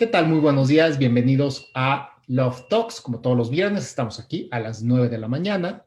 ¿Qué 0.00 0.06
tal? 0.06 0.28
Muy 0.28 0.38
buenos 0.38 0.68
días, 0.68 0.96
bienvenidos 0.96 1.70
a 1.74 2.16
Love 2.26 2.68
Talks. 2.70 3.02
Como 3.02 3.20
todos 3.20 3.36
los 3.36 3.50
viernes, 3.50 3.84
estamos 3.84 4.18
aquí 4.18 4.48
a 4.50 4.58
las 4.58 4.82
9 4.82 5.10
de 5.10 5.18
la 5.18 5.28
mañana 5.28 5.84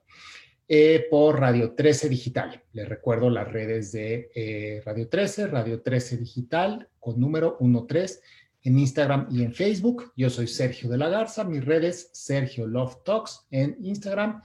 eh, 0.67 1.07
por 1.09 1.39
Radio 1.39 1.73
13 1.73 2.09
Digital. 2.09 2.61
Les 2.73 2.87
recuerdo 2.87 3.31
las 3.31 3.51
redes 3.51 3.91
de 3.91 4.29
eh, 4.35 4.83
Radio 4.85 5.09
13, 5.09 5.47
Radio 5.47 5.81
13 5.81 6.17
Digital 6.17 6.89
con 6.99 7.19
número 7.19 7.57
13 7.87 8.19
en 8.61 8.77
Instagram 8.77 9.29
y 9.31 9.41
en 9.41 9.51
Facebook. 9.51 10.13
Yo 10.15 10.29
soy 10.29 10.45
Sergio 10.45 10.91
de 10.91 10.99
la 10.99 11.09
Garza, 11.09 11.43
mis 11.43 11.65
redes 11.65 12.11
Sergio 12.13 12.67
Love 12.67 12.97
Talks 13.03 13.47
en 13.49 13.75
Instagram 13.81 14.43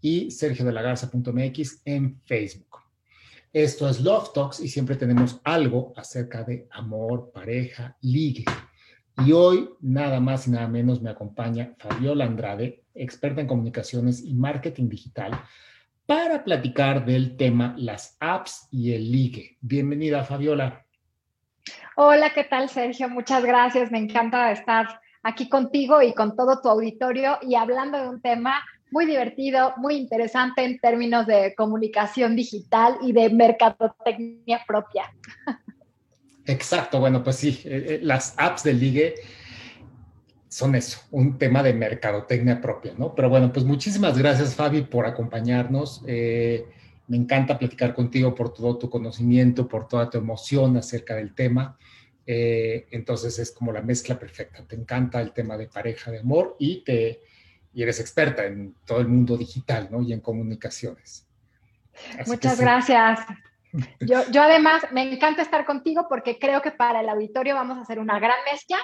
y 0.00 0.30
Sergio 0.30 0.64
de 0.64 0.72
la 0.72 0.80
Garza.mx 0.80 1.82
en 1.84 2.22
Facebook. 2.24 2.78
Esto 3.52 3.86
es 3.86 4.00
Love 4.00 4.32
Talks 4.32 4.60
y 4.60 4.68
siempre 4.68 4.96
tenemos 4.96 5.42
algo 5.44 5.92
acerca 5.94 6.42
de 6.42 6.66
amor, 6.70 7.30
pareja, 7.34 7.98
ligue 8.00 8.46
y 9.24 9.32
hoy, 9.32 9.70
nada 9.80 10.20
más 10.20 10.46
y 10.46 10.50
nada 10.50 10.68
menos, 10.68 11.02
me 11.02 11.10
acompaña 11.10 11.74
Fabiola 11.78 12.24
Andrade, 12.24 12.84
experta 12.94 13.40
en 13.40 13.46
comunicaciones 13.46 14.22
y 14.24 14.34
marketing 14.34 14.88
digital, 14.88 15.32
para 16.06 16.42
platicar 16.42 17.04
del 17.04 17.36
tema 17.36 17.74
las 17.76 18.16
apps 18.20 18.66
y 18.70 18.92
el 18.92 19.12
ligue. 19.12 19.58
Bienvenida, 19.60 20.24
Fabiola. 20.24 20.84
Hola, 21.96 22.30
¿qué 22.34 22.44
tal, 22.44 22.68
Sergio? 22.68 23.08
Muchas 23.08 23.44
gracias. 23.44 23.90
Me 23.90 23.98
encanta 23.98 24.50
estar 24.50 25.00
aquí 25.22 25.48
contigo 25.48 26.02
y 26.02 26.14
con 26.14 26.34
todo 26.34 26.60
tu 26.60 26.68
auditorio 26.68 27.38
y 27.42 27.54
hablando 27.54 27.98
de 27.98 28.08
un 28.08 28.20
tema 28.20 28.64
muy 28.90 29.06
divertido, 29.06 29.74
muy 29.76 29.96
interesante 29.96 30.64
en 30.64 30.78
términos 30.80 31.26
de 31.26 31.54
comunicación 31.54 32.34
digital 32.34 32.96
y 33.02 33.12
de 33.12 33.30
mercadotecnia 33.30 34.62
propia. 34.66 35.12
Exacto, 36.50 36.98
bueno, 36.98 37.22
pues 37.22 37.36
sí, 37.36 37.62
eh, 37.64 37.84
eh, 37.88 38.00
las 38.02 38.34
apps 38.36 38.64
de 38.64 38.72
ligue 38.72 39.14
son 40.48 40.74
eso, 40.74 41.00
un 41.12 41.38
tema 41.38 41.62
de 41.62 41.72
mercadotecnia 41.72 42.60
propia, 42.60 42.92
¿no? 42.98 43.14
Pero 43.14 43.28
bueno, 43.28 43.52
pues 43.52 43.64
muchísimas 43.64 44.18
gracias, 44.18 44.56
Fabi, 44.56 44.82
por 44.82 45.06
acompañarnos. 45.06 46.02
Eh, 46.08 46.66
me 47.06 47.16
encanta 47.16 47.56
platicar 47.56 47.94
contigo 47.94 48.34
por 48.34 48.52
todo 48.52 48.76
tu 48.76 48.90
conocimiento, 48.90 49.68
por 49.68 49.86
toda 49.86 50.10
tu 50.10 50.18
emoción 50.18 50.76
acerca 50.76 51.14
del 51.14 51.34
tema. 51.34 51.78
entonces 52.26 53.38
es 53.40 53.50
como 53.50 53.72
la 53.72 53.82
mezcla 53.82 54.16
perfecta. 54.18 54.64
Te 54.64 54.76
encanta 54.76 55.20
el 55.20 55.32
tema 55.32 55.56
de 55.56 55.66
pareja, 55.66 56.12
de 56.12 56.20
amor 56.20 56.56
y, 56.60 56.84
te, 56.84 57.20
y 57.72 57.82
eres 57.82 57.98
experta 57.98 58.44
en 58.44 58.74
todo 58.84 59.00
el 59.00 59.08
mundo 59.08 59.36
digital, 59.36 59.88
¿no? 59.90 60.02
Y 60.02 60.12
en 60.12 60.20
comunicaciones. 60.20 61.26
Muchas 62.26 62.60
gracias. 62.60 63.20
Yo, 64.00 64.22
yo 64.30 64.42
además 64.42 64.86
me 64.90 65.12
encanta 65.12 65.42
estar 65.42 65.64
contigo 65.64 66.06
porque 66.08 66.38
creo 66.38 66.60
que 66.62 66.72
para 66.72 67.00
el 67.00 67.08
auditorio 67.08 67.54
vamos 67.54 67.78
a 67.78 67.82
hacer 67.82 67.98
una 67.98 68.18
gran 68.18 68.38
mezcla, 68.50 68.78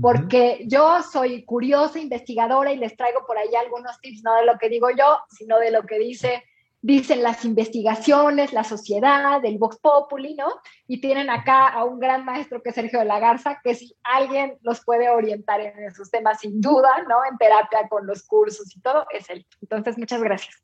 porque 0.00 0.64
yo 0.66 1.02
soy 1.02 1.44
curiosa, 1.44 2.00
investigadora 2.00 2.72
y 2.72 2.76
les 2.76 2.96
traigo 2.96 3.26
por 3.26 3.38
ahí 3.38 3.54
algunos 3.54 4.00
tips, 4.00 4.22
no 4.24 4.34
de 4.36 4.46
lo 4.46 4.58
que 4.58 4.68
digo 4.68 4.88
yo, 4.90 5.18
sino 5.28 5.58
de 5.58 5.70
lo 5.70 5.84
que 5.84 5.98
dice, 5.98 6.42
dicen 6.82 7.22
las 7.22 7.44
investigaciones, 7.44 8.52
la 8.52 8.64
sociedad, 8.64 9.44
el 9.44 9.58
Vox 9.58 9.78
Populi, 9.78 10.34
¿no? 10.34 10.48
Y 10.88 11.00
tienen 11.00 11.30
acá 11.30 11.68
a 11.68 11.84
un 11.84 11.98
gran 12.00 12.24
maestro 12.24 12.62
que 12.62 12.70
es 12.70 12.74
Sergio 12.74 12.98
de 12.98 13.04
la 13.04 13.20
Garza, 13.20 13.60
que 13.62 13.74
si 13.74 13.96
alguien 14.02 14.58
los 14.62 14.84
puede 14.84 15.08
orientar 15.08 15.60
en 15.60 15.84
esos 15.84 16.10
temas, 16.10 16.40
sin 16.40 16.60
duda, 16.60 17.04
¿no? 17.08 17.24
En 17.30 17.38
terapia 17.38 17.88
con 17.88 18.06
los 18.06 18.24
cursos 18.24 18.74
y 18.76 18.80
todo, 18.80 19.06
es 19.10 19.30
él. 19.30 19.46
Entonces, 19.62 19.96
muchas 19.96 20.22
gracias. 20.22 20.62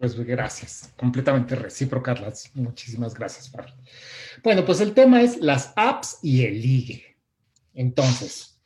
Pues 0.00 0.18
gracias, 0.18 0.94
completamente 0.96 1.54
recíprocas. 1.54 2.50
Muchísimas 2.54 3.12
gracias, 3.12 3.50
Fabi. 3.50 3.70
Bueno, 4.42 4.64
pues 4.64 4.80
el 4.80 4.94
tema 4.94 5.20
es 5.20 5.36
las 5.36 5.74
apps 5.76 6.20
y 6.22 6.46
el 6.46 6.62
ligue. 6.62 7.18
Entonces, 7.74 8.58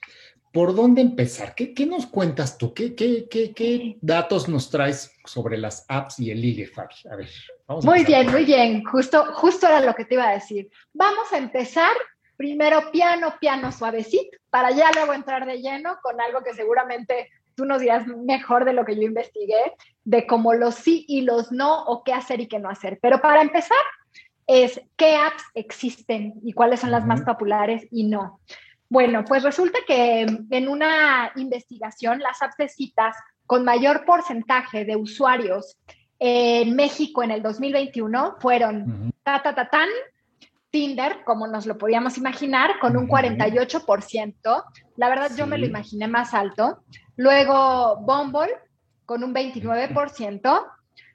¿por 0.53 0.77
dónde 0.77 1.01
empezar? 1.01 1.57
¿Qué, 1.57 1.75
nos 1.87 2.07
cuentas 2.07 2.57
tú? 2.57 2.73
¿Qué, 2.73 2.95
qué, 2.95 3.99
datos 4.01 4.49
nos 4.49 4.71
traes 4.71 5.11
sobre 5.25 5.59
las 5.59 5.85
apps 5.89 6.21
y 6.21 6.31
el 6.31 6.41
ligue, 6.41 6.69
Fabi? 6.69 6.95
A 7.11 7.17
ver, 7.17 7.29
vamos 7.67 7.85
Muy 7.85 8.05
bien, 8.05 8.31
muy 8.31 8.45
bien. 8.45 8.85
Justo, 8.85 9.25
justo 9.35 9.67
era 9.67 9.81
lo 9.81 9.93
que 9.93 10.05
te 10.05 10.15
iba 10.15 10.29
a 10.29 10.35
decir. 10.35 10.71
Vamos 10.93 11.33
a 11.33 11.39
empezar 11.39 11.97
primero 12.37 12.93
piano, 12.93 13.35
piano 13.41 13.73
suavecito, 13.73 14.37
para 14.51 14.71
ya 14.71 14.93
luego 14.93 15.13
entrar 15.13 15.47
de 15.47 15.59
lleno 15.59 15.99
con 16.01 16.21
algo 16.21 16.45
que 16.45 16.55
seguramente 16.55 17.29
tú 17.55 17.65
nos 17.65 17.81
dirás 17.81 18.07
mejor 18.07 18.65
de 18.65 18.73
lo 18.73 18.85
que 18.85 18.97
yo 18.97 19.03
investigué, 19.03 19.75
de 20.05 20.27
cómo 20.27 20.55
los 20.55 20.75
sí 20.75 21.05
y 21.09 21.23
los 21.23 21.53
no, 21.53 21.85
o 21.85 22.05
qué 22.05 22.13
hacer 22.13 22.41
y 22.41 22.49
qué 22.49 22.59
no 22.59 22.69
hacer. 22.69 22.99
Pero 23.01 23.21
para 23.21 23.43
empezar, 23.43 23.77
es 24.47 24.81
qué 24.97 25.17
apps 25.17 25.43
existen 25.55 26.35
y 26.43 26.53
cuáles 26.53 26.81
son 26.81 26.91
las 26.91 27.07
más 27.07 27.23
populares 27.23 27.87
y 27.91 28.05
no. 28.05 28.41
Bueno, 28.89 29.25
pues 29.25 29.43
resulta 29.43 29.79
que 29.87 30.27
en 30.51 30.69
una 30.69 31.33
investigación, 31.37 32.21
las 32.21 32.43
apps 32.43 32.57
de 32.59 32.69
citas 32.69 33.17
con 33.47 33.65
mayor 33.65 34.05
porcentaje 34.05 34.85
de 34.85 34.97
usuarios 34.97 35.79
en 36.19 36.77
México 36.77 37.23
en 37.23 37.31
el 37.31 37.43
2021 37.43 38.37
fueron 38.41 39.13
Tatatatán, 39.23 39.89
Tinder, 40.75 41.23
como 41.23 41.47
nos 41.47 41.67
lo 41.67 41.79
podíamos 41.79 42.19
imaginar, 42.19 42.81
con 42.81 42.97
un 42.97 43.07
48%. 43.07 44.65
La 44.97 45.09
verdad, 45.09 45.31
yo 45.37 45.47
me 45.47 45.57
lo 45.57 45.67
imaginé 45.67 46.09
más 46.09 46.35
alto. 46.35 46.83
Luego 47.15 47.99
Bumble 47.99 48.51
con 49.07 49.23
un 49.23 49.33
29%. 49.33 50.67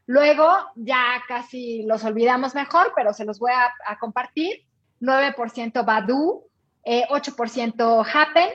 Luego 0.06 0.48
ya 0.76 1.22
casi 1.28 1.84
los 1.84 2.06
olvidamos 2.06 2.56
mejor, 2.56 2.94
pero 2.96 3.12
se 3.12 3.26
los 3.26 3.38
voy 3.38 3.52
a, 3.52 3.98
compartir. 4.00 4.64
9% 5.02 5.86
Badu, 5.86 6.46
8% 6.86 8.06
eh, 8.06 8.10
Happen 8.14 8.50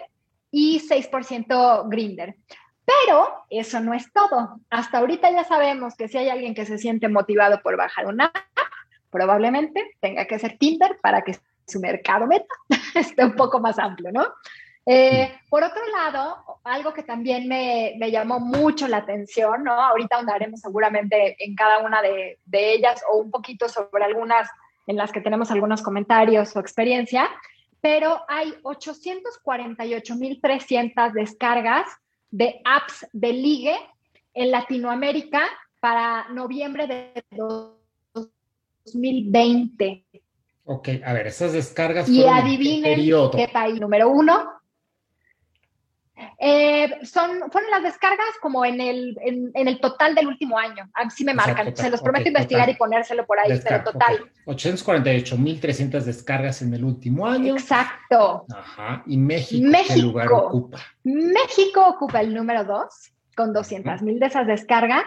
y 0.50 0.80
6% 0.88 1.84
Grinder. 1.90 2.34
Pero 2.82 3.44
eso 3.50 3.78
no 3.80 3.92
es 3.92 4.10
todo. 4.10 4.58
Hasta 4.70 5.00
ahorita 5.00 5.30
ya 5.30 5.44
sabemos 5.44 5.96
que 5.96 6.08
si 6.08 6.16
hay 6.16 6.30
alguien 6.30 6.54
que 6.54 6.64
se 6.64 6.78
siente 6.78 7.10
motivado 7.10 7.60
por 7.60 7.76
bajar 7.76 8.06
una 8.06 8.24
app, 8.24 8.73
probablemente 9.14 9.96
tenga 10.00 10.26
que 10.26 10.38
ser 10.40 10.58
Tinder 10.58 10.98
para 11.00 11.22
que 11.22 11.38
su 11.68 11.78
mercado 11.78 12.26
meta 12.26 12.52
esté 12.96 13.24
un 13.24 13.36
poco 13.36 13.60
más 13.60 13.78
amplio, 13.78 14.10
¿no? 14.10 14.26
Eh, 14.84 15.32
por 15.48 15.62
otro 15.62 15.86
lado, 15.86 16.58
algo 16.64 16.92
que 16.92 17.04
también 17.04 17.46
me, 17.46 17.96
llamó 18.10 18.40
mucho 18.40 18.88
la 18.88 18.96
atención, 18.98 19.62
¿no? 19.62 19.72
Ahorita 19.72 20.18
andaremos 20.18 20.58
seguramente 20.60 21.36
en 21.38 21.54
cada 21.54 21.78
una 21.78 22.02
de, 22.02 22.40
ellas 22.52 23.04
o 23.08 23.18
un 23.18 23.30
poquito 23.30 23.68
sobre 23.68 24.02
algunas 24.02 24.50
en 24.88 24.96
las 24.96 25.12
que 25.12 25.20
tenemos 25.20 25.52
algunos 25.52 25.80
comentarios 25.80 26.56
o 26.56 26.60
experiencia, 26.60 27.30
pero 27.80 28.20
hay 28.26 28.52
848.300 28.64 31.12
descargas 31.12 31.86
de 32.32 32.60
apps 32.64 33.06
de 33.12 33.32
ligue 33.32 33.76
en 34.34 34.50
Latinoamérica 34.50 35.44
para 35.80 36.28
noviembre 36.30 36.88
de 36.88 37.24
2020. 37.30 37.83
Ok, 40.64 40.88
a 41.04 41.12
ver, 41.12 41.26
esas 41.26 41.52
descargas. 41.52 42.08
Y 42.08 42.24
adivinen 42.24 43.00
qué 43.36 43.48
país 43.52 43.80
número 43.80 44.08
uno, 44.08 44.54
eh, 46.38 47.00
son, 47.02 47.50
fueron 47.50 47.70
las 47.70 47.82
descargas 47.82 48.26
como 48.40 48.64
en 48.64 48.80
el, 48.80 49.18
en, 49.22 49.52
el 49.54 49.80
total 49.80 50.14
del 50.14 50.28
último 50.28 50.58
año. 50.58 50.88
Así 50.94 51.24
me 51.24 51.34
marcan. 51.34 51.74
Se 51.76 51.90
los 51.90 52.00
prometo 52.00 52.28
investigar 52.28 52.68
y 52.68 52.74
ponérselo 52.74 53.26
por 53.26 53.38
ahí, 53.38 53.60
pero 53.62 53.82
total. 53.82 54.30
848.300 54.46 56.02
descargas 56.02 56.62
en 56.62 56.74
el 56.74 56.84
último 56.84 57.26
año. 57.26 57.54
Exacto. 57.54 58.46
Ajá. 58.54 59.02
¿Y 59.06 59.16
México, 59.16 59.66
qué 59.88 59.96
lugar 59.96 60.32
ocupa? 60.32 60.78
México 61.02 61.86
ocupa 61.88 62.20
el 62.20 62.34
número 62.34 62.64
2 62.64 62.84
con 63.36 63.52
200.000 63.52 64.18
de 64.18 64.26
esas 64.26 64.46
descargas. 64.46 65.04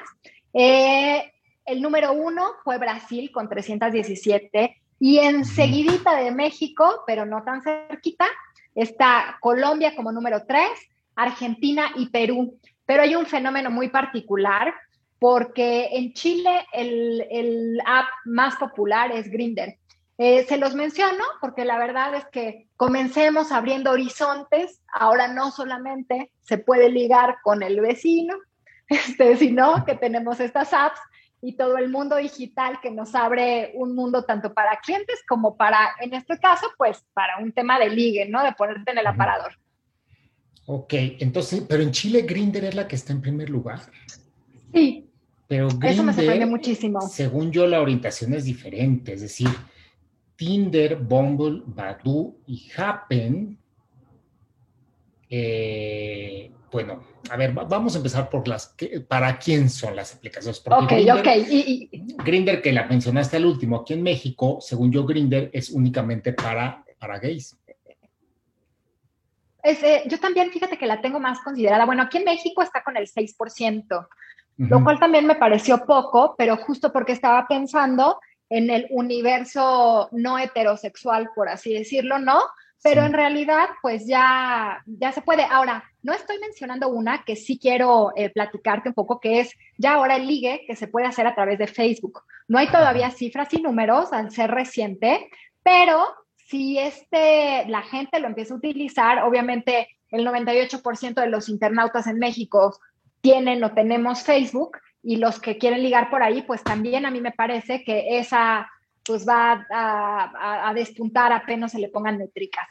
Eh, 0.53 1.31
el 1.67 1.81
número 1.81 2.13
1 2.13 2.43
fue 2.63 2.77
Brasil 2.79 3.29
con 3.31 3.49
317 3.49 4.81
y 4.99 5.19
enseguidita 5.19 6.15
de 6.15 6.31
México, 6.31 7.03
pero 7.05 7.25
no 7.25 7.43
tan 7.43 7.61
cerquita, 7.61 8.25
está 8.73 9.37
Colombia 9.41 9.95
como 9.95 10.11
número 10.11 10.45
3 10.47 10.69
Argentina 11.17 11.91
y 11.95 12.09
Perú. 12.09 12.57
Pero 12.85 13.03
hay 13.03 13.15
un 13.15 13.25
fenómeno 13.25 13.69
muy 13.69 13.89
particular 13.89 14.73
porque 15.19 15.89
en 15.91 16.13
Chile 16.13 16.65
el, 16.71 17.81
app 17.85 18.07
más 18.25 18.55
popular 18.55 19.11
es 19.11 19.29
Grinder. 19.29 19.77
Eh, 20.19 20.45
se 20.45 20.57
los 20.57 20.73
menciono 20.73 21.23
porque 21.41 21.65
la 21.65 21.77
verdad 21.77 22.15
es 22.15 22.25
que 22.27 22.67
comencemos 22.77 23.51
abriendo 23.51 23.91
horizontes. 23.91 24.81
Ahora 24.93 25.27
no 25.27 25.51
solamente 25.51 26.31
se 26.43 26.57
puede 26.57 26.89
ligar 26.89 27.37
con 27.43 27.61
el 27.61 27.81
vecino, 27.81 28.35
este, 28.87 29.35
sino 29.35 29.83
que 29.85 29.95
tenemos 29.95 30.39
estas 30.39 30.73
apps 30.73 30.99
y 31.41 31.53
todo 31.53 31.77
el 31.77 31.89
mundo 31.89 32.15
digital 32.15 32.79
que 32.81 32.91
nos 32.91 33.13
abre 33.13 33.71
un 33.75 33.95
mundo 33.95 34.23
tanto 34.23 34.53
para 34.53 34.77
clientes 34.77 35.21
como 35.27 35.55
para, 35.55 35.91
en 36.01 36.13
este 36.13 36.39
caso, 36.39 36.67
pues 36.77 37.05
para 37.13 37.37
un 37.37 37.51
tema 37.51 37.79
de 37.79 37.89
ligue, 37.89 38.27
¿no? 38.27 38.43
De 38.43 38.53
ponerte 38.53 38.91
en 38.91 38.97
el 38.97 39.07
aparador. 39.07 39.53
Ok, 40.65 40.93
entonces, 41.19 41.63
pero 41.67 41.83
en 41.83 41.91
Chile 41.91 42.23
Grinder 42.23 42.65
es 42.65 42.75
la 42.75 42.87
que 42.87 42.95
está 42.95 43.13
en 43.13 43.21
primer 43.21 43.49
lugar. 43.49 43.79
Sí. 44.73 45.09
Pero 45.47 45.67
Grindr, 45.69 45.87
Eso 45.87 46.03
me 46.03 46.13
sorprende 46.13 46.45
muchísimo. 46.45 47.01
Según 47.01 47.51
yo, 47.51 47.67
la 47.67 47.81
orientación 47.81 48.33
es 48.33 48.43
diferente. 48.43 49.13
Es 49.13 49.21
decir, 49.21 49.47
Tinder, 50.35 50.97
Bumble, 50.97 51.61
Badoo 51.65 52.35
y 52.47 52.69
Happen 52.75 53.57
eh, 55.29 56.51
bueno, 56.71 57.03
a 57.29 57.37
ver, 57.37 57.53
vamos 57.53 57.95
a 57.95 57.97
empezar 57.97 58.29
por 58.29 58.47
las, 58.47 58.75
¿para 59.07 59.37
quién 59.39 59.69
son 59.69 59.95
las 59.95 60.15
aplicaciones? 60.15 60.61
ok, 60.65 60.91
ok. 61.19 61.27
Y, 61.49 61.89
Grinder, 62.23 62.61
que 62.61 62.71
la 62.71 62.85
mencionaste 62.85 63.37
al 63.37 63.45
último, 63.45 63.77
aquí 63.77 63.93
en 63.93 64.03
México, 64.03 64.59
según 64.59 64.91
yo, 64.91 65.05
Grinder 65.05 65.49
es 65.53 65.69
únicamente 65.69 66.33
para, 66.33 66.83
para 66.99 67.19
gays. 67.19 67.57
Eh, 69.63 70.03
yo 70.07 70.19
también, 70.19 70.51
fíjate 70.51 70.77
que 70.77 70.87
la 70.87 71.01
tengo 71.01 71.19
más 71.19 71.39
considerada. 71.41 71.85
Bueno, 71.85 72.03
aquí 72.03 72.17
en 72.17 72.25
México 72.25 72.61
está 72.61 72.83
con 72.83 72.95
el 72.95 73.07
6%, 73.07 74.07
lo 74.57 74.83
cual 74.83 74.99
también 74.99 75.25
me 75.25 75.35
pareció 75.35 75.85
poco, 75.85 76.35
pero 76.37 76.57
justo 76.57 76.91
porque 76.91 77.11
estaba 77.11 77.47
pensando 77.47 78.19
en 78.49 78.69
el 78.69 78.87
universo 78.89 80.09
no 80.11 80.39
heterosexual, 80.39 81.29
por 81.35 81.49
así 81.49 81.73
decirlo, 81.73 82.17
¿no? 82.17 82.39
Pero 82.83 83.03
en 83.03 83.13
realidad, 83.13 83.67
pues 83.81 84.05
ya, 84.05 84.83
ya 84.85 85.11
se 85.11 85.21
puede. 85.21 85.43
Ahora, 85.43 85.83
no 86.03 86.13
estoy 86.13 86.37
mencionando 86.39 86.89
una 86.89 87.23
que 87.23 87.35
sí 87.35 87.59
quiero 87.59 88.11
eh, 88.15 88.29
platicarte 88.29 88.89
un 88.89 88.95
poco, 88.95 89.19
que 89.19 89.39
es 89.39 89.53
ya 89.77 89.93
ahora 89.93 90.15
el 90.15 90.27
ligue 90.27 90.63
que 90.67 90.75
se 90.75 90.87
puede 90.87 91.07
hacer 91.07 91.27
a 91.27 91.35
través 91.35 91.57
de 91.57 91.67
Facebook. 91.67 92.23
No 92.47 92.59
hay 92.59 92.67
todavía 92.67 93.11
cifras 93.11 93.53
y 93.53 93.61
números 93.61 94.13
al 94.13 94.31
ser 94.31 94.51
reciente, 94.51 95.29
pero 95.63 96.07
si 96.35 96.79
este, 96.79 97.65
la 97.67 97.81
gente 97.81 98.19
lo 98.19 98.27
empieza 98.27 98.53
a 98.53 98.57
utilizar, 98.57 99.23
obviamente 99.23 99.89
el 100.09 100.25
98% 100.25 101.15
de 101.15 101.27
los 101.27 101.49
internautas 101.49 102.07
en 102.07 102.19
México 102.19 102.77
tienen 103.21 103.63
o 103.63 103.73
tenemos 103.73 104.23
Facebook 104.23 104.77
y 105.03 105.17
los 105.17 105.39
que 105.39 105.57
quieren 105.57 105.83
ligar 105.83 106.09
por 106.09 106.23
ahí, 106.23 106.41
pues 106.43 106.63
también 106.63 107.05
a 107.05 107.11
mí 107.11 107.19
me 107.19 107.31
parece 107.31 107.83
que 107.83 108.17
esa 108.17 108.69
pues 109.07 109.25
va 109.27 109.65
a, 109.71 110.73
despuntar 110.75 111.31
apenas 111.31 111.71
se 111.71 111.79
le 111.79 111.87
pongan 111.87 112.17
métricas. 112.17 112.67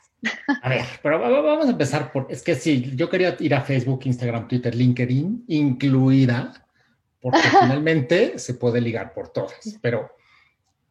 A 0.63 0.69
ver, 0.69 0.85
pero 1.03 1.19
vamos 1.19 1.67
a 1.67 1.71
empezar 1.71 2.13
por, 2.13 2.27
es 2.29 2.43
que 2.43 2.55
sí, 2.55 2.93
yo 2.95 3.09
quería 3.09 3.37
ir 3.41 3.55
a 3.55 3.63
Facebook, 3.63 4.03
Instagram, 4.05 4.47
Twitter, 4.47 4.75
LinkedIn, 4.75 5.45
incluida, 5.49 6.53
porque 7.21 7.39
finalmente 7.61 8.39
se 8.39 8.55
puede 8.55 8.81
ligar 8.81 9.15
por 9.15 9.31
todas, 9.31 9.79
pero 9.81 10.11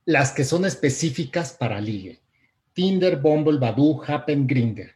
las 0.06 0.32
que 0.32 0.44
son 0.44 0.66
específicas 0.66 1.54
para 1.54 1.80
ligue. 1.80 2.22
Tinder, 2.74 3.18
Bumble, 3.18 3.58
Badoo, 3.58 4.04
Happen, 4.06 4.46
Grinder. 4.46 4.96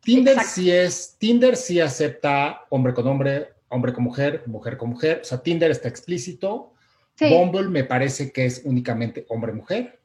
Tinder 0.00 0.40
sí 0.40 0.70
es, 0.70 1.16
Tinder 1.18 1.56
sí 1.56 1.80
acepta 1.80 2.62
hombre 2.70 2.94
con 2.94 3.06
hombre, 3.06 3.48
hombre 3.68 3.92
con 3.92 4.04
mujer, 4.04 4.44
mujer 4.46 4.78
con 4.78 4.90
mujer. 4.90 5.20
O 5.22 5.24
sea, 5.24 5.42
Tinder 5.42 5.70
está 5.70 5.88
explícito. 5.88 6.72
Bumble 7.28 7.68
me 7.68 7.84
parece 7.84 8.32
que 8.32 8.46
es 8.46 8.62
únicamente 8.64 9.26
hombre-mujer. 9.28 9.98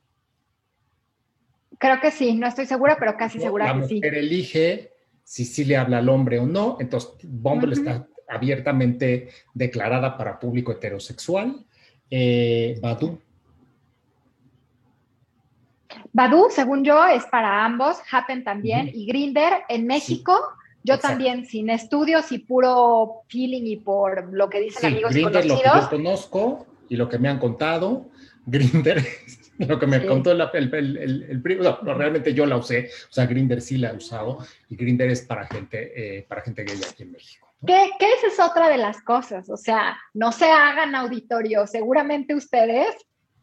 Creo 1.77 1.99
que 2.01 2.11
sí, 2.11 2.33
no 2.35 2.47
estoy 2.47 2.65
segura, 2.65 2.97
pero 2.99 3.15
casi 3.17 3.39
segura 3.39 3.65
que 3.65 3.87
sí. 3.87 4.01
La 4.01 4.07
mujer 4.07 4.15
elige 4.15 4.91
si 5.23 5.45
sí 5.45 5.65
le 5.65 5.77
habla 5.77 5.99
al 5.99 6.09
hombre 6.09 6.39
o 6.39 6.45
no. 6.45 6.77
Entonces, 6.79 7.11
Bumble 7.23 7.73
está 7.73 8.07
abiertamente 8.27 9.29
declarada 9.53 10.17
para 10.17 10.39
público 10.39 10.71
heterosexual. 10.71 11.65
Eh, 12.09 12.77
Badoo 12.81 13.19
Badu, 16.15 16.47
según 16.49 16.85
yo, 16.85 17.05
es 17.05 17.25
para 17.25 17.65
ambos, 17.65 17.97
Happen 18.09 18.45
también, 18.45 18.89
y 18.93 19.05
Grinder 19.05 19.63
en 19.67 19.85
México. 19.85 20.33
Yo 20.81 20.97
también, 20.97 21.45
sin 21.45 21.69
estudios 21.69 22.31
y 22.31 22.39
puro 22.39 23.23
feeling 23.27 23.63
y 23.65 23.75
por 23.75 24.31
lo 24.31 24.49
que 24.49 24.61
dicen 24.61 24.93
amigos 24.93 25.11
Grindr, 25.11 25.45
lo 25.45 25.57
que 25.57 25.63
yo 25.65 25.89
conozco 25.89 26.67
y 26.89 26.95
lo 26.95 27.09
que 27.09 27.19
me 27.19 27.29
han 27.29 27.39
contado, 27.39 28.09
Grinder, 28.45 29.03
lo 29.57 29.79
que 29.79 29.87
me 29.87 30.05
contó 30.05 30.31
el, 30.31 30.41
el, 30.53 31.23
el, 31.29 31.59
no, 31.59 31.93
realmente 31.93 32.33
yo 32.33 32.45
la 32.45 32.57
usé, 32.57 32.89
o 33.09 33.13
sea, 33.13 33.25
Grinder 33.25 33.61
sí 33.61 33.77
la 33.77 33.89
he 33.89 33.95
usado 33.95 34.39
y 34.69 34.75
Grinder 34.75 35.09
es 35.09 35.21
para 35.21 35.47
gente, 35.47 36.17
eh, 36.17 36.25
para 36.27 36.41
gente 36.41 36.63
gay 36.63 36.79
aquí 36.89 37.03
en 37.03 37.11
México. 37.13 37.47
¿Qué, 37.65 37.89
¿Qué 37.97 38.13
esa 38.13 38.27
es 38.27 38.39
otra 38.39 38.69
de 38.69 38.77
las 38.77 39.01
cosas? 39.01 39.49
O 39.49 39.57
sea, 39.57 39.97
no 40.13 40.31
se 40.31 40.45
hagan 40.45 40.93
auditorio, 40.93 41.65
seguramente 41.65 42.35
ustedes 42.35 42.95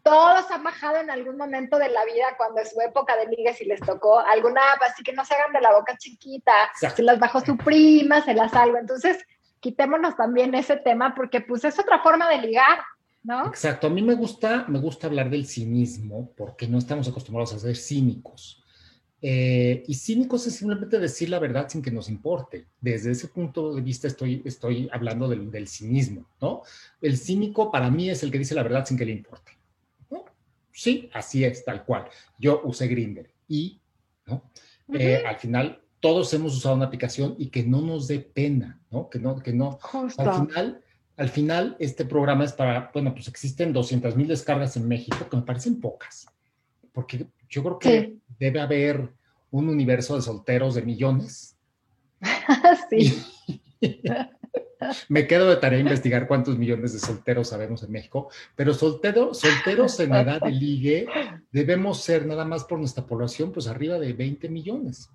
todos 0.02 0.50
han 0.50 0.64
bajado 0.64 0.96
en 0.96 1.10
algún 1.10 1.36
momento 1.36 1.78
de 1.78 1.88
la 1.88 2.04
vida 2.04 2.34
cuando 2.36 2.60
es 2.60 2.70
su 2.70 2.80
época 2.80 3.16
de 3.16 3.26
ligue 3.26 3.54
si 3.54 3.64
les 3.64 3.80
tocó 3.80 4.18
alguna 4.18 4.60
así 4.80 5.02
que 5.02 5.12
no 5.12 5.24
se 5.24 5.34
hagan 5.34 5.52
de 5.52 5.60
la 5.60 5.72
boca 5.72 5.96
chiquita, 5.96 6.52
se 6.74 7.02
las 7.02 7.18
bajó 7.18 7.40
su 7.40 7.56
prima, 7.56 8.20
se 8.22 8.34
las 8.34 8.50
salvo. 8.50 8.78
Entonces, 8.78 9.24
quitémonos 9.60 10.16
también 10.16 10.54
ese 10.54 10.76
tema 10.76 11.14
porque 11.14 11.40
pues 11.40 11.64
es 11.64 11.78
otra 11.78 12.00
forma 12.00 12.28
de 12.28 12.38
ligar, 12.38 12.80
¿no? 13.22 13.46
Exacto, 13.46 13.86
a 13.86 13.90
mí 13.90 14.02
me 14.02 14.14
gusta, 14.14 14.66
me 14.68 14.78
gusta 14.78 15.06
hablar 15.06 15.30
del 15.30 15.46
cinismo 15.46 16.32
porque 16.36 16.66
no 16.66 16.78
estamos 16.78 17.08
acostumbrados 17.08 17.54
a 17.54 17.58
ser 17.58 17.76
cínicos. 17.76 18.62
Eh, 19.24 19.84
y 19.86 19.94
cínicos 19.94 20.46
es 20.48 20.56
simplemente 20.56 20.98
decir 20.98 21.30
la 21.30 21.38
verdad 21.38 21.68
sin 21.68 21.80
que 21.80 21.92
nos 21.92 22.08
importe. 22.08 22.66
Desde 22.80 23.12
ese 23.12 23.28
punto 23.28 23.74
de 23.74 23.80
vista 23.80 24.08
estoy, 24.08 24.42
estoy 24.44 24.88
hablando 24.92 25.28
del, 25.28 25.50
del 25.50 25.68
cinismo, 25.68 26.28
¿no? 26.40 26.62
El 27.00 27.16
cínico 27.16 27.70
para 27.70 27.90
mí 27.90 28.10
es 28.10 28.22
el 28.24 28.32
que 28.32 28.38
dice 28.38 28.56
la 28.56 28.64
verdad 28.64 28.84
sin 28.84 28.98
que 28.98 29.04
le 29.04 29.12
importe. 29.12 29.52
Sí, 30.72 31.10
así 31.12 31.44
es, 31.44 31.64
tal 31.64 31.84
cual. 31.84 32.08
Yo 32.38 32.62
usé 32.64 32.88
Grinder 32.88 33.30
y, 33.46 33.80
¿no? 34.26 34.50
Eh, 34.92 35.22
al 35.26 35.36
final 35.36 35.80
todos 36.00 36.32
hemos 36.34 36.56
usado 36.56 36.74
una 36.74 36.86
aplicación 36.86 37.36
y 37.38 37.48
que 37.48 37.62
no 37.62 37.80
nos 37.80 38.08
dé 38.08 38.18
pena, 38.18 38.80
¿no? 38.90 39.08
Que 39.08 39.18
no, 39.18 39.36
que 39.36 39.52
no. 39.52 39.78
Al 39.92 40.10
final, 40.10 40.82
al 41.16 41.28
final, 41.28 41.76
este 41.78 42.04
programa 42.04 42.44
es 42.44 42.52
para, 42.52 42.90
bueno, 42.92 43.12
pues 43.12 43.28
existen 43.28 43.72
200 43.72 44.16
mil 44.16 44.28
descargas 44.28 44.76
en 44.76 44.88
México, 44.88 45.28
que 45.30 45.36
me 45.36 45.42
parecen 45.42 45.80
pocas, 45.80 46.26
porque 46.92 47.26
yo 47.48 47.62
creo 47.62 47.78
que 47.78 48.16
debe 48.38 48.60
haber 48.60 49.10
un 49.50 49.68
universo 49.68 50.16
de 50.16 50.22
solteros 50.22 50.74
de 50.74 50.82
millones. 50.82 51.56
sí. 52.90 53.22
Me 55.08 55.26
quedo 55.28 55.48
de 55.48 55.56
tarea 55.56 55.78
investigar 55.78 56.26
cuántos 56.26 56.58
millones 56.58 56.92
de 56.92 56.98
solteros 56.98 57.48
sabemos 57.48 57.84
en 57.84 57.92
México, 57.92 58.30
pero 58.56 58.74
solteros 58.74 59.38
solteros 59.38 60.00
en 60.00 60.12
edad 60.12 60.40
de 60.40 60.50
ligue 60.50 61.06
debemos 61.52 62.02
ser 62.02 62.26
nada 62.26 62.44
más 62.44 62.64
por 62.64 62.80
nuestra 62.80 63.06
población, 63.06 63.52
pues 63.52 63.68
arriba 63.68 64.00
de 64.00 64.12
20 64.12 64.48
millones. 64.48 65.08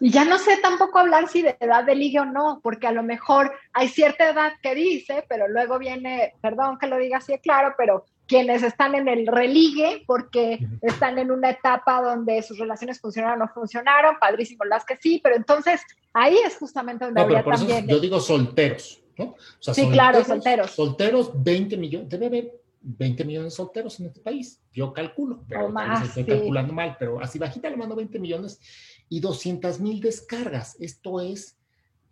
Y 0.00 0.10
ya 0.10 0.24
no 0.24 0.38
sé 0.38 0.56
tampoco 0.58 0.98
hablar 0.98 1.28
si 1.28 1.42
de 1.42 1.56
edad 1.60 1.84
de 1.84 1.94
ligue 1.94 2.20
o 2.20 2.24
no, 2.24 2.60
porque 2.62 2.86
a 2.86 2.92
lo 2.92 3.02
mejor 3.02 3.52
hay 3.72 3.88
cierta 3.88 4.30
edad 4.30 4.52
que 4.62 4.74
dice, 4.74 5.24
pero 5.28 5.48
luego 5.48 5.78
viene, 5.78 6.34
perdón 6.40 6.78
que 6.78 6.86
lo 6.86 6.98
diga 6.98 7.18
así 7.18 7.36
claro, 7.38 7.74
pero 7.76 8.04
quienes 8.26 8.62
están 8.62 8.94
en 8.94 9.08
el 9.08 9.26
religue 9.26 10.02
porque 10.06 10.58
están 10.80 11.18
en 11.18 11.30
una 11.30 11.50
etapa 11.50 12.00
donde 12.00 12.42
sus 12.42 12.58
relaciones 12.58 13.00
funcionaron 13.00 13.42
o 13.42 13.44
no 13.46 13.52
funcionaron, 13.52 14.16
padrísimo 14.18 14.64
las 14.64 14.84
que 14.84 14.96
sí, 14.96 15.20
pero 15.22 15.36
entonces 15.36 15.82
ahí 16.12 16.38
es 16.44 16.56
justamente 16.56 17.04
donde 17.04 17.20
habría 17.20 17.44
también. 17.44 17.86
yo 17.86 18.00
digo 18.00 18.20
solteros, 18.20 19.02
¿no? 19.18 19.34
sí, 19.60 19.88
claro, 19.90 20.24
solteros. 20.24 20.70
Solteros, 20.70 21.30
20 21.42 21.76
millones, 21.76 22.08
debe 22.08 22.26
haber 22.26 22.52
20 22.80 23.24
millones 23.24 23.52
de 23.52 23.56
solteros 23.56 23.98
en 24.00 24.06
este 24.06 24.20
país, 24.20 24.60
yo 24.72 24.92
calculo, 24.92 25.42
pero 25.48 25.70
más, 25.70 26.06
estoy 26.06 26.24
calculando 26.24 26.72
mal, 26.72 26.96
pero 26.98 27.20
así 27.20 27.38
bajita 27.38 27.70
le 27.70 27.76
mando 27.76 27.96
20 27.96 28.18
millones 28.18 28.60
y 29.08 29.20
200 29.20 29.80
mil 29.80 30.00
descargas. 30.00 30.76
Esto 30.80 31.20
es 31.20 31.56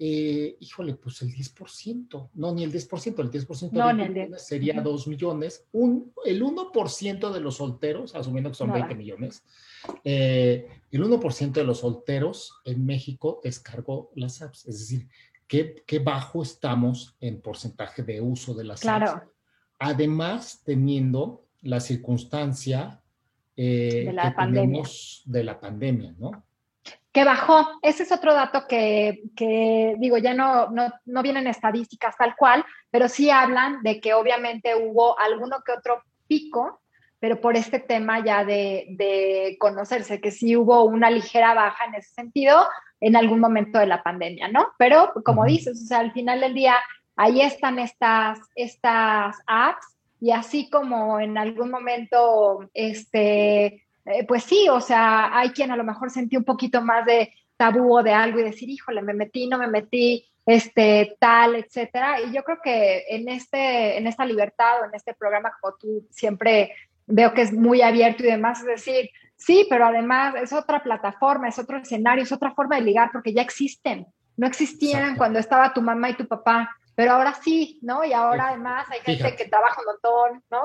eh, 0.05 0.57
híjole, 0.59 0.95
pues 0.95 1.23
el 1.23 1.33
10%, 1.33 2.31
no, 2.35 2.53
ni 2.53 2.65
el 2.65 2.73
10%, 2.73 3.21
el 3.21 3.31
10% 3.31 4.37
sería 4.37 4.81
2 4.81 5.07
millones, 5.07 5.65
un, 5.71 6.13
el 6.25 6.43
1% 6.43 7.31
de 7.31 7.41
los 7.41 7.59
solteros, 7.59 8.13
asumiendo 8.17 8.51
que 8.51 8.57
son 8.57 8.73
20 8.73 8.97
millones, 8.97 9.45
eh, 10.03 10.67
el 10.91 11.05
1% 11.05 11.53
de 11.53 11.63
los 11.63 11.79
solteros 11.79 12.53
en 12.65 12.85
México 12.85 13.41
descargó 13.45 14.11
las 14.17 14.43
apps, 14.43 14.67
es 14.67 14.81
decir, 14.81 15.09
qué, 15.47 15.85
qué 15.87 16.01
bajo 16.01 16.43
estamos 16.43 17.17
en 17.21 17.41
porcentaje 17.41 18.03
de 18.03 18.21
uso 18.21 18.55
de 18.55 18.65
las 18.65 18.81
claro. 18.81 19.09
apps. 19.09 19.29
Además, 19.79 20.63
teniendo 20.65 21.47
la 21.61 21.79
circunstancia 21.79 23.01
eh, 23.55 24.07
de 24.07 24.13
la 24.13 24.35
pandemia. 24.35 24.83
de 25.27 25.45
la 25.45 25.61
pandemia, 25.61 26.13
¿no? 26.19 26.45
Que 27.13 27.25
bajó. 27.25 27.69
Ese 27.83 28.05
es 28.05 28.13
otro 28.13 28.33
dato 28.33 28.67
que, 28.67 29.23
digo, 29.99 30.19
ya 30.19 30.35
no, 30.35 30.71
no, 30.71 31.23
vienen 31.23 31.47
estadísticas 31.47 32.17
tal 32.17 32.35
cual, 32.37 32.65
pero 32.91 33.09
sí 33.09 33.31
hablan 33.31 33.83
de 33.83 34.01
que 34.01 34.15
obviamente 34.15 34.75
hubo 34.75 35.19
alguno 35.19 35.63
que 35.65 35.73
otro 35.73 36.03
pico, 36.27 36.81
pero 37.21 37.41
por 37.41 37.57
este 37.57 37.79
tema 37.79 38.25
ya 38.25 38.45
de, 38.45 39.57
conocerse, 39.61 40.21
que 40.21 40.31
sí 40.31 40.57
hubo 40.57 40.85
una 40.85 41.11
ligera 41.11 41.55
baja 41.55 41.85
en 41.85 41.95
ese 41.95 42.15
sentido 42.15 42.67
en 43.01 43.17
algún 43.17 43.41
momento 43.41 43.79
de 43.79 43.87
la 43.87 44.03
pandemia, 44.03 44.49
¿no? 44.49 44.69
Pero 44.79 45.13
como 45.25 45.45
dices, 45.45 45.81
o 45.83 45.87
sea, 45.87 45.99
al 45.99 46.13
final 46.13 46.41
del 46.41 46.55
día, 46.55 46.77
ahí 47.17 47.43
están 47.43 47.79
estas, 47.79 48.39
estas 48.55 49.37
apps 49.47 49.87
y 50.21 50.31
así 50.31 50.71
como 50.71 51.19
en 51.19 51.37
algún 51.37 51.71
momento, 51.71 52.71
este, 52.75 53.85
eh, 54.05 54.27
pues 54.27 54.45
sí, 54.45 54.69
o 54.69 54.81
sea, 54.81 55.37
hay 55.37 55.51
quien 55.51 55.71
a 55.71 55.77
lo 55.77 55.85
mejor 55.85 56.11
sentí 56.11 56.37
un 56.37 56.45
poquito 56.45 56.83
más 56.83 57.07
de 57.07 57.33
tabú 57.57 57.99
o 57.99 58.03
de 58.03 58.13
algo 58.13 58.41
y 58.41 58.45
decir, 58.45 58.69
híjole, 58.69 59.03
me 59.03 59.15
metí, 59.15 59.47
no 59.47 59.59
me 59.59 59.69
metí, 59.69 60.27
este, 60.45 61.17
tal, 61.21 61.55
etcétera. 61.55 62.21
Y 62.21 62.33
yo 62.33 62.43
creo 62.43 62.59
que 62.63 63.05
en, 63.09 63.29
este, 63.29 63.97
en 63.99 64.07
esta 64.07 64.25
libertad 64.25 64.83
o 64.83 64.85
en 64.87 64.95
este 64.95 65.15
programa, 65.15 65.53
como 65.61 65.77
tú 65.77 66.07
siempre 66.11 66.75
veo 67.07 67.33
que 67.35 67.43
es 67.43 67.53
muy 67.53 67.83
abierto 67.83 68.25
y 68.25 68.27
demás, 68.27 68.61
es 68.61 68.67
decir, 68.67 69.11
sí, 69.37 69.67
pero 69.69 69.87
además 69.87 70.35
es 70.37 70.53
otra 70.53 70.83
plataforma, 70.83 71.49
es 71.49 71.59
otro 71.59 71.79
escenario, 71.79 72.25
es 72.25 72.33
otra 72.33 72.53
forma 72.55 72.77
de 72.77 72.83
ligar 72.83 73.11
porque 73.13 73.33
ya 73.33 73.43
existen. 73.43 74.07
no 74.37 74.47
existían 74.47 75.17
cuando 75.17 75.39
estaba 75.39 75.73
tu 75.75 75.83
mamá 75.83 76.11
y 76.11 76.15
tu 76.15 76.27
papá, 76.27 76.71
pero 76.95 77.13
ahora 77.13 77.35
sí, 77.35 77.79
¿no? 77.83 78.05
Y 78.05 78.13
ahora 78.13 78.49
además 78.49 78.87
hay 78.91 79.01
gente 79.01 79.37
que 79.37 79.49
trabaja 79.49 79.81
un 79.81 79.87
montón, 79.87 80.43
¿no? 80.51 80.63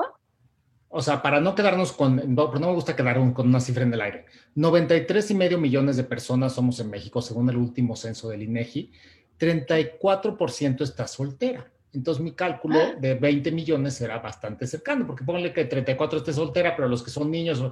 O 0.90 1.02
sea, 1.02 1.20
para 1.20 1.40
no 1.40 1.54
quedarnos 1.54 1.92
con, 1.92 2.34
no, 2.34 2.52
no 2.54 2.68
me 2.68 2.72
gusta 2.72 2.96
quedar 2.96 3.16
con 3.34 3.48
una 3.48 3.60
cifra 3.60 3.82
en 3.82 3.92
el 3.92 4.00
aire, 4.00 4.24
93 4.54 5.30
y 5.30 5.34
medio 5.34 5.58
millones 5.58 5.96
de 5.96 6.04
personas 6.04 6.54
somos 6.54 6.80
en 6.80 6.90
México, 6.90 7.20
según 7.20 7.50
el 7.50 7.56
último 7.56 7.94
censo 7.94 8.28
del 8.30 8.42
INEGI, 8.42 8.92
34% 9.38 10.82
está 10.82 11.06
soltera. 11.06 11.70
Entonces 11.92 12.22
mi 12.22 12.32
cálculo 12.32 12.78
ah. 12.78 12.94
de 12.98 13.14
20 13.14 13.50
millones 13.52 13.94
será 13.94 14.18
bastante 14.18 14.66
cercano, 14.66 15.06
porque 15.06 15.24
pónganle 15.24 15.52
que 15.52 15.64
34 15.64 16.18
esté 16.18 16.32
soltera, 16.32 16.76
pero 16.76 16.88
los 16.88 17.02
que 17.02 17.10
son 17.10 17.30
niños, 17.30 17.62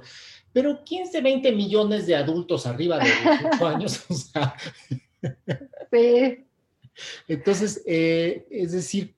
pero 0.51 0.83
15, 0.83 1.21
20 1.21 1.51
millones 1.51 2.07
de 2.07 2.15
adultos 2.15 2.65
arriba 2.65 2.97
de 2.99 3.05
18 3.05 3.67
años, 3.67 4.05
o 4.09 4.13
sea. 4.13 4.55
Sí. 5.91 6.45
Entonces, 7.27 7.83
eh, 7.85 8.47
es 8.49 8.71
decir, 8.71 9.15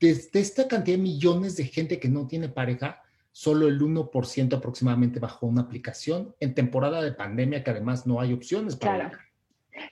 de, 0.00 0.10
esta 0.32 0.66
cantidad 0.66 0.96
de 0.96 1.02
millones 1.02 1.56
de 1.56 1.64
gente 1.64 2.00
que 2.00 2.08
no 2.08 2.26
tiene 2.26 2.48
pareja, 2.48 3.02
solo 3.32 3.68
el 3.68 3.80
1% 3.80 4.56
aproximadamente 4.56 5.20
bajó 5.20 5.46
una 5.46 5.62
aplicación 5.62 6.34
en 6.40 6.54
temporada 6.54 7.02
de 7.02 7.12
pandemia, 7.12 7.62
que 7.62 7.70
además 7.70 8.06
no 8.06 8.20
hay 8.20 8.32
opciones 8.32 8.76
para 8.76 8.94
claro. 8.94 9.18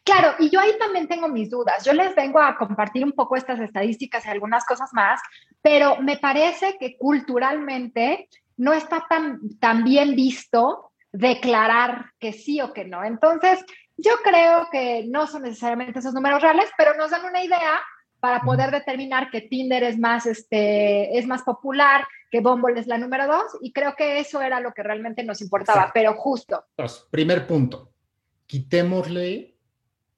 Claro, 0.04 0.34
y 0.38 0.50
yo 0.50 0.60
ahí 0.60 0.72
también 0.78 1.08
tengo 1.08 1.28
mis 1.28 1.50
dudas. 1.50 1.84
Yo 1.84 1.92
les 1.92 2.14
vengo 2.14 2.40
a 2.40 2.56
compartir 2.56 3.04
un 3.04 3.12
poco 3.12 3.36
estas 3.36 3.60
estadísticas 3.60 4.26
y 4.26 4.28
algunas 4.28 4.64
cosas 4.64 4.90
más, 4.92 5.20
pero 5.62 6.00
me 6.02 6.18
parece 6.18 6.76
que 6.78 6.96
culturalmente 6.98 8.28
no 8.56 8.72
está 8.72 9.06
tan, 9.08 9.40
tan 9.58 9.84
bien 9.84 10.14
visto 10.14 10.92
declarar 11.12 12.06
que 12.18 12.32
sí 12.32 12.60
o 12.60 12.72
que 12.72 12.84
no. 12.84 13.04
Entonces, 13.04 13.64
yo 13.96 14.12
creo 14.22 14.68
que 14.70 15.06
no 15.08 15.26
son 15.26 15.42
necesariamente 15.42 16.00
esos 16.00 16.14
números 16.14 16.42
reales, 16.42 16.70
pero 16.76 16.94
nos 16.94 17.10
dan 17.10 17.24
una 17.24 17.42
idea 17.42 17.80
para 18.20 18.40
poder 18.40 18.70
determinar 18.70 19.30
que 19.30 19.42
Tinder 19.42 19.84
es 19.84 19.98
más, 19.98 20.26
este, 20.26 21.16
es 21.16 21.26
más 21.26 21.42
popular, 21.42 22.06
que 22.30 22.40
Bumble 22.40 22.78
es 22.78 22.86
la 22.86 22.98
número 22.98 23.26
dos, 23.26 23.44
y 23.60 23.72
creo 23.72 23.94
que 23.96 24.20
eso 24.20 24.40
era 24.40 24.60
lo 24.60 24.72
que 24.72 24.82
realmente 24.82 25.24
nos 25.24 25.40
importaba, 25.40 25.90
pero 25.92 26.14
justo. 26.14 26.66
primer 27.10 27.46
punto, 27.46 27.92
quitémosle 28.46 29.56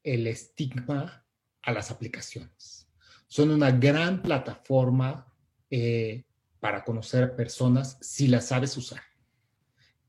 el 0.03 0.27
estigma 0.27 1.25
a 1.63 1.73
las 1.73 1.91
aplicaciones. 1.91 2.89
Son 3.27 3.51
una 3.51 3.71
gran 3.71 4.23
plataforma 4.23 5.33
eh, 5.71 6.25
para 6.59 6.85
conocer 6.85 7.37
personas 7.37 7.99
si 8.01 8.27
las 8.27 8.49
sabes 8.49 8.77
usar. 8.77 9.01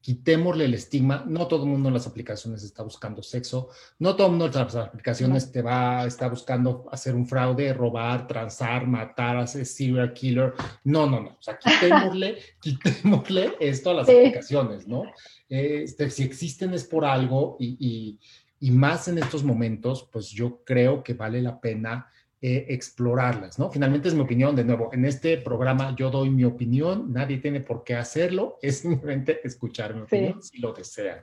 Quitémosle 0.01 0.65
el 0.65 0.73
estigma. 0.73 1.23
No 1.27 1.47
todo 1.47 1.63
el 1.63 1.69
mundo 1.69 1.89
en 1.89 1.93
las 1.93 2.07
aplicaciones 2.07 2.63
está 2.63 2.83
buscando 2.83 3.21
sexo. 3.23 3.69
No 3.99 4.15
todo 4.15 4.27
el 4.27 4.31
mundo 4.31 4.47
en 4.47 4.53
las 4.53 4.75
aplicaciones 4.75 5.51
te 5.51 5.61
va, 5.61 6.05
está 6.05 6.27
buscando 6.27 6.85
hacer 6.91 7.15
un 7.15 7.27
fraude, 7.27 7.73
robar, 7.73 8.27
transar, 8.27 8.87
matar, 8.87 9.37
hacer 9.37 9.65
serial 9.65 10.13
killer. 10.13 10.53
No, 10.83 11.07
no, 11.07 11.21
no. 11.21 11.29
O 11.29 11.41
sea, 11.41 11.57
quitémosle, 11.57 12.37
quitémosle 12.61 13.53
esto 13.59 13.91
a 13.91 13.93
las 13.93 14.09
aplicaciones, 14.09 14.87
¿no? 14.87 15.03
Este, 15.47 16.09
si 16.09 16.23
existen 16.23 16.73
es 16.73 16.83
por 16.83 17.05
algo 17.05 17.57
y 17.59 18.19
y 18.61 18.69
más 18.69 19.07
en 19.07 19.17
estos 19.17 19.43
momentos, 19.43 20.07
pues 20.11 20.29
yo 20.29 20.63
creo 20.63 21.03
que 21.03 21.15
vale 21.15 21.41
la 21.41 21.59
pena 21.59 22.07
eh, 22.43 22.65
explorarlas, 22.69 23.59
¿no? 23.59 23.69
Finalmente 23.69 24.07
es 24.07 24.15
mi 24.15 24.21
opinión, 24.21 24.55
de 24.55 24.63
nuevo, 24.63 24.89
en 24.93 25.05
este 25.05 25.37
programa 25.37 25.95
yo 25.95 26.09
doy 26.09 26.31
mi 26.31 26.43
opinión, 26.43 27.13
nadie 27.13 27.37
tiene 27.37 27.59
por 27.59 27.83
qué 27.83 27.95
hacerlo, 27.95 28.57
es 28.63 28.79
simplemente 28.79 29.41
escuchar 29.43 29.93
mi 29.93 30.01
opinión 30.01 30.41
si 30.41 30.59
lo 30.59 30.73
desean. 30.73 31.19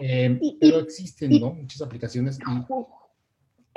Eh, 0.00 0.40
pero 0.58 0.78
existen, 0.78 1.38
¿no? 1.38 1.52
Muchas 1.52 1.82
aplicaciones. 1.82 2.38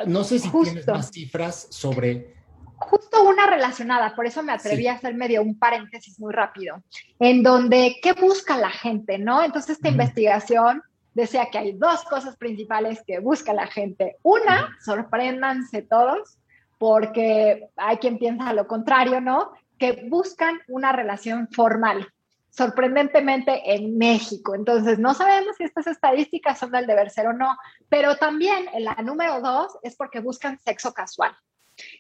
no 0.08 0.24
sé 0.24 0.40
si 0.40 0.50
tienes 0.50 0.88
más 0.88 1.12
cifras 1.12 1.68
sobre... 1.72 2.34
Justo 2.78 3.24
una 3.24 3.48
relacionada, 3.48 4.16
por 4.16 4.26
eso 4.26 4.42
me 4.42 4.54
atreví 4.54 4.88
a 4.88 4.94
hacer 4.94 5.14
medio 5.14 5.42
un 5.42 5.60
paréntesis 5.60 6.18
muy 6.22 6.32
rápido, 6.32 6.82
en 7.20 7.44
donde, 7.44 7.98
¿qué 8.02 8.14
busca 8.14 8.58
la 8.58 8.70
gente, 8.70 9.18
no? 9.18 9.44
Entonces, 9.44 9.72
esta 9.72 9.90
investigación 9.90 10.82
decía 11.14 11.50
que 11.52 11.58
hay 11.58 11.74
dos 11.74 12.04
cosas 12.06 12.38
principales 12.38 13.04
que 13.06 13.20
busca 13.20 13.54
la 13.54 13.68
gente. 13.68 14.16
Una, 14.24 14.78
sorpréndanse 14.86 15.82
todos, 15.82 16.38
porque 16.78 17.70
hay 17.78 17.98
quien 17.98 18.18
piensa 18.18 18.54
lo 18.54 18.68
contrario, 18.68 19.22
¿no? 19.22 19.52
Que 19.78 20.08
buscan 20.10 20.60
una 20.68 20.92
relación 20.92 21.48
formal, 21.52 22.08
sorprendentemente 22.50 23.74
en 23.74 23.98
México. 23.98 24.56
Entonces, 24.56 25.00
no 25.00 25.14
sabemos 25.14 25.56
si 25.58 25.64
estas 25.64 25.88
estadísticas 25.88 26.60
son 26.60 26.72
del 26.72 26.88
deber 26.88 27.10
ser 27.10 27.28
o 27.28 27.34
no, 27.34 27.58
pero 27.90 28.16
también 28.18 28.66
la 28.80 28.96
número 28.96 29.42
dos 29.42 29.78
es 29.84 29.96
porque 29.96 30.20
buscan 30.20 30.60
sexo 30.60 30.94
casual. 30.94 31.36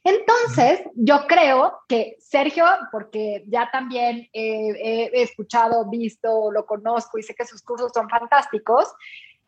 Entonces, 0.05 0.84
yo 0.96 1.27
creo 1.27 1.79
que 1.89 2.15
Sergio, 2.20 2.65
porque 2.94 3.44
ya 3.48 3.70
también 3.72 4.29
he 4.32 5.22
escuchado, 5.22 5.89
visto, 5.89 6.50
lo 6.50 6.65
conozco 6.65 7.17
y 7.17 7.24
sé 7.24 7.36
que 7.36 7.46
sus 7.46 7.62
cursos 7.62 7.91
son 7.94 8.08
fantásticos, 8.10 8.94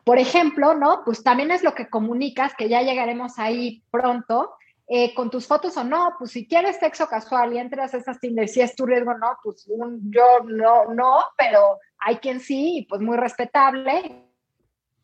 por 0.04 0.18
ejemplo, 0.18 0.74
¿no? 0.74 1.02
Pues 1.04 1.22
también 1.22 1.50
es 1.50 1.62
lo 1.62 1.74
que 1.74 1.88
comunicas, 1.88 2.54
que 2.54 2.68
ya 2.68 2.82
llegaremos 2.82 3.38
ahí 3.38 3.82
pronto, 3.90 4.54
eh, 4.90 5.14
con 5.14 5.28
tus 5.28 5.46
fotos 5.46 5.76
o 5.76 5.84
no, 5.84 6.14
pues 6.18 6.30
si 6.30 6.48
quieres 6.48 6.78
sexo 6.78 7.06
casual 7.06 7.52
y 7.52 7.58
entras 7.58 7.92
a 7.92 7.98
esas 7.98 8.18
Tinder, 8.20 8.48
si 8.48 8.62
es 8.62 8.74
tu 8.74 8.86
riesgo 8.86 9.10
o 9.10 9.18
no, 9.18 9.36
pues 9.42 9.66
yo 9.66 10.40
no, 10.44 10.94
no, 10.94 11.24
pero 11.36 11.78
hay 11.98 12.16
quien 12.16 12.40
sí, 12.40 12.86
pues 12.88 13.02
muy 13.02 13.18
respetable. 13.18 14.24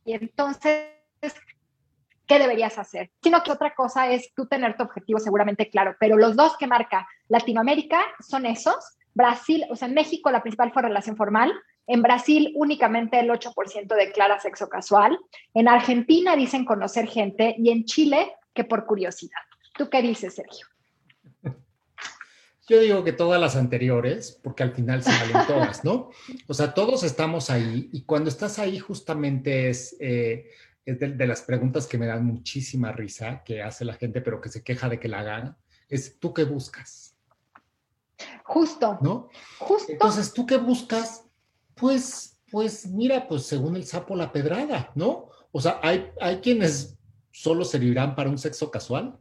Y 0.07 0.14
entonces 0.14 0.88
qué 2.26 2.38
deberías 2.38 2.79
hacer, 2.79 3.11
sino 3.23 3.43
que 3.43 3.53
otra 3.53 3.75
cosa 3.75 4.11
es 4.11 4.33
tú 4.35 4.47
tener 4.47 4.76
tu 4.76 4.85
objetivo 4.85 5.19
seguramente 5.19 5.69
claro, 5.69 5.95
pero 6.00 6.17
los 6.17 6.37
dos 6.37 6.57
que 6.57 6.67
marca 6.67 7.07
Latinoamérica 7.29 8.00
son 8.21 8.47
esos. 8.47 8.97
Brasil, 9.12 9.64
o 9.71 9.76
sea, 9.76 9.87
en 9.87 9.95
México 9.95 10.31
la 10.31 10.43
principal 10.43 10.73
fue 10.73 10.83
relación 10.83 11.17
formal, 11.17 11.53
en 11.87 12.03
Brasil 12.03 12.53
únicamente 12.57 13.21
el 13.21 13.29
8% 13.29 13.95
declara 13.95 14.41
sexo 14.41 14.69
casual, 14.69 15.19
en 15.53 15.69
Argentina 15.69 16.35
dicen 16.35 16.64
conocer 16.64 17.07
gente 17.07 17.55
y 17.59 17.71
en 17.71 17.85
Chile 17.85 18.35
que 18.55 18.64
por 18.64 18.87
curiosidad. 18.87 19.43
¿Tú 19.76 19.88
qué 19.90 20.02
dices, 20.02 20.35
Sergio? 20.35 20.66
Yo 22.66 22.81
digo 22.81 23.04
que 23.04 23.12
todas 23.12 23.40
las 23.40 23.57
anteriores, 23.57 24.40
porque 24.43 24.62
al 24.62 24.73
final 24.73 25.02
se 25.02 25.11
valen 25.11 25.47
todas, 25.47 25.85
¿no? 25.85 26.11
O 26.47 26.54
sea, 26.54 26.73
todos 26.73 27.02
estamos 27.02 27.50
ahí 27.50 27.90
y 27.93 28.04
cuando 28.04 28.31
estás 28.31 28.59
ahí 28.59 28.78
justamente 28.78 29.69
es... 29.69 29.97
Eh, 30.00 30.50
es 30.87 31.00
de, 31.00 31.26
las 31.26 31.43
preguntas 31.43 31.87
que 31.87 31.97
me 31.97 32.07
dan 32.07 32.26
muchísima 32.26 32.93
risa, 32.93 33.43
que 33.43 33.62
hace 33.62 33.85
la 33.85 33.95
gente, 33.95 34.21
pero 34.21 34.40
que 34.40 34.50
se 34.50 34.62
queja 34.62 34.88
de 34.88 35.00
que 35.00 35.09
la 35.09 35.21
hagan, 35.21 35.57
es 35.88 36.19
¿tú 36.19 36.35
qué 36.35 36.45
buscas? 36.45 37.16
Justo. 38.45 38.99
¿No? 39.00 39.28
Justo. 39.59 39.90
Entonces, 39.90 40.33
¿tú 40.33 40.45
qué 40.45 40.59
buscas? 40.59 41.25
Pues, 41.75 42.38
pues 42.50 42.87
mira, 42.87 43.26
pues 43.26 43.47
según 43.47 43.76
el 43.76 43.87
sapo 43.87 44.14
la 44.14 44.31
pedrada, 44.31 44.93
¿no? 44.95 45.31
O 45.52 45.61
sea, 45.61 45.81
hay, 45.83 46.11
hay 46.21 46.38
quienes 46.40 46.99
solo 47.33 47.64
servirán 47.64 48.14
para 48.14 48.28
un 48.28 48.38
sexo 48.38 48.71
casual, 48.71 49.19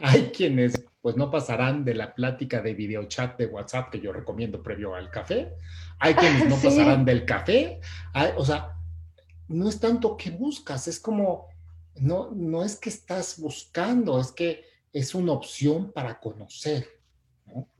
hay 0.00 0.30
quienes 0.30 0.84
pues 1.00 1.16
no 1.16 1.30
pasarán 1.30 1.84
de 1.84 1.94
la 1.94 2.14
plática 2.14 2.60
de 2.60 2.74
videochat 2.74 3.38
de 3.38 3.46
WhatsApp 3.46 3.90
que 3.90 4.00
yo 4.00 4.12
recomiendo 4.12 4.62
previo 4.62 4.94
al 4.94 5.10
café, 5.10 5.54
hay 5.98 6.14
quienes 6.14 6.48
no 6.48 6.56
pasarán 6.62 7.04
del 7.04 7.24
café, 7.24 7.80
o 8.36 8.44
sea, 8.44 8.76
no 9.48 9.68
es 9.68 9.80
tanto 9.80 10.16
que 10.16 10.30
buscas, 10.30 10.88
es 10.88 11.00
como, 11.00 11.48
no, 11.96 12.30
no 12.32 12.64
es 12.64 12.76
que 12.76 12.90
estás 12.90 13.38
buscando, 13.38 14.20
es 14.20 14.30
que 14.32 14.64
es 14.92 15.14
una 15.14 15.32
opción 15.32 15.92
para 15.92 16.20
conocer. 16.20 16.88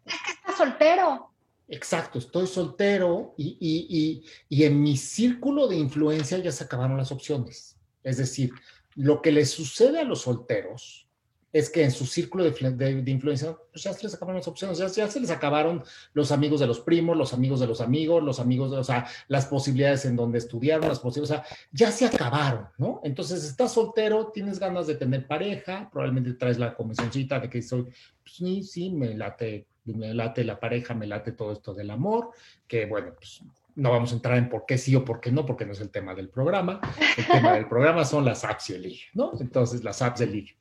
Es 0.05 0.15
que 0.15 0.33
estás 0.33 0.57
soltero. 0.57 1.31
Exacto, 1.69 2.19
estoy 2.19 2.49
soltero 2.49 3.35
y, 3.37 3.57
y, 3.61 4.25
y, 4.49 4.65
en 4.65 4.83
mi 4.83 4.97
círculo 4.97 5.69
de 5.69 5.77
influencia 5.77 6.37
ya 6.39 6.51
se 6.51 6.65
acabaron 6.65 6.97
las 6.97 7.13
opciones. 7.13 7.77
Es 8.03 8.17
decir, 8.17 8.51
lo 8.97 9.23
que 9.23 9.31
le 9.31 9.47
sucede 9.47 10.01
a 10.01 10.05
los 10.05 10.23
solteros 10.23 11.07
es 11.53 11.69
que 11.69 11.83
en 11.83 11.91
su 11.91 12.07
círculo 12.07 12.45
de, 12.45 13.05
influencia 13.07 13.57
pues 13.73 13.83
ya 13.83 13.93
se 13.93 14.05
les 14.05 14.15
acabaron 14.15 14.37
las 14.37 14.49
opciones, 14.49 14.79
ya, 14.79 14.89
se 14.89 15.21
les 15.21 15.31
acabaron 15.31 15.83
los 16.13 16.31
amigos 16.33 16.61
de 16.61 16.67
los 16.67 16.81
primos, 16.81 17.17
los 17.17 17.33
amigos 17.33 17.61
de 17.61 17.67
los 17.67 17.81
amigos, 17.81 18.23
los 18.23 18.39
amigos 18.41 18.71
de, 18.71 18.79
o 18.79 18.85
sea, 18.85 19.07
las 19.29 19.47
posibilidades 19.47 20.05
en 20.05 20.17
donde 20.17 20.39
estudiaron, 20.39 20.89
las 20.89 21.01
posibilidades, 21.01 21.43
o 21.43 21.49
sea, 21.49 21.59
ya 21.73 21.91
se 21.91 22.07
acabaron, 22.07 22.69
¿no? 22.79 23.01
Entonces, 23.03 23.45
estás 23.45 23.73
soltero, 23.73 24.31
tienes 24.33 24.59
ganas 24.59 24.87
de 24.87 24.95
tener 24.95 25.27
pareja, 25.27 25.89
probablemente 25.91 26.35
traes 26.35 26.59
la 26.59 26.75
convencioncita 26.75 27.41
de 27.41 27.51
que 27.51 27.63
soy, 27.63 27.83
pues 27.83 28.35
sí, 28.37 28.63
sí, 28.63 28.91
me 28.91 29.15
late, 29.15 29.67
me 29.85 30.15
late 30.15 30.45
la 30.45 30.59
pareja, 30.61 30.95
me 30.95 31.07
late 31.07 31.33
todo 31.33 31.53
esto 31.53 31.75
del 31.75 31.91
amor, 31.91 32.31
que 32.69 32.87
bueno, 32.87 33.13
pues 33.15 33.43
no 33.75 33.91
vamos 33.91 34.13
a 34.13 34.17
entrar 34.17 34.37
en 34.37 34.49
por 34.49 34.67
qué 34.67 34.79
sí 34.79 34.95
o 34.95 35.05
por 35.05 35.21
qué 35.21 35.33
no, 35.33 35.47
porque 35.47 35.65
no 35.65 35.73
es 35.73 35.81
el 35.81 35.91
tema 35.91 36.15
del 36.15 36.29
programa. 36.29 36.81
El 37.17 37.27
tema 37.27 37.55
del 37.55 37.67
programa 37.67 38.05
son 38.05 38.25
las 38.25 38.45
apps 38.45 38.71
y 38.71 38.75
el 38.75 38.83
ligue, 38.83 39.05
¿no? 39.15 39.33
Entonces, 39.41 39.83
las 39.83 40.03
apps 40.03 40.21
de 40.21 40.27
ligue. 40.27 40.57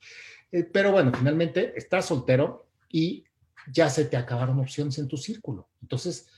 Eh, 0.52 0.64
pero 0.64 0.92
bueno, 0.92 1.12
finalmente 1.16 1.72
estás 1.76 2.06
soltero 2.06 2.66
y 2.88 3.24
ya 3.72 3.88
se 3.88 4.04
te 4.04 4.16
acabaron 4.16 4.58
opciones 4.58 4.98
en 4.98 5.08
tu 5.08 5.16
círculo. 5.16 5.68
Entonces, 5.82 6.28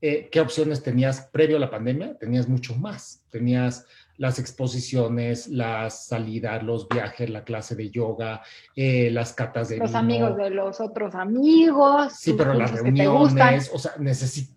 eh, 0.00 0.28
¿qué 0.30 0.40
opciones 0.40 0.82
tenías 0.82 1.28
previo 1.32 1.56
a 1.56 1.60
la 1.60 1.70
pandemia? 1.70 2.18
Tenías 2.18 2.48
mucho 2.48 2.74
más. 2.74 3.24
Tenías 3.30 3.86
las 4.18 4.38
exposiciones, 4.38 5.48
las 5.48 6.06
salidas, 6.06 6.62
los 6.62 6.88
viajes, 6.88 7.28
la 7.30 7.44
clase 7.44 7.74
de 7.74 7.90
yoga, 7.90 8.42
eh, 8.74 9.10
las 9.10 9.32
catas 9.32 9.68
de 9.68 9.78
Los 9.78 9.94
amigos 9.94 10.36
de 10.36 10.50
los 10.50 10.80
otros 10.80 11.14
amigos. 11.14 12.14
Sí, 12.18 12.34
pero 12.36 12.54
las 12.54 12.72
reuniones, 12.72 13.70
o 13.72 13.78
sea, 13.78 13.92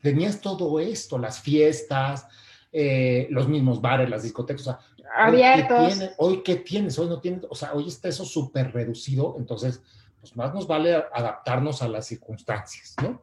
tenías 0.01 0.39
todo 0.39 0.79
esto, 0.79 1.17
las 1.17 1.41
fiestas, 1.41 2.27
eh, 2.71 3.27
los 3.31 3.49
mismos 3.49 3.81
bares, 3.81 4.09
las 4.09 4.23
discotecas, 4.23 4.67
o 4.67 4.71
sea, 4.71 4.79
abiertos. 5.15 5.99
Hoy 6.17 6.41
¿qué, 6.43 6.55
tienes? 6.55 6.97
Hoy 6.99 7.07
no 7.07 7.19
tienes, 7.19 7.45
o 7.49 7.55
sea, 7.55 7.73
hoy 7.73 7.87
está 7.87 8.09
eso 8.09 8.25
súper 8.25 8.71
reducido, 8.73 9.35
entonces, 9.37 9.81
pues 10.19 10.35
más 10.35 10.53
nos 10.53 10.67
vale 10.67 10.95
adaptarnos 11.13 11.81
a 11.81 11.87
las 11.87 12.07
circunstancias, 12.07 12.95
¿no? 13.01 13.21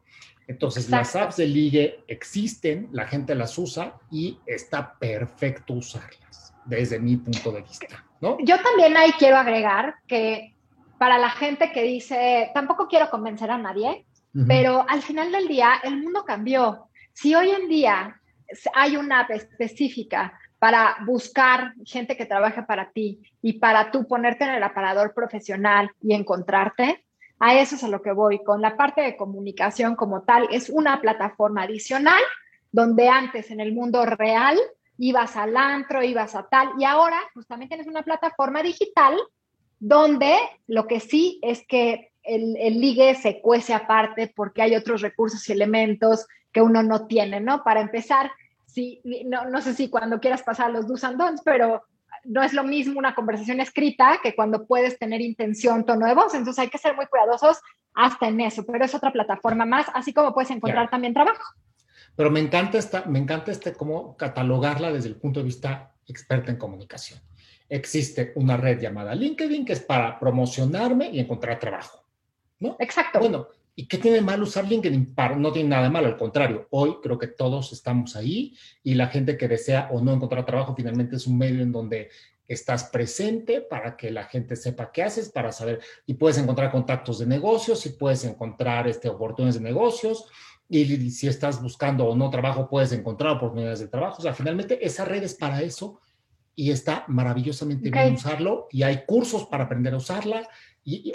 Entonces, 0.49 0.89
las 0.89 1.17
apps 1.17 1.37
de 1.37 1.47
ligue 1.47 2.05
existen, 2.07 2.89
la 2.93 3.07
gente 3.07 3.35
las 3.35 3.59
usa 3.59 3.99
y 4.11 4.39
está 4.47 4.95
perfecto 4.99 5.75
usarlas, 5.75 6.55
desde 6.65 7.01
mi 7.01 7.17
punto 7.17 7.51
de 7.51 7.63
vista, 7.63 8.05
¿no? 8.21 8.39
Yo 8.41 8.57
también 8.63 8.97
ahí 8.97 9.13
quiero 9.19 9.37
agregar 9.37 9.97
que 10.07 10.55
para 10.99 11.19
la 11.19 11.31
gente 11.31 11.73
que 11.73 11.83
dice, 11.83 12.51
tampoco 12.55 12.87
quiero 12.89 13.11
convencer 13.11 13.51
a 13.51 13.59
nadie, 13.59 14.07
pero 14.47 14.85
al 14.87 15.01
final 15.03 15.33
del 15.33 15.49
día 15.49 15.81
el 15.83 16.03
mundo 16.03 16.25
cambió. 16.25 16.89
Si 17.15 17.35
hoy 17.35 17.51
en 17.51 17.69
día 17.69 18.21
hay 18.75 18.97
una 18.97 19.21
app 19.21 19.31
específica 19.31 20.39
para 20.67 20.97
buscar 21.07 21.75
gente 21.85 22.17
que 22.17 22.27
trabaje 22.27 22.61
para 22.65 22.91
ti 22.91 23.21
y 23.41 23.61
para 23.61 23.93
tú 23.93 24.09
ponerte 24.09 24.43
en 24.43 24.51
el 24.51 24.65
aparador 24.65 25.15
profesional 25.15 25.93
y 26.03 26.13
encontrarte, 26.13 27.05
a 27.39 27.55
eso 27.55 27.77
es 27.77 27.85
a 27.85 27.89
lo 27.89 28.03
que 28.03 28.11
voy. 28.11 28.43
Con 28.43 28.61
la 28.61 28.77
parte 28.77 29.01
de 29.01 29.17
comunicación 29.17 29.95
como 29.95 30.23
tal, 30.23 30.49
es 30.51 30.69
una 30.69 31.01
plataforma 31.01 31.63
adicional 31.63 32.21
donde 32.73 33.09
antes 33.09 33.53
en 33.53 33.61
el 33.61 33.75
mundo 33.75 34.05
real 34.07 34.59
ibas 34.99 35.37
al 35.37 35.57
antro, 35.57 36.03
ibas 36.03 36.35
a 36.35 36.49
tal, 36.49 36.71
y 36.81 36.85
ahora 36.85 37.21
pues 37.33 37.47
también 37.47 37.69
tienes 37.69 37.87
una 37.87 38.03
plataforma 38.03 38.61
digital 38.61 39.17
donde 39.79 40.37
lo 40.67 40.89
que 40.89 40.99
sí 40.99 41.39
es 41.43 41.65
que 41.69 42.11
el, 42.25 42.57
el, 42.57 42.81
ligue 42.81 43.15
se 43.15 43.41
cuece 43.41 43.73
aparte 43.73 44.33
porque 44.35 44.63
hay 44.63 44.75
otros 44.75 45.01
recursos 45.01 45.49
y 45.49 45.53
elementos 45.53 46.27
que 46.51 46.61
uno 46.61 46.83
no 46.83 47.07
tiene, 47.07 47.41
¿no? 47.41 47.63
Para 47.63 47.83
empezar, 47.83 48.33
no, 49.27 49.45
no 49.49 49.61
sé 49.61 49.75
si 49.75 49.89
cuando 49.89 50.21
quieras 50.21 50.43
pasar 50.43 50.71
los 50.71 50.87
do's 50.87 51.05
and 51.05 51.19
don'ts, 51.19 51.43
pero 51.45 51.85
no 52.25 52.43
es 52.43 52.53
lo 52.53 52.65
mismo 52.65 52.99
una 52.99 53.15
conversación 53.15 53.61
escrita 53.61 54.19
que 54.23 54.35
cuando 54.35 54.67
puedes 54.67 54.99
tener 54.99 55.21
intención, 55.21 55.85
tono 55.85 56.07
de 56.07 56.15
voz. 56.15 56.35
Entonces 56.35 56.59
hay 56.59 56.69
que 56.69 56.79
ser 56.79 56.95
muy 56.97 57.07
cuidadosos 57.07 57.61
hasta 57.95 58.29
en 58.29 58.41
eso, 58.41 58.65
pero 58.67 58.85
es 58.85 58.95
otra 58.95 59.13
plataforma 59.13 59.65
más, 59.65 59.87
así 59.95 60.13
como 60.13 60.35
puedes 60.35 60.51
encontrar 60.51 60.91
también 60.91 61.15
trabajo. 61.15 61.55
Pero 62.15 62.31
me 62.31 62.41
encanta 62.41 62.79
esta, 62.79 63.05
me 63.05 63.19
encanta 63.19 63.51
este 63.51 63.75
cómo 63.75 64.17
catalogarla 64.17 64.93
desde 64.93 65.09
el 65.09 65.17
punto 65.17 65.41
de 65.41 65.45
vista 65.45 65.93
experta 66.07 66.51
en 66.51 66.57
comunicación. 66.57 67.21
Existe 67.69 68.33
una 68.37 68.57
red 68.57 68.81
llamada 68.81 69.15
LinkedIn 69.15 69.65
que 69.65 69.73
es 69.73 69.81
para 69.81 70.19
promocionarme 70.19 71.11
y 71.11 71.21
encontrar 71.21 71.59
trabajo. 71.59 72.07
¿no? 72.59 72.77
Exacto. 72.79 73.19
Bueno, 73.19 73.49
¿Y 73.79 73.87
qué 73.87 73.99
tiene 73.99 74.23
mal 74.23 74.43
usar 74.43 74.67
LinkedIn? 74.67 75.15
no 75.37 75.53
tiene 75.53 75.69
nada 75.69 75.85
de 75.85 75.91
malo, 75.91 76.07
al 76.07 76.17
contrario, 76.17 76.67
hoy 76.71 76.97
creo 77.03 77.19
que 77.19 77.27
todos 77.27 77.73
estamos 77.73 78.17
ahí 78.17 78.57
y 78.83 78.95
la 78.95 79.09
gente 79.09 79.37
que 79.37 79.49
desea 79.49 79.91
o 79.93 80.01
no 80.01 80.15
encontrar 80.15 80.47
trabajo 80.47 80.75
finalmente 80.75 81.17
es 81.17 81.27
un 81.27 81.37
medio 81.37 81.63
en 81.63 81.73
donde 81.73 82.09
estás 82.49 82.85
presente 82.85 83.61
para 83.61 83.97
que 83.97 84.11
la 84.11 84.25
gente 84.25 84.57
sepa 84.57 84.91
qué 84.93 85.03
haces, 85.03 85.29
para 85.29 85.53
saber, 85.53 85.81
y 86.07 86.15
puedes 86.15 86.39
encontrar 86.39 86.71
contactos 86.71 87.19
de 87.19 87.27
negocios, 87.27 87.85
y 87.87 87.91
puedes 87.91 88.25
encontrar 88.25 88.89
este, 88.89 89.09
oportunidades 89.09 89.61
de 89.61 89.69
negocios, 89.69 90.27
y 90.69 91.11
si 91.11 91.29
estás 91.29 91.63
buscando 91.63 92.07
o 92.07 92.17
no 92.17 92.31
trabajo, 92.31 92.69
puedes 92.69 92.93
encontrar 92.93 93.37
oportunidades 93.37 93.81
de 93.81 93.89
trabajo. 93.89 94.17
O 94.19 94.23
sea, 94.23 94.33
finalmente 94.33 94.85
esa 94.85 95.05
red 95.05 95.23
es 95.23 95.35
para 95.35 95.63
eso 95.63 96.01
y 96.57 96.71
está 96.71 97.05
maravillosamente 97.09 97.91
bien 97.91 98.15
usarlo, 98.15 98.69
y 98.71 98.83
hay 98.83 99.05
cursos 99.07 99.47
para 99.47 99.65
aprender 99.65 99.95
a 99.95 99.99
usarla, 99.99 100.49
y, 100.83 101.13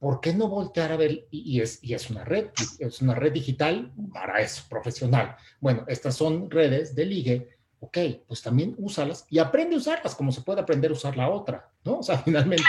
¿por 0.00 0.20
qué 0.20 0.34
no 0.34 0.48
voltear 0.48 0.90
a 0.90 0.96
ver? 0.96 1.26
Y, 1.30 1.60
es, 1.60 1.78
y 1.84 1.94
es 1.94 2.10
una 2.10 2.24
red, 2.24 2.48
es 2.78 3.02
una 3.02 3.14
red 3.14 3.32
digital 3.32 3.92
para 4.12 4.40
eso, 4.40 4.64
profesional. 4.68 5.36
Bueno, 5.60 5.84
estas 5.86 6.16
son 6.16 6.50
redes 6.50 6.94
de 6.94 7.04
ligue, 7.04 7.48
ok, 7.80 7.98
pues 8.26 8.42
también 8.42 8.74
úsalas 8.78 9.26
y 9.28 9.38
aprende 9.38 9.76
a 9.76 9.78
usarlas 9.78 10.14
como 10.14 10.32
se 10.32 10.40
puede 10.40 10.62
aprender 10.62 10.90
a 10.90 10.94
usar 10.94 11.16
la 11.16 11.28
otra, 11.28 11.70
¿no? 11.84 11.98
O 11.98 12.02
sea, 12.02 12.18
finalmente 12.24 12.64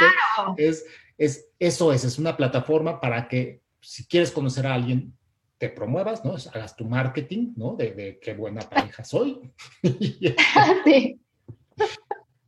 es, 0.58 0.86
es, 1.18 1.48
eso 1.58 1.94
es, 1.94 2.04
es 2.04 2.20
una 2.20 2.36
plataforma 2.36 3.00
para 3.00 3.28
que 3.28 3.62
si 3.80 4.06
quieres 4.06 4.32
conocer 4.32 4.68
a 4.68 4.76
alguien, 4.76 5.14
te 5.58 5.70
promuevas, 5.70 6.26
¿no? 6.26 6.36
Hagas 6.54 6.76
tu 6.76 6.86
marketing, 6.86 7.54
¿no? 7.56 7.76
De, 7.76 8.20
qué 8.22 8.34
buena 8.34 8.62
pareja 8.62 9.04
soy. 9.06 9.40
sí. 10.84 11.22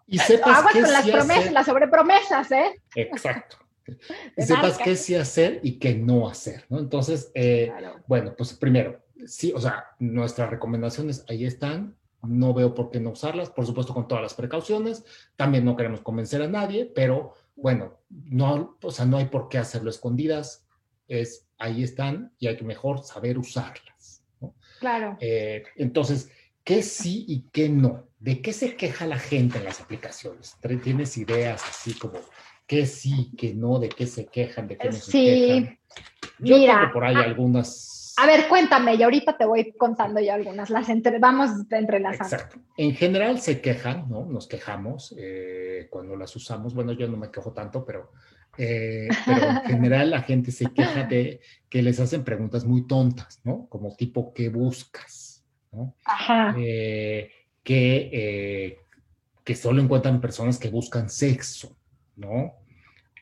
Y 0.08 0.18
sepas 0.20 0.58
Aguas 0.58 0.74
con 0.74 0.82
las 0.82 1.10
promesas, 1.10 1.52
las 1.54 1.66
sobrepromesas, 1.66 2.52
¿eh? 2.52 2.82
Exacto 2.96 3.63
y 4.38 4.42
sepas 4.42 4.78
qué 4.78 4.96
sí 4.96 5.16
hacer 5.16 5.60
y 5.64 5.74
qué 5.80 5.96
no 5.96 6.28
hacer, 6.28 6.66
¿no? 6.70 6.80
Entonces, 6.80 7.32
eh, 7.34 7.72
bueno, 8.08 8.34
pues 8.38 8.54
primero, 8.54 9.04
sí, 9.26 9.52
o 9.56 9.60
sea, 9.60 9.88
nuestras 10.00 10.50
recomendaciones 10.50 11.26
ahí 11.28 11.46
están, 11.46 11.96
no 12.22 12.54
veo 12.54 12.74
por 12.74 12.90
qué 12.90 13.00
no 13.00 13.12
usarlas, 13.12 13.50
por 13.50 13.66
supuesto 13.66 13.94
con 13.94 14.08
todas 14.08 14.24
las 14.24 14.34
precauciones, 14.34 15.04
también 15.36 15.66
no 15.66 15.76
queremos 15.76 16.02
convencer 16.02 16.42
a 16.42 16.48
nadie, 16.48 16.86
pero 16.86 17.34
bueno, 17.56 18.00
no, 18.10 18.78
o 18.82 18.92
sea, 18.92 19.06
no 19.06 19.18
hay 19.18 19.26
por 19.26 19.50
qué 19.50 19.58
hacerlo 19.58 19.90
escondidas, 19.90 20.66
es, 21.08 21.48
ahí 21.58 21.84
están 21.84 22.34
y 22.40 22.48
hay 22.48 22.56
que 22.56 22.64
mejor 22.64 23.04
saber 23.04 23.38
usarlas, 23.38 24.24
¿no? 24.40 24.56
Claro. 24.80 25.18
Eh, 25.20 25.64
entonces, 25.76 26.30
¿qué 26.64 26.82
sí 26.82 27.26
y 27.28 27.42
qué 27.52 27.70
no? 27.70 28.08
¿De 28.20 28.42
qué 28.42 28.54
se 28.54 28.76
queja 28.78 29.06
la 29.06 29.20
gente 29.20 29.58
en 29.58 29.66
las 29.66 29.82
aplicaciones? 29.82 30.56
¿Tienes 30.82 31.18
ideas 31.18 31.62
así 31.68 31.94
como 31.94 32.20
qué 32.74 32.86
sí, 32.88 33.32
qué 33.38 33.54
no, 33.54 33.78
de 33.78 33.90
qué 33.90 34.08
se 34.08 34.26
quejan, 34.26 34.68
de 34.68 34.78
qué 34.78 34.90
no 34.90 34.94
se 34.94 35.12
quejan. 35.12 35.80
Yo 36.40 36.58
mira, 36.58 36.80
tengo 36.80 36.94
por 36.94 37.06
ahí 37.06 37.16
algunas. 37.16 38.16
A 38.18 38.26
ver, 38.26 38.48
cuéntame, 38.48 38.96
y 38.96 39.04
ahorita 39.04 39.38
te 39.38 39.46
voy 39.46 39.74
contando 39.74 40.20
ya 40.20 40.34
algunas, 40.34 40.72
las 40.72 40.90
entre, 40.90 41.20
vamos 41.20 41.52
entrelazando. 41.70 42.36
Exacto. 42.36 42.60
En 42.78 42.96
general 42.96 43.40
se 43.40 43.62
quejan, 43.62 44.10
¿no? 44.10 44.26
Nos 44.26 44.48
quejamos 44.48 45.14
eh, 45.20 45.88
cuando 45.92 46.16
las 46.16 46.36
usamos. 46.36 46.74
Bueno, 46.74 46.94
yo 46.94 47.08
no 47.08 47.16
me 47.16 47.30
quejo 47.30 47.54
tanto, 47.54 47.86
pero, 47.86 48.12
eh, 48.58 49.08
pero 49.26 49.50
en 49.50 49.62
general 49.66 50.10
la 50.10 50.24
gente 50.24 50.52
se 50.52 50.66
queja 50.74 51.04
de 51.04 51.42
que 51.70 51.84
les 51.84 52.00
hacen 52.00 52.24
preguntas 52.24 52.66
muy 52.66 52.88
tontas, 52.88 53.40
¿no? 53.44 53.68
Como 53.70 53.96
tipo, 53.96 54.34
¿qué 54.34 54.50
buscas? 54.50 55.46
¿no? 55.72 55.96
Ajá. 56.06 56.56
Eh, 56.58 57.30
que, 57.64 58.78
que 59.44 59.56
solo 59.56 59.80
encuentran 59.80 60.20
personas 60.20 60.58
que 60.58 60.70
buscan 60.70 61.10
sexo, 61.10 61.78
¿no? 62.16 62.63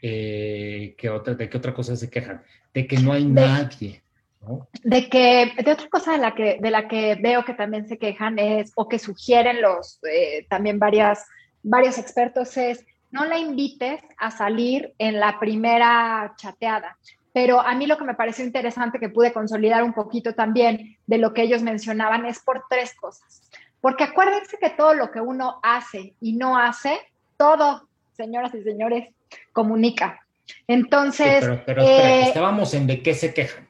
Eh, 0.01 0.95
otra, 1.11 1.35
¿De 1.35 1.49
qué 1.49 1.57
otra 1.57 1.73
cosa 1.73 1.95
se 1.95 2.09
quejan? 2.09 2.41
De 2.73 2.87
que 2.87 2.97
no 2.97 3.13
hay 3.13 3.25
nadie, 3.25 4.01
¿no? 4.41 4.67
De 4.83 5.09
que, 5.09 5.53
de 5.63 5.71
otra 5.71 5.89
cosa 5.89 6.13
de 6.13 6.17
la 6.17 6.33
que, 6.33 6.57
de 6.59 6.71
la 6.71 6.87
que 6.87 7.15
veo 7.15 7.45
que 7.45 7.53
también 7.53 7.87
se 7.87 7.97
quejan 7.97 8.39
es, 8.39 8.71
o 8.75 8.87
que 8.87 8.97
sugieren 8.97 9.61
los, 9.61 9.99
eh, 10.11 10.45
también 10.49 10.79
varias, 10.79 11.27
varios 11.61 11.97
expertos 11.97 12.57
es, 12.57 12.83
no 13.11 13.25
la 13.25 13.37
invites 13.37 14.01
a 14.17 14.31
salir 14.31 14.93
en 14.97 15.19
la 15.19 15.39
primera 15.39 16.33
chateada. 16.37 16.97
Pero 17.33 17.61
a 17.61 17.75
mí 17.75 17.85
lo 17.85 17.97
que 17.97 18.03
me 18.03 18.15
pareció 18.15 18.43
interesante 18.43 18.99
que 18.99 19.09
pude 19.09 19.31
consolidar 19.31 19.83
un 19.83 19.93
poquito 19.93 20.33
también 20.33 20.97
de 21.07 21.17
lo 21.17 21.33
que 21.33 21.43
ellos 21.43 21.61
mencionaban 21.61 22.25
es 22.25 22.39
por 22.39 22.63
tres 22.69 22.93
cosas. 22.95 23.49
Porque 23.79 24.03
acuérdense 24.03 24.57
que 24.57 24.69
todo 24.69 24.93
lo 24.93 25.11
que 25.11 25.21
uno 25.21 25.59
hace 25.63 26.13
y 26.19 26.33
no 26.33 26.57
hace, 26.57 26.97
todo 27.37 27.87
señoras 28.15 28.53
y 28.53 28.63
señores, 28.63 29.09
comunica. 29.53 30.25
Entonces... 30.67 31.43
pero, 31.65 31.81
eh, 31.81 32.23
estábamos 32.23 32.73
en 32.73 32.87
de 32.87 33.01
qué 33.01 33.13
se 33.13 33.33
quejan. 33.33 33.67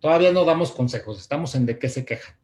Todavía 0.00 0.32
no 0.32 0.44
damos 0.44 0.72
consejos, 0.72 1.20
estamos 1.20 1.54
en 1.54 1.66
de 1.66 1.78
qué 1.78 1.88
se 1.88 2.04
quejan. 2.04 2.36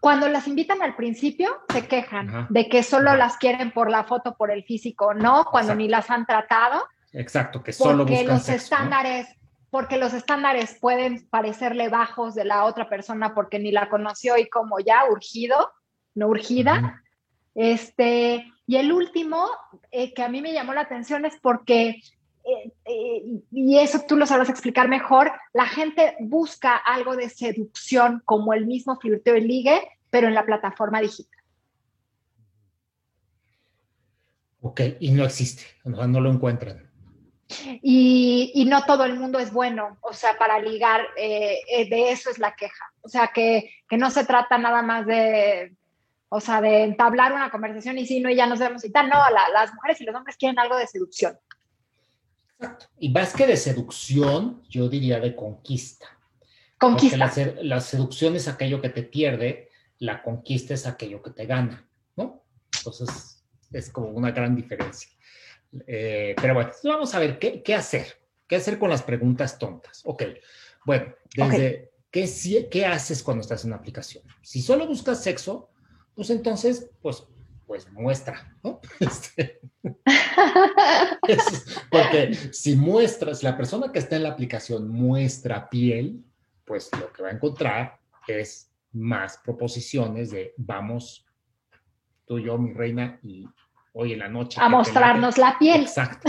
Cuando 0.00 0.28
las 0.28 0.48
invitan 0.48 0.82
al 0.82 0.96
principio, 0.96 1.62
se 1.72 1.86
quejan 1.86 2.48
de 2.50 2.68
que 2.68 2.82
solo 2.82 3.14
las 3.14 3.36
quieren 3.36 3.70
por 3.70 3.88
la 3.88 4.02
foto, 4.04 4.34
por 4.36 4.50
el 4.50 4.64
físico, 4.64 5.14
no, 5.14 5.44
cuando 5.44 5.76
ni 5.76 5.88
las 5.88 6.10
han 6.10 6.26
tratado. 6.26 6.84
Exacto, 7.12 7.62
que 7.62 7.72
solo 7.72 8.04
porque 8.04 8.24
los 8.24 8.48
estándares, 8.48 9.28
porque 9.70 9.98
los 9.98 10.12
estándares 10.12 10.76
pueden 10.80 11.28
parecerle 11.28 11.88
bajos 11.88 12.34
de 12.34 12.44
la 12.44 12.64
otra 12.64 12.88
persona 12.88 13.32
porque 13.32 13.58
ni 13.60 13.70
la 13.70 13.88
conoció 13.88 14.36
y 14.36 14.48
como 14.48 14.80
ya 14.80 15.04
urgido, 15.08 15.72
no 16.14 16.26
urgida. 16.28 17.02
Este, 17.54 18.51
y 18.66 18.76
el 18.76 18.92
último, 18.92 19.48
eh, 19.90 20.14
que 20.14 20.22
a 20.22 20.28
mí 20.28 20.40
me 20.40 20.52
llamó 20.52 20.74
la 20.74 20.82
atención, 20.82 21.24
es 21.24 21.34
porque, 21.40 22.00
eh, 22.44 22.72
eh, 22.84 23.22
y 23.50 23.78
eso 23.78 24.00
tú 24.06 24.16
lo 24.16 24.26
sabrás 24.26 24.48
explicar 24.48 24.88
mejor, 24.88 25.32
la 25.52 25.66
gente 25.66 26.16
busca 26.20 26.76
algo 26.76 27.16
de 27.16 27.28
seducción 27.28 28.22
como 28.24 28.54
el 28.54 28.66
mismo 28.66 28.98
flirteo 28.98 29.36
y 29.36 29.42
ligue, 29.42 29.80
pero 30.10 30.28
en 30.28 30.34
la 30.34 30.44
plataforma 30.44 31.00
digital. 31.00 31.40
Ok, 34.60 34.80
y 35.00 35.10
no 35.10 35.24
existe, 35.24 35.64
no, 35.84 36.06
no 36.06 36.20
lo 36.20 36.30
encuentran. 36.30 36.92
Y, 37.82 38.64
no 38.66 38.84
todo 38.84 39.04
el 39.04 39.18
mundo 39.18 39.38
es 39.38 39.52
bueno, 39.52 39.98
o 40.00 40.12
sea, 40.12 40.38
para 40.38 40.58
ligar, 40.58 41.02
eh, 41.16 41.58
eh, 41.68 41.88
de 41.88 42.12
eso 42.12 42.30
es 42.30 42.38
la 42.38 42.54
queja. 42.54 42.92
O 43.02 43.08
sea, 43.08 43.30
que, 43.34 43.70
no 43.90 44.10
se 44.10 44.24
trata 44.24 44.56
nada 44.58 44.82
más 44.82 45.06
de, 45.06 45.74
o 46.34 46.40
sea, 46.40 46.62
de 46.62 46.82
entablar 46.82 47.34
una 47.34 47.50
conversación 47.50 47.98
y 47.98 48.06
sí, 48.06 48.18
no, 48.18 48.30
y 48.30 48.36
ya 48.36 48.46
nos 48.46 48.58
vemos 48.58 48.82
y 48.86 48.90
tal. 48.90 49.10
No, 49.10 49.18
las 49.52 49.74
mujeres 49.74 50.00
y 50.00 50.04
los 50.04 50.14
hombres 50.14 50.38
quieren 50.38 50.58
algo 50.58 50.78
de 50.78 50.86
seducción. 50.86 51.38
Exacto. 52.58 52.86
Y 52.98 53.10
más 53.10 53.34
que 53.34 53.46
de 53.46 53.58
seducción, 53.58 54.62
yo 54.70 54.88
diría 54.88 55.20
de 55.20 55.36
conquista. 55.36 56.06
Conquista. 56.78 57.18
Porque 57.18 57.56
la, 57.56 57.62
la 57.62 57.80
seducción 57.80 58.34
es 58.34 58.48
aquello 58.48 58.80
que 58.80 58.88
te 58.88 59.02
pierde, 59.02 59.68
la 59.98 60.22
conquista 60.22 60.72
es 60.72 60.86
aquello 60.86 61.22
que 61.22 61.32
te 61.32 61.44
gana, 61.44 61.86
¿no? 62.16 62.42
Entonces, 62.78 63.44
es 63.70 63.90
como 63.90 64.08
una 64.08 64.30
gran 64.30 64.56
diferencia. 64.56 65.10
Eh, 65.86 66.34
pero 66.40 66.54
bueno, 66.54 66.70
vamos 66.84 67.14
a 67.14 67.18
ver 67.18 67.38
¿qué, 67.38 67.62
¿qué, 67.62 67.74
hacer. 67.74 68.06
¿Qué 68.48 68.56
hacer 68.56 68.78
con 68.78 68.88
las 68.88 69.02
preguntas 69.02 69.58
tontas? 69.58 70.00
Ok, 70.06 70.22
bueno, 70.86 71.14
desde 71.36 71.92
¿qué, 72.10 72.68
¿qué 72.70 72.86
haces 72.86 73.22
cuando 73.22 73.42
estás 73.42 73.64
en 73.64 73.72
una 73.72 73.76
aplicación? 73.76 74.24
Si 74.40 74.62
solo 74.62 74.86
buscas 74.86 75.22
sexo, 75.22 75.71
pues 76.14 76.30
entonces, 76.30 76.90
pues, 77.00 77.24
pues 77.66 77.90
muestra, 77.92 78.56
¿no? 78.62 78.80
Este, 79.00 79.60
porque 81.90 82.34
si 82.52 82.76
muestras, 82.76 83.42
la 83.42 83.56
persona 83.56 83.90
que 83.90 83.98
está 83.98 84.16
en 84.16 84.24
la 84.24 84.30
aplicación 84.30 84.88
muestra 84.88 85.68
piel, 85.68 86.24
pues 86.64 86.90
lo 86.98 87.12
que 87.12 87.22
va 87.22 87.30
a 87.30 87.32
encontrar 87.32 88.00
es 88.26 88.70
más 88.92 89.38
proposiciones 89.38 90.30
de 90.30 90.54
vamos, 90.56 91.26
tú 92.26 92.38
y 92.38 92.44
yo, 92.44 92.58
mi 92.58 92.72
reina, 92.72 93.18
y 93.22 93.48
hoy 93.94 94.12
en 94.12 94.20
la 94.20 94.28
noche. 94.28 94.60
A 94.60 94.68
mostrarnos 94.68 95.38
la, 95.38 95.58
piel. 95.58 95.82
Exacto. 95.82 96.28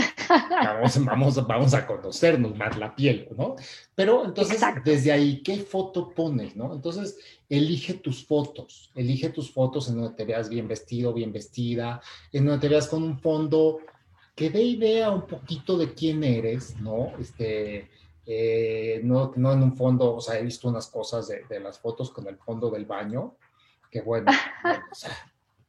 Vamos, 0.50 1.04
vamos, 1.04 1.46
vamos 1.46 1.74
a 1.74 1.86
conocernos 1.86 2.56
más 2.56 2.76
la 2.78 2.94
piel, 2.94 3.28
¿no? 3.36 3.56
Pero 3.94 4.24
entonces, 4.24 4.60
desde 4.84 5.12
ahí, 5.12 5.42
¿qué 5.42 5.58
foto 5.58 6.10
pones, 6.10 6.56
no? 6.56 6.74
Entonces, 6.74 7.18
elige 7.48 7.94
tus 7.94 8.26
fotos, 8.26 8.90
elige 8.94 9.30
tus 9.30 9.52
fotos 9.52 9.88
en 9.88 9.96
donde 9.96 10.16
te 10.16 10.24
veas 10.24 10.48
bien 10.48 10.68
vestido, 10.68 11.12
bien 11.12 11.32
vestida, 11.32 12.00
en 12.32 12.46
donde 12.46 12.60
te 12.60 12.68
veas 12.68 12.88
con 12.88 13.02
un 13.02 13.18
fondo 13.18 13.78
que 14.34 14.50
dé 14.50 14.62
idea 14.62 15.10
un 15.10 15.26
poquito 15.26 15.78
de 15.78 15.94
quién 15.94 16.24
eres, 16.24 16.76
¿no? 16.80 17.12
Este, 17.18 17.90
eh, 18.26 19.00
no, 19.04 19.32
no 19.36 19.52
en 19.52 19.62
un 19.62 19.76
fondo, 19.76 20.16
o 20.16 20.20
sea, 20.20 20.38
he 20.38 20.42
visto 20.42 20.68
unas 20.68 20.88
cosas 20.88 21.28
de, 21.28 21.44
de 21.48 21.60
las 21.60 21.78
fotos 21.78 22.10
con 22.10 22.26
el 22.26 22.38
fondo 22.38 22.70
del 22.70 22.86
baño, 22.86 23.36
que 23.90 24.00
bueno, 24.00 24.32
o 24.90 24.94
sea, 24.94 25.16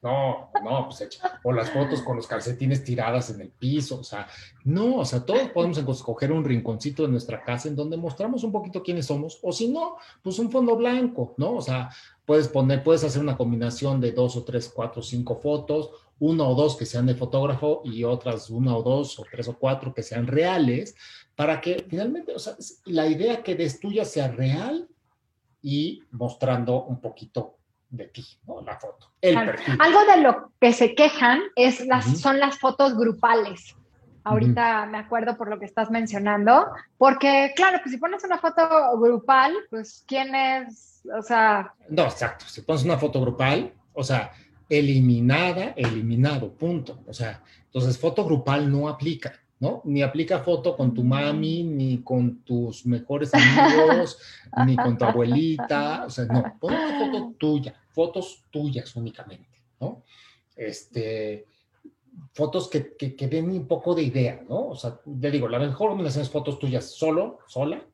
no, 0.05 0.51
no, 0.63 0.85
pues 0.85 1.01
echa. 1.01 1.39
O 1.41 1.51
las 1.51 1.71
fotos 1.71 2.03
con 2.03 2.15
los 2.15 2.27
calcetines 2.27 2.83
tiradas 2.83 3.31
en 3.31 3.41
el 3.41 3.49
piso, 3.49 3.99
o 4.01 4.03
sea, 4.03 4.27
no, 4.63 4.97
o 4.97 5.05
sea, 5.05 5.25
todos 5.25 5.49
podemos 5.49 5.79
escoger 5.79 6.31
un 6.31 6.45
rinconcito 6.45 7.01
de 7.01 7.09
nuestra 7.09 7.43
casa 7.43 7.69
en 7.69 7.75
donde 7.75 7.97
mostramos 7.97 8.43
un 8.43 8.51
poquito 8.51 8.83
quiénes 8.83 9.07
somos, 9.07 9.39
o 9.41 9.51
si 9.51 9.67
no, 9.67 9.95
pues 10.21 10.37
un 10.37 10.51
fondo 10.51 10.75
blanco, 10.75 11.33
¿no? 11.37 11.55
O 11.55 11.61
sea, 11.61 11.89
puedes 12.23 12.47
poner, 12.47 12.83
puedes 12.83 13.03
hacer 13.03 13.19
una 13.19 13.35
combinación 13.35 13.99
de 13.99 14.11
dos 14.11 14.35
o 14.37 14.43
tres, 14.43 14.71
cuatro, 14.73 15.01
cinco 15.01 15.37
fotos, 15.37 15.89
una 16.19 16.43
o 16.43 16.53
dos 16.53 16.75
que 16.75 16.85
sean 16.85 17.07
de 17.07 17.15
fotógrafo 17.15 17.81
y 17.83 18.03
otras 18.03 18.51
una 18.51 18.77
o 18.77 18.83
dos 18.83 19.17
o 19.17 19.25
tres 19.29 19.47
o 19.47 19.57
cuatro 19.57 19.91
que 19.91 20.03
sean 20.03 20.27
reales, 20.27 20.95
para 21.35 21.59
que 21.59 21.83
finalmente, 21.89 22.31
o 22.35 22.39
sea, 22.39 22.55
la 22.85 23.07
idea 23.07 23.41
que 23.41 23.55
des 23.55 23.79
tuya 23.79 24.05
sea 24.05 24.27
real 24.27 24.87
y 25.63 26.03
mostrando 26.11 26.83
un 26.83 27.01
poquito 27.01 27.54
de 27.95 28.07
ti, 28.07 28.25
¿no? 28.47 28.61
La 28.61 28.79
foto, 28.79 29.11
el 29.21 29.35
perfil. 29.35 29.77
Algo 29.79 29.99
de 30.05 30.21
lo 30.21 30.51
que 30.59 30.73
se 30.73 30.95
quejan 30.95 31.41
es 31.55 31.85
las, 31.85 32.19
son 32.19 32.39
las 32.39 32.59
fotos 32.59 32.95
grupales. 32.97 33.75
Ahorita 34.23 34.87
me 34.87 34.97
acuerdo 34.97 35.37
por 35.37 35.49
lo 35.49 35.59
que 35.59 35.65
estás 35.65 35.91
mencionando, 35.91 36.65
porque 36.97 37.53
claro, 37.55 37.77
pues 37.83 37.91
si 37.91 37.99
pones 37.99 38.23
una 38.23 38.39
foto 38.39 38.99
grupal, 38.99 39.53
pues 39.69 40.03
quién 40.07 40.33
es, 40.33 41.03
o 41.15 41.21
sea... 41.21 41.73
No, 41.89 42.05
exacto, 42.05 42.45
si 42.47 42.61
pones 42.61 42.83
una 42.83 42.97
foto 42.97 43.21
grupal, 43.21 43.71
o 43.93 44.03
sea, 44.03 44.31
eliminada, 44.69 45.73
eliminado, 45.75 46.51
punto. 46.53 47.03
O 47.07 47.13
sea, 47.13 47.41
entonces 47.65 47.99
foto 47.99 48.25
grupal 48.25 48.71
no 48.71 48.89
aplica. 48.89 49.33
¿No? 49.59 49.81
Ni 49.85 50.01
aplica 50.01 50.39
foto 50.39 50.75
con 50.75 50.93
tu 50.93 51.03
mami, 51.03 51.63
ni 51.63 52.03
con 52.03 52.43
tus 52.43 52.85
mejores 52.85 53.31
amigos, 53.33 54.19
ni 54.65 54.75
con 54.75 54.97
tu 54.97 55.05
abuelita, 55.05 56.05
o 56.05 56.09
sea, 56.09 56.25
no, 56.25 56.57
pon 56.59 56.73
una 56.73 56.99
foto 56.99 57.33
tuya, 57.37 57.73
fotos 57.91 58.45
tuyas 58.51 58.95
únicamente, 58.95 59.61
¿no? 59.79 60.03
Este, 60.55 61.45
fotos 62.33 62.69
que, 62.69 62.95
que, 62.95 63.27
den 63.27 63.49
un 63.49 63.67
poco 63.67 63.95
de 63.95 64.03
idea, 64.03 64.43
¿no? 64.47 64.67
O 64.67 64.75
sea, 64.75 64.99
te 65.21 65.31
digo, 65.31 65.47
la 65.47 65.59
mejor 65.59 65.89
combinación 65.89 66.23
es 66.23 66.29
fotos 66.29 66.59
tuyas 66.59 66.91
solo, 66.91 67.39
sola, 67.47 67.85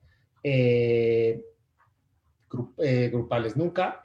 eh, 0.43 1.43
eh, 2.79 3.09
grupales 3.11 3.55
nunca, 3.55 4.03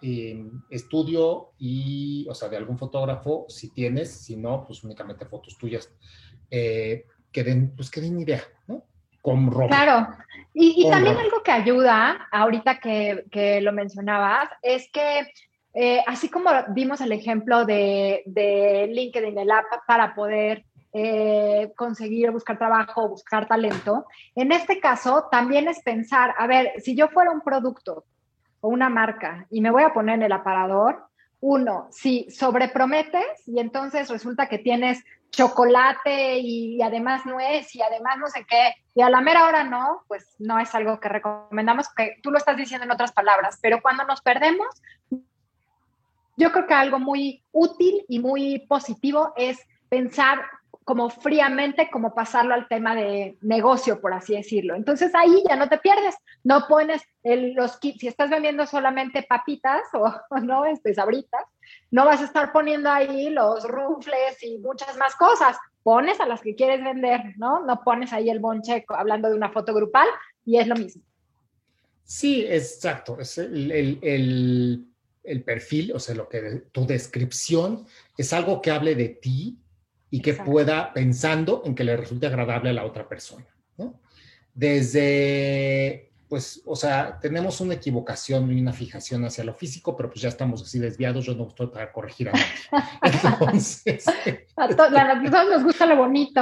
estudio 0.71 1.53
y, 1.59 2.27
o 2.29 2.35
sea, 2.35 2.49
de 2.49 2.57
algún 2.57 2.79
fotógrafo, 2.79 3.47
si 3.49 3.71
tienes, 3.71 4.11
si 4.11 4.37
no, 4.37 4.65
pues 4.65 4.85
únicamente 4.85 5.27
fotos 5.27 5.59
tuyas. 5.59 5.93
Eh, 6.51 7.07
que 7.37 7.45
den, 7.45 7.71
pues 7.77 7.91
que 7.91 8.01
den 8.01 8.19
idea, 8.19 8.41
¿no? 8.67 8.83
Con 9.21 9.51
ropa. 9.51 9.69
Claro. 9.69 10.09
Y, 10.55 10.89
también 10.91 11.19
algo 11.19 11.43
que 11.43 11.53
ayuda, 11.53 12.29
ahorita 12.33 12.81
que, 12.81 13.27
que 13.31 13.61
lo 13.61 13.73
mencionabas, 13.73 14.49
es 14.63 14.89
que 14.91 15.31
eh, 15.75 16.03
así 16.07 16.31
como 16.31 16.49
dimos 16.69 17.03
el 17.03 17.13
ejemplo 17.13 17.67
de, 17.67 18.23
de 18.25 18.89
LinkedIn, 18.91 19.37
el 19.37 19.51
app 19.51 19.67
para 19.87 20.15
poder 20.15 20.65
eh, 20.95 21.75
conseguir 21.77 22.31
buscar 22.31 22.57
trabajo, 22.57 23.11
buscar 23.11 23.47
talento, 23.47 24.07
en 24.35 24.51
este 24.51 24.81
caso 24.81 25.29
también 25.31 25.69
es 25.69 25.83
pensar, 25.83 26.35
a 26.39 26.47
ver, 26.47 26.73
si 26.79 26.97
yo 26.97 27.09
fuera 27.09 27.33
un 27.33 27.43
producto 27.43 28.07
o 28.63 28.69
una 28.69 28.89
marca 28.89 29.47
y 29.51 29.61
me 29.61 29.71
voy 29.71 29.83
a 29.83 29.93
poner 29.93 30.15
en 30.15 30.23
el 30.23 30.33
aparador, 30.33 31.05
uno, 31.41 31.89
si 31.91 32.31
sobreprometes 32.31 33.47
y 33.47 33.61
entonces 33.61 34.09
resulta 34.09 34.49
que 34.49 34.57
tienes 34.57 35.05
chocolate 35.37 36.39
y, 36.39 36.81
además 36.81 37.27
nuez 37.27 37.75
y 37.75 37.83
además 37.83 38.17
no 38.19 38.27
sé 38.29 38.47
qué, 38.49 38.75
y 38.95 39.03
a 39.03 39.11
la 39.11 39.21
mera 39.21 39.47
hora 39.47 39.65
no, 39.65 40.03
pues 40.09 40.35
no 40.39 40.59
es 40.59 40.75
algo 40.75 40.99
que 40.99 41.11
recomendamos, 41.11 41.93
que 41.95 42.17
tú 42.23 42.31
lo 42.31 42.39
estás 42.39 42.57
diciendo 42.57 42.87
en 42.87 42.91
otras 42.91 43.13
palabras, 43.13 43.59
pero 43.61 43.83
cuando 43.83 44.05
nos 44.05 44.23
perdemos, 44.23 44.67
yo 46.39 46.53
creo 46.53 46.67
que 46.67 46.75
algo 46.75 46.99
muy 46.99 47.45
útil 47.53 48.05
y 48.09 48.19
muy 48.19 48.61
positivo 48.67 49.35
es 49.37 49.59
pensar 49.91 50.41
como 50.85 51.11
fríamente, 51.11 51.91
como 51.91 52.15
pasarlo 52.15 52.55
al 52.55 52.69
tema 52.69 52.95
de 52.95 53.37
negocio, 53.43 54.01
por 54.01 54.15
así 54.15 54.37
decirlo. 54.37 54.75
Entonces 54.75 55.15
ahí 55.15 55.43
ya 55.49 55.57
no 55.57 55.69
te 55.69 55.79
pierdes, 55.79 56.15
no 56.45 56.67
pones 56.69 57.03
los 57.25 57.77
kits, 57.79 57.99
si 57.99 58.07
estás 58.07 58.31
vendiendo 58.31 58.67
solamente 58.67 59.27
papitas 59.29 59.83
o, 59.93 60.15
no, 60.43 60.65
este, 60.65 60.95
sabritas, 60.95 61.43
no 61.91 62.05
vas 62.05 62.21
a 62.21 62.25
estar 62.25 62.53
poniendo 62.53 62.91
ahí 62.91 63.31
los 63.31 63.65
rufles 63.65 64.43
y 64.43 64.59
muchas 64.59 64.97
más 64.97 65.15
cosas. 65.17 65.57
Pones 65.83 66.21
a 66.21 66.27
las 66.27 66.41
que 66.41 66.55
quieres 66.55 66.83
vender, 66.83 67.35
¿no? 67.37 67.65
No 67.65 67.83
pones 67.83 68.13
ahí 68.13 68.29
el 68.29 68.41
bonche 68.41 68.85
hablando 68.89 69.29
de 69.29 69.35
una 69.35 69.51
foto 69.51 69.73
grupal 69.73 70.09
y 70.45 70.59
es 70.59 70.67
lo 70.67 70.75
mismo. 70.75 71.03
Sí, 72.05 72.45
exacto. 72.49 73.19
Es 73.21 73.39
el, 73.39 73.99
el, 74.03 75.43
perfil, 75.45 75.93
o 75.93 75.99
sea, 75.99 76.15
lo 76.15 76.29
que 76.29 76.63
tu 76.71 76.87
descripción 76.87 77.85
es 78.17 78.33
algo 78.33 78.63
que 78.63 78.71
hable 78.71 78.95
de 78.95 79.09
ti 79.09 79.59
y 80.11 80.21
que 80.21 80.35
pueda, 80.35 80.93
pensando 80.93 81.63
en 81.65 81.75
que 81.75 81.85
le 81.85 81.97
resulte 81.97 82.27
agradable 82.27 82.71
a 82.71 82.75
la 82.75 82.85
otra 82.85 83.09
persona, 83.09 83.47
¿no? 83.77 84.01
Desde 84.55 86.13
pues, 86.29 86.63
o 86.65 86.75
sea, 86.75 87.19
tenemos 87.21 87.61
una 87.61 87.75
equivocación 87.75 88.51
y 88.51 88.61
una 88.61 88.73
fijación 88.73 89.25
hacia 89.25 89.45
lo 89.45 89.55
físico, 89.55 89.97
pero 89.97 90.11
pues 90.11 90.21
ya 90.21 90.29
estamos 90.29 90.63
así 90.63 90.79
desviados, 90.79 91.25
yo 91.25 91.35
no 91.35 91.47
estoy 91.47 91.69
para 91.69 91.93
corregir 91.93 92.29
a 92.29 92.33
nadie. 92.33 92.47
Entonces... 93.23 94.05
a 94.57 94.69
todos 94.69 94.91
nos 95.51 95.65
gusta 95.65 95.87
lo 95.87 95.97
bonito 95.97 96.41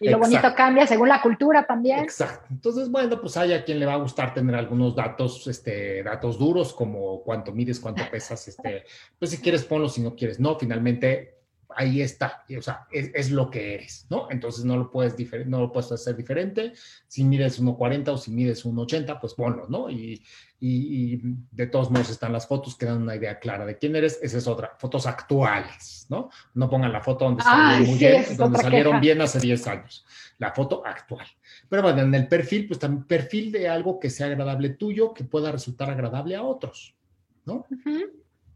y, 0.00 0.08
lo 0.08 0.18
bonito 0.18 0.54
cambia 0.54 0.86
según 0.86 1.08
la 1.08 1.20
cultura 1.20 1.66
también. 1.66 2.00
Exacto. 2.00 2.46
Entonces, 2.50 2.90
bueno, 2.90 3.20
pues 3.20 3.36
hay 3.36 3.52
a 3.52 3.64
quien 3.64 3.78
le 3.78 3.86
va 3.86 3.94
a 3.94 3.98
gustar 3.98 4.32
tener 4.32 4.54
algunos 4.54 4.96
datos, 4.96 5.46
este, 5.46 6.02
datos 6.02 6.38
duros, 6.38 6.72
como 6.72 7.22
cuánto 7.22 7.52
mides, 7.52 7.78
cuánto 7.78 8.08
pesas, 8.10 8.48
este, 8.48 8.84
pues 9.18 9.30
si 9.30 9.38
quieres 9.38 9.64
ponlo, 9.64 9.88
si 9.88 10.00
no 10.00 10.14
quieres 10.14 10.40
no, 10.40 10.58
finalmente 10.58 11.35
ahí 11.76 12.00
está, 12.00 12.44
o 12.56 12.62
sea, 12.62 12.86
es, 12.90 13.30
lo 13.30 13.50
que 13.50 13.74
eres, 13.74 14.06
¿no? 14.08 14.28
Entonces 14.30 14.64
no 14.64 14.76
lo 14.76 14.90
puedes, 14.90 15.14
no 15.46 15.60
lo 15.60 15.70
puedes 15.70 15.92
hacer 15.92 16.16
diferente. 16.16 16.72
Si 17.06 17.22
mides 17.22 17.62
1,40 17.62 18.08
o 18.08 18.16
si 18.16 18.30
mides 18.30 18.64
1,80, 18.64 19.20
pues 19.20 19.34
ponlo, 19.34 19.68
¿no? 19.68 19.90
Y, 19.90 20.22
y, 20.58 21.20
de 21.50 21.66
todos 21.66 21.90
modos 21.90 22.08
están 22.08 22.32
las 22.32 22.46
fotos 22.46 22.76
que 22.76 22.86
dan 22.86 23.02
una 23.02 23.14
idea 23.14 23.38
clara 23.38 23.66
de 23.66 23.76
quién 23.76 23.94
eres. 23.94 24.18
Esa 24.22 24.38
es 24.38 24.46
otra, 24.46 24.74
fotos 24.78 25.06
actuales, 25.06 26.06
¿no? 26.08 26.30
No 26.54 26.70
pongan 26.70 26.92
la 26.92 27.02
foto 27.02 27.26
donde, 27.26 27.42
salieron, 27.42 27.98
bien, 27.98 28.24
donde 28.36 28.58
salieron 28.58 29.00
bien 29.00 29.20
hace 29.20 29.38
10 29.38 29.66
años, 29.66 30.06
la 30.38 30.52
foto 30.52 30.82
actual. 30.84 31.26
Pero 31.68 31.82
bueno, 31.82 32.00
en 32.00 32.14
el 32.14 32.26
perfil, 32.26 32.68
pues 32.68 32.80
también 32.80 33.04
perfil 33.04 33.52
de 33.52 33.68
algo 33.68 34.00
que 34.00 34.08
sea 34.08 34.28
agradable 34.28 34.70
tuyo, 34.70 35.12
que 35.12 35.24
pueda 35.24 35.52
resultar 35.52 35.90
agradable 35.90 36.36
a 36.36 36.42
otros, 36.42 36.94
¿no? 37.44 37.66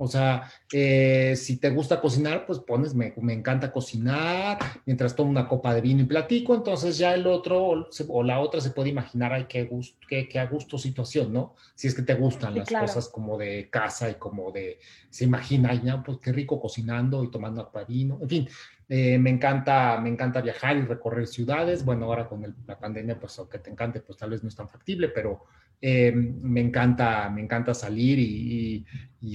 O 0.02 0.08
sea, 0.08 0.50
eh, 0.72 1.34
si 1.36 1.58
te 1.58 1.68
gusta 1.68 2.00
cocinar, 2.00 2.46
pues 2.46 2.58
pones, 2.58 2.94
me, 2.94 3.12
encanta 3.34 3.70
cocinar, 3.70 4.58
mientras 4.86 5.14
tomo 5.14 5.28
una 5.28 5.46
copa 5.46 5.74
de 5.74 5.82
vino 5.82 6.00
y 6.00 6.06
platico, 6.06 6.54
entonces 6.54 6.96
ya 6.96 7.12
el 7.12 7.26
otro 7.26 7.86
o, 8.08 8.22
la 8.22 8.40
otra 8.40 8.62
se 8.62 8.70
puede 8.70 8.88
imaginar, 8.88 9.34
ay, 9.34 9.44
qué, 9.46 9.64
gusto, 9.64 9.98
qué, 10.08 10.26
qué 10.26 10.38
a 10.38 10.46
gusto 10.46 10.78
situación, 10.78 11.34
¿no? 11.34 11.54
Si 11.74 11.86
es 11.86 11.94
que 11.94 12.00
te 12.00 12.14
gustan 12.14 12.54
las 12.54 12.70
cosas 12.70 13.10
como 13.10 13.36
de 13.36 13.68
casa 13.68 14.08
y 14.08 14.14
como 14.14 14.50
de, 14.52 14.78
se 15.10 15.24
imagina, 15.24 15.68
ay, 15.68 15.82
pues 16.02 16.16
qué 16.16 16.32
rico 16.32 16.58
cocinando 16.58 17.22
y 17.22 17.30
tomando 17.30 17.62
copa 17.66 17.80
de 17.80 17.84
vino, 17.84 18.18
en 18.22 18.28
fin, 18.30 18.48
eh, 18.92 19.18
me, 19.18 19.31
encanta, 19.31 20.00
me 20.00 20.09
encanta 20.09 20.40
viajar 20.40 20.76
y 20.76 20.83
recorrer 20.83 21.29
ciudades. 21.29 21.85
Bueno, 21.85 22.07
ahora 22.07 22.29
con 22.29 22.42
la 22.66 22.76
pandemia, 22.76 23.20
pues 23.20 23.38
aunque 23.38 23.61
te 23.61 23.70
encante, 23.70 24.00
pues 24.00 24.18
tal 24.18 24.31
vez 24.31 24.42
no 24.42 24.48
es 24.48 24.57
tan 24.57 24.68
factible, 24.68 25.11
pero 25.11 25.44
eh, 25.81 26.11
me, 26.12 26.61
encanta, 26.61 27.31
me 27.31 27.40
encanta 27.40 27.72
salir 27.72 28.18
y, 28.18 28.85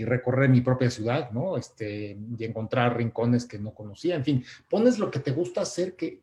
recorrer 0.03 0.49
mi 0.49 0.59
propia 0.59 0.89
ciudad, 0.89 1.31
¿no? 1.31 1.55
Este, 1.55 2.17
y 2.37 2.43
encontrar 2.43 2.97
rincones 2.97 3.45
que 3.45 3.57
no 3.57 3.73
conocía. 3.73 4.15
En 4.15 4.25
fin, 4.25 4.43
pones 4.69 4.99
lo 4.99 5.09
que 5.09 5.19
te 5.19 5.31
gusta 5.31 5.61
hacer, 5.61 5.95
que 5.95 6.19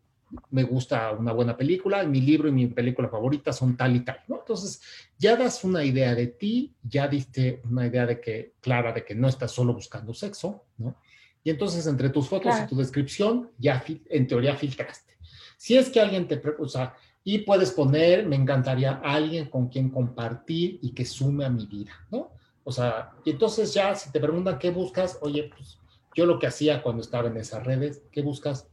me 0.51 0.65
gusta 0.65 1.13
una 1.13 1.33
buena 1.33 1.57
película, 1.57 2.05
mi 2.05 2.21
libro 2.21 2.49
y 2.49 2.53
mi 2.53 2.67
película 2.67 3.09
favorita 3.09 3.51
son 3.51 3.79
tal 3.79 3.97
y 3.97 4.01
tal, 4.01 4.21
¿no? 4.29 4.41
Entonces, 4.41 4.83
ya 5.19 5.37
das 5.37 5.65
una 5.65 5.83
idea 5.83 6.15
de 6.15 6.27
ti, 6.27 6.75
ya 6.83 7.09
diste 7.09 7.63
una 7.65 7.87
idea 7.87 8.05
de 8.05 8.21
que, 8.21 8.53
clara, 8.61 8.93
de 8.93 9.07
que 9.07 9.15
no 9.15 9.27
estás 9.29 9.53
solo 9.53 9.73
buscando 9.73 10.13
sexo, 10.13 10.67
¿no? 10.77 10.97
Y 11.45 11.51
entonces 11.51 11.87
entre 11.87 12.11
tus 12.11 12.29
fotos 12.29 12.55
y 12.63 12.69
tu 12.69 12.77
descripción 12.77 13.51
ya 13.59 13.83
en 13.87 14.27
teoría 14.27 14.55
filtraste. 14.55 15.17
Si 15.57 15.77
es 15.77 15.91
que 15.91 16.01
alguien 16.01 16.27
te, 16.29 16.41
o 16.59 16.69
sea, 16.69 16.95
y 17.25 17.39
puedes 17.39 17.71
poner, 17.71 18.27
me 18.27 18.37
encantaría 18.37 19.01
alguien 19.05 19.49
con 19.49 19.69
quien 19.69 19.91
compartir 19.91 20.79
y 20.83 20.93
que 20.93 21.05
sume 21.05 21.45
a 21.45 21.51
mi 21.51 21.67
vida, 21.67 21.93
¿no? 22.11 22.33
O 22.65 22.73
sea, 22.73 23.13
y 23.25 23.31
entonces 23.31 23.73
ya 23.75 23.95
si 23.95 24.11
te 24.11 24.21
preguntan 24.21 24.59
qué 24.59 24.71
buscas, 24.71 25.19
oye, 25.23 25.51
pues 25.55 25.79
yo 26.15 26.27
lo 26.27 26.39
que 26.39 26.47
hacía 26.47 26.83
cuando 26.83 27.03
estaba 27.03 27.29
en 27.29 27.37
esas 27.37 27.65
redes, 27.65 28.03
¿qué 28.13 28.23
buscas? 28.23 28.69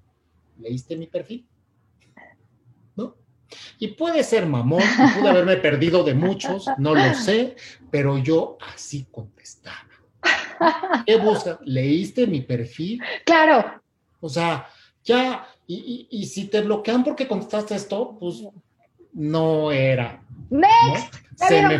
¿Leíste 0.58 0.96
mi 0.96 1.08
perfil? 1.08 1.48
¿No? 2.96 3.16
Y 3.80 3.90
puede 3.90 4.24
ser 4.24 4.46
mamón, 4.46 4.84
pude 5.18 5.30
haberme 5.30 5.58
perdido 5.58 6.04
de 6.04 6.14
muchos, 6.14 6.66
no 6.78 6.94
lo 6.94 7.14
sé, 7.16 7.56
pero 7.90 8.18
yo 8.18 8.58
así 8.62 9.08
contestaba. 9.12 9.89
¿Qué 11.06 11.18
buscas? 11.18 11.58
¿Leíste 11.64 12.28
mi 12.28 12.42
perfil? 12.42 13.02
Claro. 13.26 13.82
O 14.20 14.30
sea, 14.30 14.68
ya, 15.04 15.48
y, 15.68 16.26
si 16.26 16.46
te 16.46 16.62
bloquean 16.62 17.04
porque 17.04 17.28
contestaste 17.28 17.76
esto, 17.76 18.18
pues 18.20 18.44
no 19.14 19.72
era. 19.72 20.22
Next. 20.50 21.16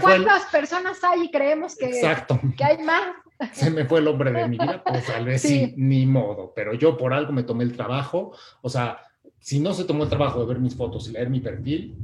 ¿Cuántas 0.02 0.46
personas 0.46 1.04
hay 1.04 1.26
y 1.26 1.32
creemos 1.32 1.76
que, 1.76 1.88
Exacto. 1.88 2.40
que 2.56 2.64
hay 2.64 2.78
más? 2.84 3.02
Se 3.54 3.70
me 3.70 3.86
fue 3.86 4.00
el 4.00 4.08
hombre 4.08 4.32
de 4.32 4.48
mi 4.48 4.58
vida, 4.58 4.84
pues 4.84 5.06
tal 5.06 5.26
vez 5.26 5.42
sí. 5.42 5.74
ni 5.78 6.06
modo, 6.06 6.52
pero 6.56 6.74
yo 6.74 6.98
por 6.98 7.14
algo 7.14 7.32
me 7.32 7.44
tomé 7.44 7.64
el 7.64 7.76
trabajo, 7.76 8.34
o 8.62 8.70
sea, 8.70 9.00
si 9.40 9.60
no 9.60 9.74
se 9.74 9.86
tomó 9.86 10.04
el 10.04 10.10
trabajo 10.10 10.42
de 10.42 10.46
ver 10.46 10.60
mis 10.60 10.76
fotos 10.76 11.08
y 11.08 11.14
leer 11.14 11.30
mi 11.30 11.40
perfil, 11.40 11.96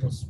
pues 0.00 0.26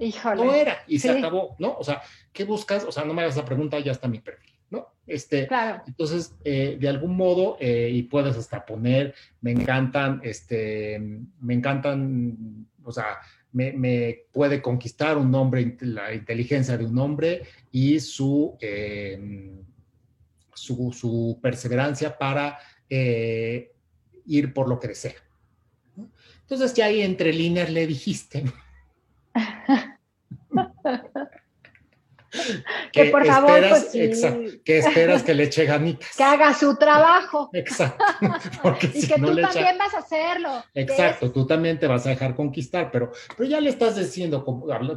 Híjole. 0.00 0.44
no 0.44 0.52
era 0.52 0.78
y 0.88 0.98
se 0.98 1.10
acabó, 1.10 1.54
¿no? 1.58 1.76
O 1.78 1.84
sea, 1.84 2.02
¿qué 2.32 2.44
buscas? 2.44 2.84
O 2.84 2.90
sea, 2.90 3.04
no 3.04 3.14
me 3.14 3.22
hagas 3.22 3.36
la 3.36 3.44
pregunta, 3.44 3.78
ya 3.78 3.92
está 3.92 4.08
mi 4.08 4.18
perfil. 4.18 4.53
Este, 5.06 5.48
Entonces, 5.86 6.34
eh, 6.44 6.78
de 6.80 6.88
algún 6.88 7.16
modo, 7.16 7.56
eh, 7.60 7.90
y 7.92 8.04
puedes 8.04 8.36
hasta 8.36 8.64
poner, 8.64 9.14
me 9.42 9.50
encantan, 9.52 10.20
este, 10.24 10.98
me 11.40 11.54
encantan, 11.54 12.66
o 12.82 12.90
sea, 12.90 13.18
me, 13.52 14.24
puede 14.32 14.62
conquistar 14.62 15.16
un 15.16 15.34
hombre, 15.34 15.76
la 15.80 16.14
inteligencia 16.14 16.76
de 16.76 16.86
un 16.86 16.98
hombre 16.98 17.42
y 17.70 18.00
su, 18.00 18.56
em, 18.60 19.62
su, 20.54 21.38
perseverancia 21.42 22.16
para 22.16 22.58
eh, 22.88 23.72
ir 24.26 24.52
por 24.54 24.68
lo 24.68 24.80
que 24.80 24.88
desea. 24.88 25.14
Entonces, 26.40 26.74
ya 26.74 26.86
ahí 26.86 27.02
entre 27.02 27.32
líneas 27.32 27.70
le 27.70 27.86
dijiste. 27.86 28.44
Que, 32.94 33.04
por 33.10 33.26
favor, 33.26 33.60
pues, 33.68 33.90
que 34.64 34.78
esperas 34.78 35.22
que 35.22 35.34
le 35.34 35.44
eche 35.44 35.64
ganitas. 35.64 36.08
Que 36.16 36.22
haga 36.22 36.54
su 36.54 36.76
trabajo. 36.76 37.50
Exacto. 37.52 38.04
y 38.94 39.06
que 39.06 39.14
tú 39.14 39.36
también 39.36 39.78
vas 39.78 39.94
a 39.94 39.98
hacerlo. 39.98 40.64
Exacto, 40.74 41.32
tú 41.32 41.46
también 41.46 41.78
te 41.78 41.86
vas 41.86 42.06
a 42.06 42.10
dejar 42.10 42.34
conquistar, 42.34 42.90
pero, 42.90 43.12
pero 43.36 43.48
ya 43.48 43.60
le 43.60 43.70
estás 43.70 43.96
diciendo, 43.96 44.44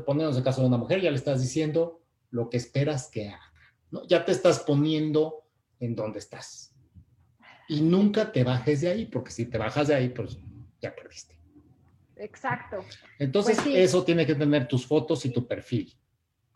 poniéndose 0.06 0.40
el 0.40 0.46
caso 0.46 0.62
de 0.62 0.68
una 0.68 0.78
mujer, 0.78 1.02
ya 1.02 1.10
le 1.10 1.18
estás 1.18 1.42
diciendo 1.42 2.02
lo 2.30 2.50
que 2.50 2.58
esperas 2.58 3.10
que 3.10 3.30
haga. 3.30 3.52
¿no? 3.92 4.06
Ya 4.08 4.24
te 4.24 4.32
estás 4.32 4.60
poniendo 4.60 5.44
en 5.80 5.96
donde 5.96 6.20
estás. 6.20 6.74
Y 7.68 7.82
nunca 7.82 8.32
te 8.32 8.44
bajes 8.44 8.82
de 8.82 8.90
ahí, 8.90 9.06
porque 9.06 9.32
si 9.32 9.46
te 9.46 9.58
bajas 9.58 9.88
de 9.88 9.96
ahí, 9.96 10.10
pues 10.10 10.38
ya 10.82 10.96
perdiste. 10.96 11.38
Exacto. 12.16 12.84
Entonces, 13.20 13.60
pues 13.62 13.76
eso 13.76 14.04
tiene 14.04 14.26
que 14.26 14.36
tener 14.36 14.68
tus 14.68 14.86
fotos 14.86 15.26
y 15.26 15.30
tu 15.30 15.48
perfil. 15.48 15.94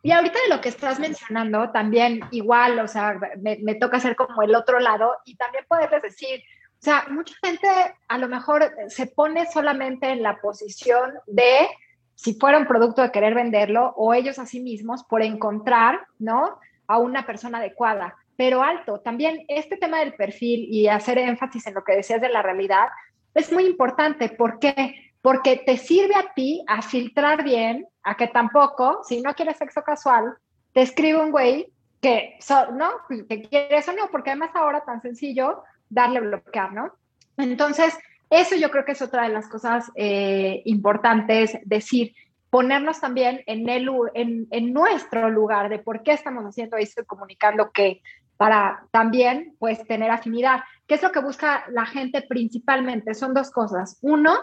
Y 0.04 0.12
ahorita 0.12 0.40
de 0.42 0.56
lo 0.56 0.62
que 0.62 0.70
estás 0.70 1.00
mencionando, 1.00 1.70
también 1.72 2.22
igual, 2.32 2.80
o 2.80 2.88
sea, 2.88 3.20
me, 3.40 3.76
toca 3.76 3.98
hacer 3.98 4.16
como 4.16 4.42
el 4.42 4.56
otro 4.56 4.80
lado 4.80 5.16
y 5.26 5.36
también 5.36 5.66
poderles 5.68 6.02
decir, 6.02 6.42
o 6.74 6.84
sea, 6.84 7.06
mucha 7.10 7.36
gente 7.44 7.68
a 8.08 8.18
lo 8.18 8.28
mejor 8.28 8.72
se 8.88 9.06
pone 9.08 9.46
solamente 9.52 10.10
en 10.10 10.24
la 10.24 10.42
posición 10.42 11.14
de 11.28 11.68
si 12.16 12.34
fuera 12.34 12.58
un 12.58 12.66
producto 12.66 13.04
de 13.04 13.12
querer 13.12 13.36
venderlo 13.36 13.94
o 13.96 14.14
ellos 14.14 14.40
a 14.40 14.48
sí 14.48 14.60
mismos 14.60 15.04
por 15.04 15.22
encontrar, 15.22 16.06
¿no? 16.18 16.60
A 16.88 16.98
una 16.98 17.26
persona 17.26 17.60
adecuada. 17.60 18.16
Pero 18.36 18.64
alto, 18.64 19.02
también 19.02 19.46
este 19.48 19.78
tema 19.78 20.00
del 20.00 20.16
perfil 20.16 20.66
y 20.70 20.88
hacer 20.88 21.20
énfasis 21.20 21.68
en 21.68 21.76
lo 21.76 21.84
que 21.84 21.96
decías 21.96 22.22
de 22.22 22.30
la 22.30 22.42
realidad 22.42 22.88
es 23.36 23.52
muy 23.52 23.66
importante. 23.66 24.30
¿Por 24.30 24.58
qué? 24.58 25.11
Porque 25.22 25.58
te 25.66 25.78
sirve 25.78 26.16
a 26.16 26.34
ti 26.34 26.64
a 26.68 26.82
filtrar 26.82 27.44
bien, 27.44 27.88
a 28.04 28.16
que 28.16 28.28
tampoco, 28.28 29.02
si 29.04 29.22
no 29.22 29.34
quieres 29.34 29.58
sexo 29.58 29.84
casual, 29.84 30.34
te 30.74 30.82
escribe 30.82 31.22
un 31.22 31.32
güey 31.32 31.68
que, 32.02 32.38
¿no? 32.74 32.90
Que 33.30 33.44
quiere 33.44 33.78
eso, 33.78 33.94
no, 33.94 34.10
porque 34.12 34.32
además 34.32 34.52
ahora 34.56 34.84
tan 34.84 35.02
sencillo 35.02 35.64
darle 35.90 36.22
bloquear, 36.22 36.74
¿no? 36.74 36.94
Entonces, 37.38 37.96
eso 38.30 38.56
yo 38.56 38.72
creo 38.72 38.86
que 38.86 38.94
es 38.94 39.02
otra 39.02 39.24
de 39.24 39.34
las 39.34 39.48
cosas 39.48 39.92
eh, 39.96 40.62
importantes, 40.66 41.58
decir, 41.66 42.16
ponernos 42.50 43.00
también 43.00 43.44
en, 43.46 43.70
el, 43.70 43.90
en, 44.14 44.48
en, 44.50 44.74
nuestro 44.74 45.30
lugar 45.30 45.70
de 45.70 45.80
por 45.80 46.02
qué 46.04 46.14
estamos 46.14 46.44
haciendo 46.44 46.78
esto 46.78 47.02
y 47.02 47.06
comunicando 47.06 47.72
que 47.72 48.02
para 48.38 48.86
también 48.92 49.56
pues 49.60 49.86
tener 49.86 50.10
afinidad. 50.10 50.62
¿Qué 50.88 50.96
es 50.96 51.04
lo 51.04 51.12
que 51.12 51.20
busca 51.20 51.64
la 51.70 51.86
gente 51.86 52.24
principalmente? 52.24 53.14
Son 53.14 53.34
dos 53.34 53.52
cosas. 53.52 54.00
Uno, 54.02 54.36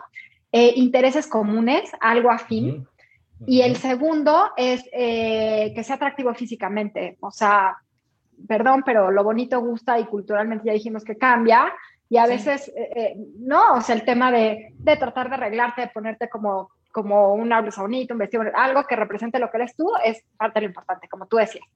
eh, 0.52 0.72
intereses 0.76 1.26
comunes, 1.26 1.90
algo 2.00 2.30
afín. 2.30 2.87
Y 3.46 3.62
el 3.62 3.76
segundo 3.76 4.50
es 4.56 4.84
eh, 4.92 5.72
que 5.74 5.84
sea 5.84 5.96
atractivo 5.96 6.34
físicamente. 6.34 7.16
O 7.20 7.30
sea, 7.30 7.76
perdón, 8.46 8.82
pero 8.84 9.11
lo 9.11 9.22
bonito 9.22 9.61
gusta 9.61 9.98
y 9.98 10.06
culturalmente 10.06 10.66
ya 10.66 10.72
dijimos 10.72 11.04
que 11.04 11.16
cambia. 11.16 11.72
Y 12.11 12.16
a 12.16 12.26
veces, 12.26 12.72
eh, 12.74 13.14
no, 13.38 13.74
o 13.74 13.80
sea, 13.80 13.94
el 13.94 14.04
tema 14.04 14.32
de, 14.32 14.72
de, 14.78 14.96
tratar 14.96 15.28
de 15.28 15.34
arreglarte, 15.34 15.82
de 15.82 15.88
ponerte 15.88 16.28
como, 16.28 16.70
como 16.90 17.34
una 17.34 17.61
blusa 17.61 17.82
bonita, 17.82 18.14
un 18.14 18.18
vestido, 18.18 18.44
algo 18.54 18.84
que 18.84 18.96
represente 18.96 19.38
lo 19.38 19.50
que 19.50 19.58
eres 19.58 19.76
tú, 19.76 19.90
es 20.04 20.24
parte 20.37 20.58
de 20.58 20.62
lo 20.62 20.70
importante, 20.70 21.08
como 21.08 21.26
tú 21.26 21.37
decías. 21.37 21.66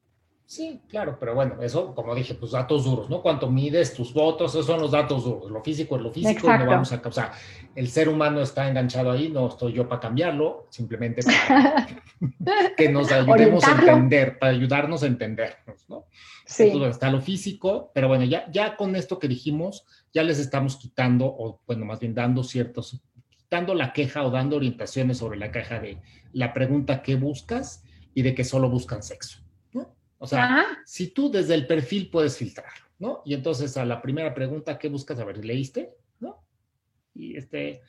Sí, 0.53 0.83
claro, 0.87 1.17
pero 1.19 1.35
bueno, 1.35 1.63
eso, 1.63 1.95
como 1.95 2.15
dije, 2.15 2.35
pues 2.35 2.53
datos 2.53 2.85
duros, 2.85 3.09
¿no? 3.09 3.23
Cuánto 3.23 3.51
mides, 3.51 3.95
tus 3.95 4.13
votos, 4.13 4.51
esos 4.51 4.67
son 4.67 4.83
los 4.83 4.91
datos 4.91 5.25
duros. 5.25 5.51
Lo 5.51 5.63
físico 5.63 5.97
es 5.97 6.03
lo 6.03 6.13
físico, 6.13 6.47
no 6.47 6.67
vamos 6.67 6.93
a, 6.93 7.01
o 7.03 7.11
sea, 7.11 7.33
el 7.75 7.89
ser 7.89 8.11
humano 8.11 8.43
está 8.43 8.69
enganchado 8.69 9.11
ahí, 9.11 9.31
no 9.31 9.49
estoy 9.49 9.73
yo 9.73 9.89
para 9.89 10.03
cambiarlo, 10.03 10.67
simplemente 10.69 11.23
para 11.23 11.87
que 12.77 12.91
nos 12.91 13.11
ayudemos 13.11 13.65
a 13.65 13.71
entender, 13.71 14.39
para 14.39 14.53
ayudarnos 14.53 15.03
a 15.03 15.07
entendernos, 15.07 15.89
¿no? 15.89 16.05
Sí. 16.45 16.65
Entonces, 16.65 16.91
está 16.91 17.11
lo 17.11 17.23
físico, 17.23 17.91
pero 17.95 18.09
bueno, 18.09 18.25
ya, 18.25 18.45
ya 18.53 18.77
con 18.77 18.95
esto 18.95 19.19
que 19.19 19.29
dijimos, 19.29 19.87
ya 20.13 20.23
les 20.23 20.39
estamos 20.39 20.77
quitando, 20.77 21.29
o 21.29 21.63
bueno, 21.67 21.87
más 21.87 21.99
bien 21.99 22.15
dando 22.15 22.45
ciertos, 22.45 23.01
quitando 23.31 23.75
la 23.75 23.95
queja 23.95 24.23
o 24.23 24.31
dando 24.31 24.57
orientaciones 24.57 25.17
sobre 25.17 25.39
la 25.39 25.51
queja 25.51 25.81
de 25.81 26.03
la 26.35 26.53
pregunta 26.53 27.01
¿qué 27.01 27.15
buscas? 27.15 27.85
y 28.13 28.21
de 28.21 28.35
que 28.35 28.45
solo 28.45 28.69
buscan 28.69 29.03
sexo. 29.03 29.43
O 30.23 30.27
sea, 30.29 30.79
si 30.87 31.09
tú 31.09 31.33
desde 31.33 31.55
el 31.55 31.67
perfil 31.67 32.09
puedes 32.09 32.37
filtrar, 32.37 32.71
¿no? 33.01 33.23
Y 33.25 33.35
entonces 33.35 33.77
a 33.77 33.85
la 33.85 34.01
primera 34.01 34.33
pregunta, 34.33 34.79
¿qué 34.79 34.89
buscas? 34.89 35.19
A 35.19 35.25
ver, 35.25 35.45
¿leíste? 35.45 35.97
¿No? 36.21 36.45
Y 37.13 37.37
este, 37.37 37.83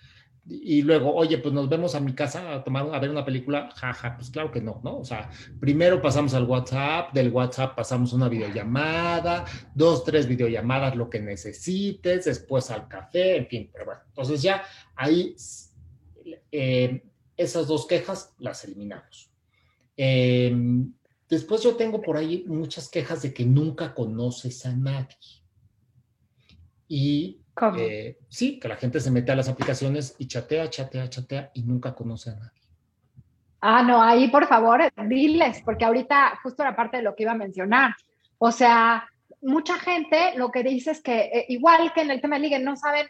y 0.48 0.82
luego, 0.82 1.14
oye, 1.14 1.38
pues 1.38 1.54
nos 1.54 1.70
vemos 1.70 1.94
a 1.94 2.00
mi 2.00 2.16
casa 2.16 2.56
a 2.56 2.64
tomar, 2.64 2.88
a 2.92 2.98
ver 2.98 3.12
una 3.12 3.24
película, 3.24 3.70
jaja, 3.76 4.16
pues 4.18 4.32
claro 4.32 4.50
que 4.50 4.62
no, 4.62 4.82
¿no? 4.84 4.98
O 4.98 5.06
sea, 5.06 5.30
primero 5.60 6.02
pasamos 6.02 6.34
al 6.34 6.46
WhatsApp, 6.46 7.14
del 7.14 7.30
WhatsApp 7.30 7.76
pasamos 7.76 8.14
una 8.14 8.28
videollamada, 8.28 9.46
dos, 9.76 10.04
tres 10.04 10.26
videollamadas, 10.26 10.96
lo 10.96 11.12
que 11.12 11.20
necesites, 11.20 12.26
después 12.26 12.72
al 12.72 12.88
café, 12.88 13.38
en 13.38 13.46
fin, 13.46 13.70
pero 13.72 13.86
bueno, 13.86 14.02
entonces 14.08 14.42
ya 14.42 14.64
ahí 14.96 15.36
eh, 16.52 17.04
esas 17.38 17.68
dos 17.68 17.86
quejas 17.86 18.34
las 18.40 18.64
eliminamos. 18.64 19.30
Eh, 19.96 20.52
después 21.34 21.62
yo 21.62 21.76
tengo 21.76 22.02
por 22.02 22.18
ahí 22.18 22.46
muchas 22.48 22.90
quejas 22.90 23.22
de 23.22 23.34
que 23.34 23.46
nunca 23.46 23.94
conoces 23.94 24.66
a 24.66 24.74
nadie. 24.74 25.18
Y 26.88 27.42
eh, 27.78 28.18
sí, 28.30 28.60
que 28.60 28.68
la 28.68 28.76
gente 28.76 29.00
se 29.00 29.12
mete 29.12 29.32
a 29.32 29.36
las 29.36 29.50
aplicaciones 29.50 30.16
y 30.18 30.28
chatea, 30.28 30.70
chatea, 30.70 31.10
chatea 31.10 31.52
y 31.54 31.64
nunca 31.64 31.94
conoce 31.94 32.32
a 32.32 32.36
nadie. 32.36 32.62
Ah, 33.62 33.82
no, 33.82 34.02
ahí 34.02 34.28
por 34.28 34.48
favor, 34.48 34.82
diles, 35.08 35.62
porque 35.64 35.86
ahorita 35.86 36.40
justo 36.44 36.64
la 36.64 36.76
parte 36.76 36.98
de 36.98 37.04
lo 37.04 37.16
que 37.16 37.24
iba 37.24 37.32
a 37.32 37.36
mencionar. 37.36 37.96
O 38.38 38.52
sea, 38.52 39.08
mucha 39.42 39.80
gente 39.80 40.34
lo 40.36 40.52
que 40.52 40.64
dice 40.64 40.92
es 40.92 41.02
que, 41.02 41.22
eh, 41.22 41.46
igual 41.50 41.94
que 41.94 42.02
en 42.02 42.12
el 42.12 42.20
tema 42.20 42.36
de 42.36 42.42
ligue, 42.42 42.60
no 42.60 42.76
saben 42.76 43.08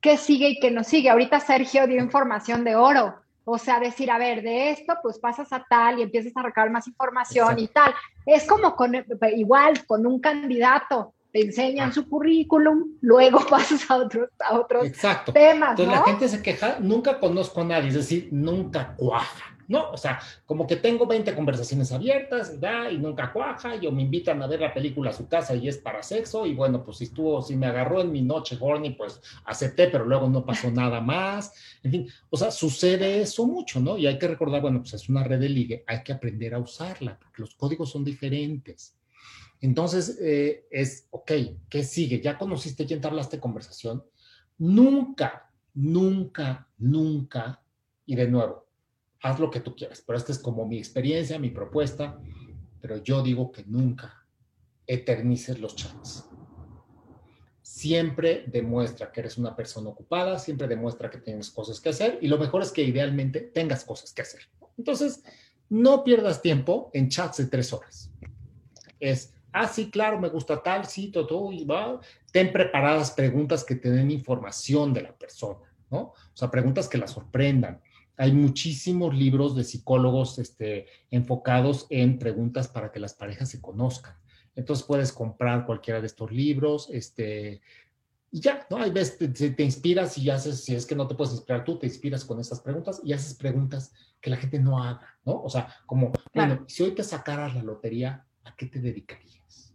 qué 0.00 0.16
sigue 0.16 0.48
y 0.48 0.60
qué 0.60 0.70
no 0.70 0.84
sigue. 0.84 1.10
Ahorita 1.10 1.40
Sergio 1.40 1.86
dio 1.86 2.00
información 2.00 2.62
de 2.62 2.76
oro. 2.76 3.16
O 3.48 3.58
sea, 3.58 3.78
decir, 3.78 4.10
a 4.10 4.18
ver, 4.18 4.42
de 4.42 4.70
esto, 4.70 4.94
pues 5.00 5.20
pasas 5.20 5.52
a 5.52 5.64
tal 5.70 6.00
y 6.00 6.02
empiezas 6.02 6.36
a 6.36 6.42
recabar 6.42 6.68
más 6.70 6.88
información 6.88 7.56
y 7.60 7.68
tal. 7.68 7.94
Es 8.26 8.44
como 8.44 8.74
con, 8.74 8.92
igual, 9.36 9.86
con 9.86 10.04
un 10.04 10.18
candidato 10.18 11.14
te 11.32 11.42
enseñan 11.42 11.90
ah. 11.90 11.92
su 11.92 12.08
currículum, 12.08 12.96
luego 13.02 13.40
pasas 13.50 13.88
a 13.90 13.96
otros, 13.96 14.30
a 14.40 14.58
otros 14.58 14.84
Exacto. 14.86 15.32
temas. 15.32 15.70
Entonces 15.70 15.94
la 15.94 16.04
gente 16.04 16.28
se 16.28 16.42
queja, 16.42 16.78
nunca 16.80 17.20
conozco 17.20 17.60
a 17.60 17.64
nadie, 17.64 17.88
es 17.88 17.94
decir, 17.94 18.28
nunca 18.32 18.94
cuaja. 18.96 19.55
¿No? 19.68 19.90
O 19.90 19.96
sea, 19.96 20.20
como 20.44 20.66
que 20.66 20.76
tengo 20.76 21.06
20 21.06 21.34
conversaciones 21.34 21.92
abiertas, 21.92 22.60
¿verdad? 22.60 22.90
Y 22.90 22.98
nunca 22.98 23.32
cuaja, 23.32 23.76
yo 23.76 23.90
me 23.92 24.02
invitan 24.02 24.42
a 24.42 24.46
ver 24.46 24.60
la 24.60 24.72
película 24.72 25.10
a 25.10 25.12
su 25.12 25.28
casa 25.28 25.54
y 25.54 25.68
es 25.68 25.78
para 25.78 26.02
sexo, 26.02 26.46
y 26.46 26.54
bueno, 26.54 26.84
pues 26.84 26.98
si 26.98 27.04
estuvo, 27.04 27.42
si 27.42 27.56
me 27.56 27.66
agarró 27.66 28.00
en 28.00 28.12
mi 28.12 28.22
noche 28.22 28.56
horny, 28.60 28.90
pues 28.90 29.20
acepté, 29.44 29.88
pero 29.88 30.04
luego 30.04 30.28
no 30.28 30.44
pasó 30.44 30.70
nada 30.72 31.00
más. 31.00 31.52
En 31.82 31.90
fin, 31.90 32.08
o 32.30 32.36
sea, 32.36 32.50
sucede 32.50 33.20
eso 33.20 33.46
mucho, 33.46 33.80
¿no? 33.80 33.98
Y 33.98 34.06
hay 34.06 34.18
que 34.18 34.28
recordar, 34.28 34.60
bueno, 34.60 34.80
pues 34.80 34.94
es 34.94 35.08
una 35.08 35.24
red 35.24 35.40
de 35.40 35.48
ligue, 35.48 35.84
hay 35.86 36.02
que 36.02 36.12
aprender 36.12 36.54
a 36.54 36.58
usarla, 36.58 37.18
porque 37.18 37.42
los 37.42 37.54
códigos 37.54 37.90
son 37.90 38.04
diferentes. 38.04 38.94
Entonces, 39.60 40.18
eh, 40.20 40.66
es, 40.70 41.08
ok, 41.10 41.32
¿qué 41.68 41.82
sigue? 41.82 42.20
Ya 42.20 42.36
conociste, 42.36 42.84
ya 42.84 42.96
entablaste 42.96 43.40
conversación. 43.40 44.04
Nunca, 44.58 45.50
nunca, 45.74 46.68
nunca, 46.78 47.62
y 48.04 48.14
de 48.14 48.28
nuevo, 48.28 48.65
haz 49.22 49.40
lo 49.40 49.50
que 49.50 49.60
tú 49.60 49.74
quieras, 49.74 50.02
pero 50.06 50.18
esta 50.18 50.32
es 50.32 50.38
como 50.38 50.66
mi 50.66 50.78
experiencia, 50.78 51.38
mi 51.38 51.50
propuesta, 51.50 52.20
pero 52.80 53.02
yo 53.02 53.22
digo 53.22 53.50
que 53.50 53.64
nunca 53.64 54.26
eternices 54.86 55.58
los 55.58 55.74
chats. 55.74 56.28
Siempre 57.62 58.44
demuestra 58.46 59.10
que 59.10 59.20
eres 59.20 59.36
una 59.38 59.54
persona 59.54 59.90
ocupada, 59.90 60.38
siempre 60.38 60.68
demuestra 60.68 61.10
que 61.10 61.18
tienes 61.18 61.50
cosas 61.50 61.80
que 61.80 61.88
hacer 61.88 62.18
y 62.22 62.28
lo 62.28 62.38
mejor 62.38 62.62
es 62.62 62.70
que 62.70 62.82
idealmente 62.82 63.40
tengas 63.40 63.84
cosas 63.84 64.12
que 64.12 64.22
hacer. 64.22 64.42
Entonces, 64.78 65.22
no 65.68 66.04
pierdas 66.04 66.40
tiempo 66.40 66.90
en 66.92 67.08
chats 67.08 67.38
de 67.38 67.46
tres 67.46 67.72
horas. 67.72 68.10
Es, 69.00 69.34
ah, 69.52 69.68
sí, 69.68 69.90
claro, 69.90 70.20
me 70.20 70.28
gusta 70.28 70.62
tal, 70.62 70.86
sí, 70.86 71.10
todo, 71.10 71.52
y 71.52 71.64
va. 71.64 72.00
Ten 72.32 72.52
preparadas 72.52 73.10
preguntas 73.10 73.64
que 73.64 73.74
te 73.74 73.90
den 73.90 74.10
información 74.10 74.94
de 74.94 75.02
la 75.02 75.12
persona, 75.16 75.68
¿no? 75.90 75.98
O 75.98 76.14
sea, 76.34 76.50
preguntas 76.50 76.88
que 76.88 76.98
la 76.98 77.08
sorprendan 77.08 77.82
hay 78.16 78.32
muchísimos 78.32 79.14
libros 79.14 79.54
de 79.54 79.64
psicólogos 79.64 80.38
este, 80.38 80.86
enfocados 81.10 81.86
en 81.90 82.18
preguntas 82.18 82.68
para 82.68 82.90
que 82.90 83.00
las 83.00 83.14
parejas 83.14 83.50
se 83.50 83.60
conozcan. 83.60 84.14
Entonces 84.54 84.86
puedes 84.86 85.12
comprar 85.12 85.66
cualquiera 85.66 86.00
de 86.00 86.06
estos 86.06 86.32
libros, 86.32 86.88
este, 86.90 87.60
y 88.30 88.40
ya, 88.40 88.66
¿no? 88.70 88.78
Hay 88.78 88.90
veces 88.90 89.18
te, 89.18 89.50
te, 89.50 89.62
inspiras 89.62 90.16
y 90.16 90.30
haces, 90.30 90.64
si 90.64 90.74
es 90.74 90.86
que 90.86 90.94
no 90.94 91.06
te 91.06 91.14
puedes 91.14 91.34
inspirar 91.34 91.64
tú, 91.64 91.78
te 91.78 91.86
inspiras 91.86 92.24
con 92.24 92.40
estas 92.40 92.60
preguntas 92.60 93.00
y 93.04 93.12
haces 93.12 93.34
preguntas 93.34 93.92
que 94.20 94.30
la 94.30 94.36
gente 94.36 94.58
no 94.58 94.82
haga, 94.82 95.18
¿no? 95.24 95.42
O 95.42 95.50
sea, 95.50 95.74
como, 95.84 96.12
bueno, 96.34 96.64
si 96.66 96.82
hoy 96.82 96.92
te 96.92 97.04
sacaras 97.04 97.54
la 97.54 97.62
lotería, 97.62 98.26
¿a 98.44 98.56
qué 98.56 98.66
te 98.66 98.80
dedicarías? 98.80 99.74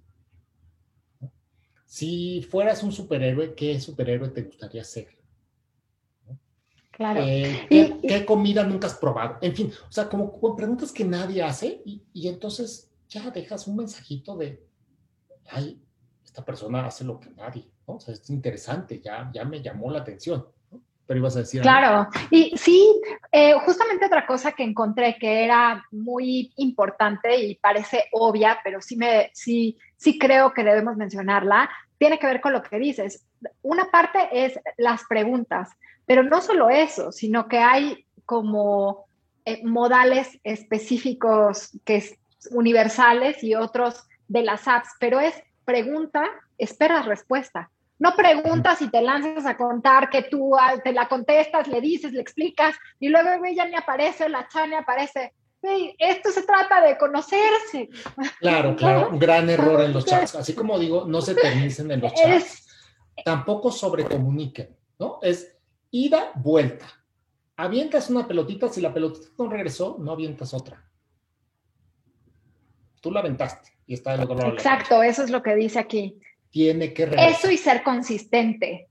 Si 1.86 2.42
fueras 2.50 2.82
un 2.84 2.92
superhéroe, 2.92 3.54
¿qué 3.54 3.80
superhéroe 3.80 4.30
te 4.30 4.44
gustaría 4.44 4.84
ser? 4.84 5.21
Claro. 7.02 7.22
Eh, 7.26 7.98
¿qué, 8.08 8.26
comida 8.26 8.64
nunca 8.64 8.86
has 8.86 8.94
probado? 8.94 9.40
En 9.42 9.56
fin, 9.56 9.74
o 9.90 9.92
sea, 9.92 10.08
como, 10.08 10.56
preguntas 10.56 10.92
que 10.92 11.04
nadie 11.04 11.42
hace 11.42 11.82
y, 11.84 12.28
entonces 12.28 12.92
ya 13.10 13.32
dejas 13.32 13.66
un 13.68 13.78
mensajito 13.78 14.38
de, 14.38 14.64
ay, 15.50 15.82
esta 16.24 16.46
persona 16.46 16.86
hace 16.86 17.04
lo 17.04 17.20
que 17.20 17.32
nadie, 17.32 17.68
¿no? 17.88 17.96
O 17.96 18.00
sea, 18.00 18.14
es 18.14 18.30
interesante, 18.30 19.02
ya, 19.04 19.32
ya 19.34 19.44
me 19.46 19.64
llamó 19.64 19.90
la 19.90 20.02
atención. 20.02 20.46
Pero 21.08 21.20
ibas 21.20 21.36
a 21.36 21.40
decir. 21.40 21.64
Claro, 21.64 22.08
y 22.30 22.56
sí, 22.56 23.02
eh, 23.32 23.56
justamente 23.66 24.06
otra 24.06 24.28
cosa 24.28 24.52
que 24.52 24.64
encontré 24.64 25.18
que 25.20 25.44
era 25.44 25.84
muy 25.90 26.54
importante 26.58 27.36
y 27.36 27.56
parece 27.56 28.06
obvia, 28.12 28.60
pero 28.64 28.80
sí, 28.80 28.96
me, 28.96 29.32
sí, 29.34 29.76
sí 29.98 30.20
creo 30.20 30.54
que 30.54 30.64
debemos 30.64 30.98
mencionarla, 30.98 31.68
tiene 31.98 32.20
que 32.20 32.28
ver 32.28 32.42
con 32.42 32.54
lo 32.54 32.62
que 32.62 32.78
dices. 32.78 33.26
Una 33.64 33.90
parte 33.90 34.30
es 34.32 34.60
las 34.78 35.02
preguntas. 35.10 35.72
Pero 36.12 36.24
no 36.24 36.42
solo 36.42 36.70
eso, 36.70 37.14
sino 37.14 37.48
que 37.48 37.60
hay 37.60 38.06
como 38.26 39.06
eh, 39.46 39.62
modales 39.64 40.28
específicos 40.44 41.70
que 41.86 41.96
es 41.96 42.20
universales 42.50 43.42
y 43.46 43.56
otros 43.56 44.10
de 44.28 44.44
las 44.44 44.68
apps, 44.68 44.90
pero 45.00 45.22
es 45.22 45.34
pregunta, 45.64 46.26
esperas 46.58 47.06
respuesta. 47.06 47.72
No 47.98 48.14
preguntas 48.14 48.82
y 48.82 48.90
te 48.90 49.02
lanzas 49.02 49.46
a 49.46 49.56
contar 49.56 50.10
que 50.10 50.24
tú 50.24 50.54
ah, 50.58 50.74
te 50.84 50.92
la 50.92 51.08
contestas, 51.08 51.70
le 51.70 51.80
dices, 51.80 52.12
le 52.12 52.20
explicas 52.20 52.76
y 53.00 53.08
luego 53.08 53.46
ella 53.46 53.66
ni 53.66 53.78
aparece, 53.78 54.28
la 54.28 54.50
chane 54.50 54.76
aparece. 54.76 55.32
esto 55.98 56.30
se 56.32 56.44
trata 56.44 56.82
de 56.82 56.98
conocerse. 56.98 57.88
Claro, 58.42 58.76
claro, 58.76 59.12
un 59.12 59.18
gran 59.18 59.50
error 59.50 59.80
en 59.80 59.94
los 59.94 60.06
chats. 60.06 60.36
Así 60.36 60.56
como 60.56 60.78
digo, 60.78 61.06
no 61.08 61.22
se 61.22 61.36
terminen 61.42 61.90
en 61.90 62.02
los 62.02 62.14
chats. 62.14 62.68
Tampoco 63.24 63.72
sobrecomuniquen, 63.72 64.76
¿no? 65.00 65.20
Es 65.22 65.56
ida, 65.92 66.32
vuelta. 66.36 66.88
Avientas 67.58 68.10
una 68.10 68.28
pelotita, 68.28 68.70
si 68.70 68.82
la 68.82 68.94
pelotita 68.94 69.28
no 69.38 69.50
regresó, 69.50 69.98
no 70.00 70.12
avientas 70.14 70.54
otra. 70.54 70.84
Tú 73.02 73.12
la 73.12 73.20
aventaste 73.20 73.72
y 73.86 73.94
está 73.94 74.12
del 74.12 74.22
otro 74.22 74.36
lado. 74.36 74.54
Exacto, 74.54 75.04
eso 75.04 75.24
es 75.24 75.30
lo 75.30 75.44
que 75.44 75.56
dice 75.56 75.80
aquí. 75.80 76.20
Tiene 76.50 76.94
que 76.94 77.06
regresar. 77.06 77.32
Eso 77.32 77.52
y 77.52 77.58
ser 77.58 77.84
consistente. 77.84 78.90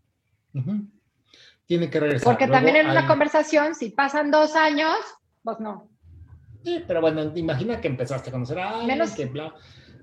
Tiene 1.67 1.91
que 1.91 2.01
regresar. 2.01 2.25
Porque 2.25 2.47
también 2.47 2.77
en 2.77 2.89
una 2.89 3.07
conversación, 3.07 3.75
si 3.75 3.91
pasan 3.91 4.31
dos 4.31 4.55
años, 4.55 4.97
pues 5.43 5.59
no. 5.61 5.89
Sí, 6.65 6.85
pero 6.87 7.01
bueno, 7.01 7.33
imagina 7.35 7.81
que 7.81 7.89
empezaste 7.89 8.31
a 8.31 8.33
conocer 8.33 8.59
a 8.59 8.71
alguien, 8.71 8.87
Menos... 8.87 9.13
que 9.13 9.27
bla 9.27 9.55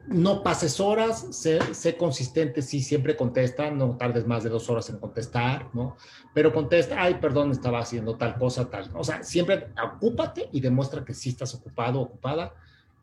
no 0.07 0.41
pases 0.41 0.79
horas, 0.79 1.27
sé, 1.31 1.97
consistente, 1.97 2.61
sí, 2.61 2.81
siempre 2.81 3.17
contesta, 3.17 3.69
no 3.69 3.97
tardes 3.97 4.25
más 4.25 4.43
de 4.43 4.49
dos 4.49 4.69
horas 4.69 4.89
en 4.89 4.99
contestar, 4.99 5.69
¿no? 5.73 5.97
Pero 6.33 6.53
contesta, 6.53 7.01
ay, 7.01 7.15
perdón, 7.15 7.51
estaba 7.51 7.79
haciendo 7.79 8.15
tal 8.15 8.37
cosa, 8.37 8.69
tal. 8.69 8.89
O 8.93 9.03
sea, 9.03 9.21
siempre 9.21 9.67
ocúpate 9.83 10.49
y 10.53 10.61
demuestra 10.61 11.03
que 11.03 11.13
sí 11.13 11.29
estás 11.29 11.53
ocupado, 11.55 11.99
ocupada, 11.99 12.53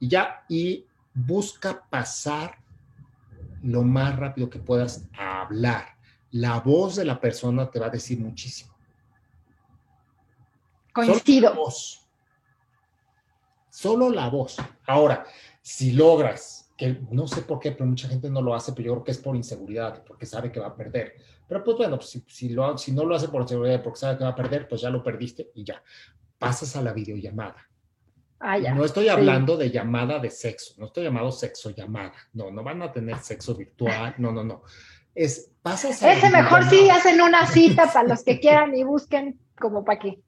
y 0.01 0.09
ya, 0.09 0.45
y 0.49 0.87
busca 1.13 1.85
pasar 1.91 2.59
lo 3.63 3.83
más 3.83 4.17
rápido 4.17 4.49
que 4.49 4.59
puedas 4.59 5.07
a 5.19 5.43
hablar. 5.43 5.97
La 6.31 6.61
voz 6.61 6.97
de 6.97 7.05
la 7.05 7.21
persona 7.21 7.71
te 7.71 7.81
va 7.81 7.87
a 7.87 7.91
decir 7.91 8.19
muchísimo. 8.19 8.75
Coincido. 10.93 11.21
Solo 11.21 11.41
la 11.41 11.51
voz. 11.51 12.09
Solo 13.71 14.11
la 14.11 14.29
voz. 14.29 14.57
Ahora, 14.87 15.25
si 15.61 15.93
logras 15.93 16.64
que 16.77 17.01
no 17.11 17.27
sé 17.27 17.43
por 17.43 17.61
qué, 17.61 17.73
pero 17.73 17.87
mucha 17.87 18.09
gente 18.09 18.29
no 18.29 18.43
lo 18.43 18.55
hace, 18.55 18.73
pero 18.73 18.87
yo 18.87 18.93
creo 18.95 19.05
que 19.05 19.11
es 19.13 19.19
por 19.19 19.37
inseguridad, 19.37 20.03
porque 20.05 20.27
sabe 20.27 20.51
que 20.51 20.61
va 20.61 20.69
a 20.69 20.77
perder. 20.77 21.15
Pero 21.47 21.63
pues 21.63 21.77
bueno, 21.77 22.01
si, 22.01 22.25
si, 22.27 22.49
lo, 22.49 22.77
si 22.77 22.93
no 22.93 23.05
lo 23.05 23.15
hace 23.15 23.29
por 23.29 23.43
inseguridad, 23.43 23.83
porque 23.83 23.99
sabe 23.99 24.19
que 24.19 24.25
va 24.25 24.31
a 24.31 24.35
perder, 24.35 24.67
pues 24.67 24.81
ya 24.81 24.91
lo 24.91 25.03
perdiste 25.03 25.51
y 25.55 25.65
ya. 25.65 25.83
Pasas 26.39 26.75
a 26.77 26.83
la 26.83 26.93
videollamada. 26.93 27.69
Ah, 28.41 28.59
ya. 28.59 28.75
No 28.75 28.85
estoy 28.85 29.09
hablando 29.09 29.57
de 29.57 29.71
llamada 29.71 30.19
de 30.19 30.31
sexo, 30.31 30.75
no 30.79 30.87
estoy 30.87 31.05
llamando 31.05 31.31
sexo 31.31 31.71
llamada. 31.71 32.13
No, 32.33 32.51
no 32.51 32.63
van 32.63 32.83
a 32.83 32.93
tener 32.93 33.19
sexo 33.19 33.55
virtual, 33.55 34.15
no, 34.19 34.33
no, 34.33 34.43
no. 34.43 34.63
Es, 35.15 35.53
pasas 35.63 36.03
a 36.03 36.13
Ese 36.13 36.29
mejor 36.29 36.65
sí 36.69 36.91
hacen 36.91 37.21
una 37.21 37.47
cita 37.47 37.87
para 37.93 38.09
los 38.09 38.25
que 38.25 38.41
quieran 38.41 38.75
y 38.75 38.83
busquen 38.83 39.39
como 39.57 39.85
para 39.85 40.01
qué. 40.01 40.21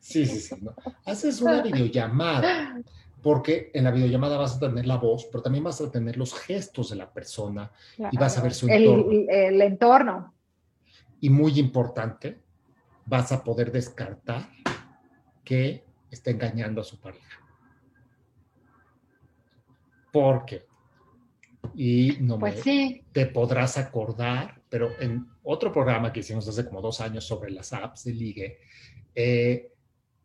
Sí, 0.00 0.26
sí, 0.26 0.40
sí. 0.40 0.56
¿no? 0.60 0.74
Haces 1.04 1.40
una 1.40 1.62
videollamada 1.62 2.80
porque 3.22 3.70
en 3.74 3.84
la 3.84 3.90
videollamada 3.90 4.38
vas 4.38 4.56
a 4.56 4.60
tener 4.60 4.86
la 4.86 4.96
voz, 4.96 5.26
pero 5.26 5.42
también 5.42 5.64
vas 5.64 5.80
a 5.80 5.90
tener 5.90 6.16
los 6.16 6.34
gestos 6.34 6.90
de 6.90 6.96
la 6.96 7.12
persona 7.12 7.70
y 8.10 8.16
vas 8.16 8.38
a 8.38 8.42
ver 8.42 8.54
su 8.54 8.68
entorno. 8.68 9.10
El, 9.28 9.60
entorno. 9.60 10.34
Y 11.20 11.28
muy 11.28 11.58
importante, 11.58 12.40
vas 13.04 13.30
a 13.32 13.44
poder 13.44 13.70
descartar 13.70 14.48
que 15.44 15.84
está 16.10 16.30
engañando 16.30 16.80
a 16.80 16.84
su 16.84 16.98
pareja. 16.98 17.40
Porque, 20.12 20.66
y 21.74 22.16
no 22.20 22.38
pues 22.38 22.64
me, 22.64 23.04
te 23.12 23.26
podrás 23.26 23.76
acordar, 23.76 24.62
pero 24.68 24.98
en 24.98 25.28
otro 25.42 25.72
programa 25.72 26.12
que 26.12 26.20
hicimos 26.20 26.48
hace 26.48 26.64
como 26.64 26.80
dos 26.80 27.00
años 27.00 27.24
sobre 27.24 27.50
las 27.50 27.72
apps 27.72 28.04
de 28.04 28.12
ligue, 28.14 28.58
eh, 29.14 29.72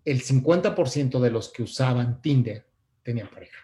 el 0.06 0.22
50% 0.22 1.20
de 1.20 1.30
los 1.30 1.52
que 1.52 1.64
usaban 1.64 2.22
Tinder 2.22 2.66
tenían 3.06 3.28
pareja. 3.28 3.58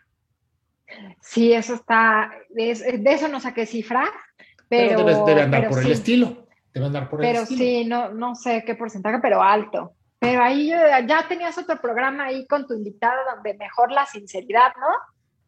Sí, 1.20 1.52
eso 1.52 1.74
está, 1.74 2.32
de, 2.50 2.72
eso 2.72 3.28
no 3.28 3.40
saqué 3.40 3.66
cifra, 3.66 4.06
pero... 4.70 5.04
debe, 5.26 5.42
andar 5.42 5.68
por 5.68 5.80
el 5.80 5.92
estilo, 5.92 6.48
debe 6.74 6.86
andar 6.86 7.10
por 7.10 7.24
el 7.24 7.36
estilo. 7.36 7.58
Pero 7.58 7.72
sí, 7.72 7.86
no, 7.86 8.10
no 8.14 8.36
sé 8.36 8.64
qué 8.66 8.76
porcentaje, 8.76 9.20
pero 9.22 9.42
alto. 9.42 9.94
Pero 10.20 10.44
ahí 10.44 10.70
ya 10.70 11.26
tenías 11.28 11.58
otro 11.58 11.82
programa 11.82 12.26
ahí 12.26 12.46
con 12.46 12.68
tu 12.68 12.76
invitado 12.76 13.18
donde 13.34 13.56
mejor 13.56 13.92
la 13.92 14.06
sinceridad, 14.06 14.72
¿no? 14.80 14.88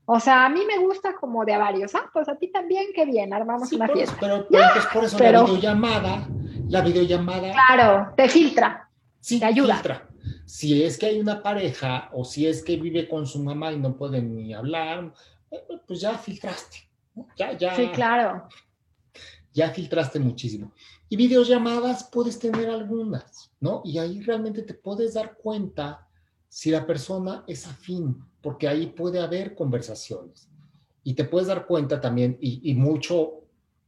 O 0.06 0.20
sea, 0.20 0.46
a 0.46 0.50
mí 0.50 0.62
me 0.66 0.80
gusta 0.80 1.14
como 1.14 1.46
de 1.46 1.54
a 1.54 1.60
varios. 1.60 1.94
Ah, 1.94 2.10
pues 2.12 2.28
a 2.28 2.36
ti 2.36 2.52
también, 2.52 2.88
qué 2.96 3.06
bien, 3.06 3.34
armamos 3.34 3.72
una 3.72 3.88
fiesta. 3.88 4.18
pero, 4.20 4.48
pero 4.50 4.66
por 4.92 5.04
eso 5.04 5.20
la 5.20 5.44
videollamada, 5.44 6.28
la 6.68 6.82
videollamada. 6.82 7.54
Claro, 7.54 8.14
te 8.18 8.28
filtra. 8.28 8.90
Sí, 9.20 9.40
te 9.40 9.46
ayuda. 9.46 9.76
Filtra. 9.76 10.08
Si 10.54 10.84
es 10.84 11.00
que 11.00 11.08
hay 11.08 11.20
una 11.20 11.42
pareja 11.42 12.12
o 12.14 12.24
si 12.24 12.46
es 12.46 12.62
que 12.62 12.78
vive 12.78 13.10
con 13.10 13.26
su 13.26 13.42
mamá 13.42 13.74
y 13.74 13.80
no 13.80 13.98
pueden 13.98 14.36
ni 14.36 14.54
hablar, 14.54 15.12
eh, 15.50 15.66
pues 15.88 16.00
ya 16.00 16.16
filtraste. 16.16 16.78
Ya, 17.36 17.58
ya. 17.58 17.76
Sí, 17.76 17.88
claro. 17.88 18.48
Ya 19.52 19.72
filtraste 19.72 20.20
muchísimo. 20.20 20.72
Y 21.10 21.18
videollamadas 21.18 22.04
puedes 22.04 22.38
tener 22.38 22.70
algunas, 22.70 23.52
¿no? 23.60 23.82
Y 23.84 23.98
ahí 23.98 24.22
realmente 24.22 24.62
te 24.62 24.76
puedes 24.76 25.16
dar 25.16 25.38
cuenta 25.38 26.08
si 26.48 26.70
la 26.70 26.86
persona 26.86 27.44
es 27.48 27.66
afín 27.66 28.24
porque 28.40 28.68
ahí 28.68 28.86
puede 28.86 29.22
haber 29.22 29.56
conversaciones. 29.56 30.48
Y 31.04 31.16
te 31.16 31.24
puedes 31.24 31.48
dar 31.48 31.66
cuenta 31.66 32.00
también, 32.00 32.38
y, 32.40 32.76
mucho 32.76 33.42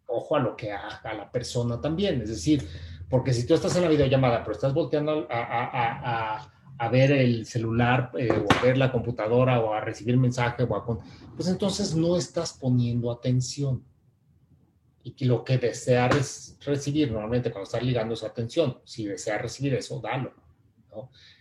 ojo 0.07 0.36
a 0.36 0.39
lo 0.39 0.55
que 0.55 0.72
haga 0.72 1.13
la 1.13 1.32
persona 1.32 1.80
también, 1.80 2.24
es 2.24 2.30
decir, 2.30 2.68
porque 3.07 3.34
si 3.34 3.45
tú 3.45 3.53
estás 3.53 3.76
en 3.76 3.84
la 3.84 3.89
videollamada, 3.89 4.43
pero 4.43 4.53
estás 4.53 4.74
volteando 4.74 5.28
a, 5.30 6.51
ver 6.89 7.11
el 7.11 7.45
celular 7.45 8.11
eh, 8.17 8.30
o 8.32 8.53
a 8.53 8.61
ver 8.61 8.78
la 8.78 8.91
computadora 8.91 9.59
o 9.59 9.73
a 9.73 9.82
recibir 9.82 10.17
mensaje, 10.17 10.63
o 10.63 10.76
a, 10.76 10.86
pues 11.36 11.47
entonces 11.47 11.95
no 11.95 12.17
estás 12.17 12.53
poniendo 12.53 13.11
atención. 13.11 13.84
Y 15.03 15.26
lo 15.26 15.43
que 15.43 15.57
deseas 15.59 16.57
recibir, 16.65 17.11
normalmente 17.11 17.51
cuando 17.51 17.65
estás 17.65 17.84
ligando 17.84 18.15
esa 18.15 18.28
atención, 18.28 18.80
si 18.84 19.05
deseas 19.05 19.41
recibir 19.41 19.76
eso, 19.76 19.99
dalo. 19.99 20.34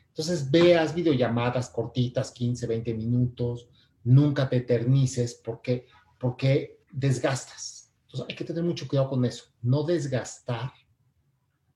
Entonces 0.09 0.51
veas 0.51 0.95
videollamadas 0.95 1.71
cortitas, 1.71 2.31
15, 2.31 2.67
20 2.67 2.95
minutos, 2.95 3.69
nunca 4.05 4.49
te 4.49 4.59
eternices 4.59 5.35
porque, 5.35 5.87
porque 6.19 6.81
desgastas. 6.93 7.93
Entonces 8.03 8.27
hay 8.29 8.37
que 8.37 8.45
tener 8.45 8.63
mucho 8.63 8.87
cuidado 8.87 9.09
con 9.09 9.25
eso, 9.25 9.47
no 9.63 9.83
desgastar 9.83 10.73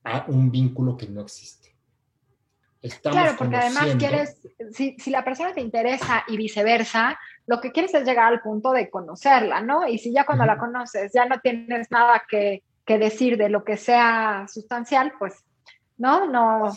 a 0.03 0.25
un 0.29 0.49
vínculo 0.51 0.95
que 0.95 1.07
no 1.07 1.21
existe. 1.21 1.68
Claro, 3.01 3.35
porque 3.37 3.57
además 3.57 3.95
quieres, 3.97 4.41
si, 4.71 4.95
si, 4.97 5.11
la 5.11 5.23
persona 5.23 5.53
te 5.53 5.61
interesa 5.61 6.23
y 6.27 6.37
viceversa, 6.37 7.19
lo 7.45 7.59
que 7.59 7.71
quieres 7.71 7.93
es 7.93 8.05
llegar 8.05 8.31
al 8.31 8.41
punto 8.41 8.71
de 8.71 8.89
conocerla, 8.89 9.61
¿no? 9.61 9.87
Y 9.87 9.97
si 9.97 10.13
ya 10.13 10.25
cuando 10.25 10.45
la 10.45 10.57
conoces 10.57 11.11
ya 11.13 11.25
no 11.25 11.39
tienes 11.39 11.91
nada 11.91 12.23
que, 12.29 12.63
que, 12.85 12.97
decir 12.97 13.37
de 13.37 13.49
lo 13.49 13.63
que 13.63 13.75
sea 13.75 14.45
sustancial, 14.47 15.13
pues, 15.19 15.43
¿no? 15.97 16.25
No, 16.25 16.71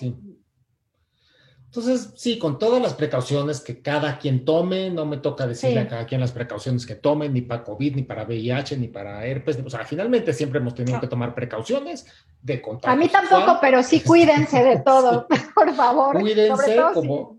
entonces, 1.75 2.13
sí, 2.17 2.39
con 2.39 2.59
todas 2.59 2.83
las 2.83 2.93
precauciones 2.93 3.63
que 3.63 3.81
cada 3.81 4.19
quien 4.19 4.45
tome, 4.45 4.91
no 4.91 5.07
me 5.07 5.17
toca 5.17 5.47
decirle 5.47 5.81
a 5.81 5.89
cada 5.89 6.05
quien 6.05 6.21
las 6.21 6.31
precauciones 6.31 6.85
que 6.85 6.97
tome, 6.97 7.31
ni 7.31 7.41
para 7.41 7.65
COVID, 7.65 7.97
ni 7.97 8.03
para 8.03 8.25
VIH, 8.25 8.77
ni 8.77 8.89
para 8.89 9.25
herpes. 9.25 9.59
O 9.65 9.71
sea, 9.71 9.83
finalmente 9.87 10.35
siempre 10.35 10.61
hemos 10.61 10.75
tenido 10.75 11.01
que 11.01 11.07
tomar 11.07 11.35
precauciones 11.35 12.05
de 12.43 12.61
contacto. 12.61 12.91
A 12.91 12.95
mí 12.95 13.09
tampoco, 13.09 13.57
pero 13.59 13.83
sí 13.83 14.01
cuídense 14.07 14.63
de 14.63 14.81
todo, 14.81 15.27
por 15.55 15.75
favor. 15.75 16.21
Cuídense 16.21 16.77
como, 16.93 17.39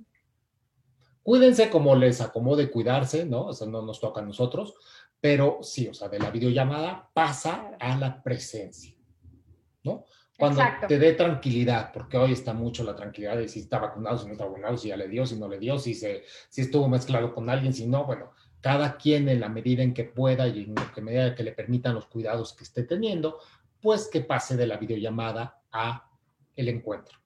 cuídense 1.21 1.69
como 1.69 1.95
les 1.95 2.19
acomode 2.19 2.71
cuidarse, 2.71 3.25
¿no? 3.25 3.45
O 3.45 3.53
sea, 3.53 3.67
no 3.67 3.83
nos 3.83 3.99
toca 3.99 4.21
a 4.21 4.25
nosotros, 4.25 4.73
pero 5.21 5.59
sí, 5.61 5.87
o 5.89 5.93
sea, 5.93 6.09
de 6.09 6.17
la 6.17 6.31
videollamada 6.31 7.07
pasa 7.13 7.77
a 7.79 7.95
la 7.97 8.23
presencia, 8.23 8.95
¿no? 9.83 10.05
Cuando 10.37 10.61
te 10.87 10.97
dé 10.97 11.13
tranquilidad, 11.13 11.91
porque 11.93 12.17
hoy 12.17 12.33
está 12.33 12.53
mucho 12.53 12.83
la 12.83 12.95
tranquilidad 12.95 13.37
de 13.37 13.47
si 13.47 13.59
está 13.59 13.77
vacunado, 13.77 14.17
si 14.17 14.25
no 14.25 14.33
está 14.33 14.45
vacunado, 14.45 14.77
si 14.77 14.87
ya 14.87 14.97
le 14.97 15.07
dio, 15.07 15.25
si 15.25 15.35
no 15.35 15.47
le 15.47 15.59
dio, 15.59 15.77
si, 15.77 15.93
se, 15.93 16.23
si 16.49 16.61
estuvo 16.61 16.87
mezclado 16.89 17.33
con 17.33 17.49
alguien, 17.49 17.73
si 17.73 17.85
no, 17.85 18.05
bueno, 18.05 18.31
cada 18.59 18.97
quien 18.97 19.29
en 19.29 19.39
la 19.39 19.49
medida 19.49 19.83
en 19.83 19.93
que 19.93 20.05
pueda 20.05 20.47
y 20.47 20.63
en 20.63 20.75
la 20.75 21.03
medida 21.03 21.35
que 21.35 21.43
le 21.43 21.51
permitan 21.51 21.93
los 21.93 22.07
cuidados 22.07 22.53
que 22.53 22.63
esté 22.63 22.83
teniendo, 22.83 23.39
pues 23.79 24.09
que 24.11 24.21
pase 24.21 24.57
de 24.57 24.65
la 24.65 24.77
videollamada 24.77 25.61
a 25.71 26.09
el 26.55 26.69
encuentro. 26.69 27.19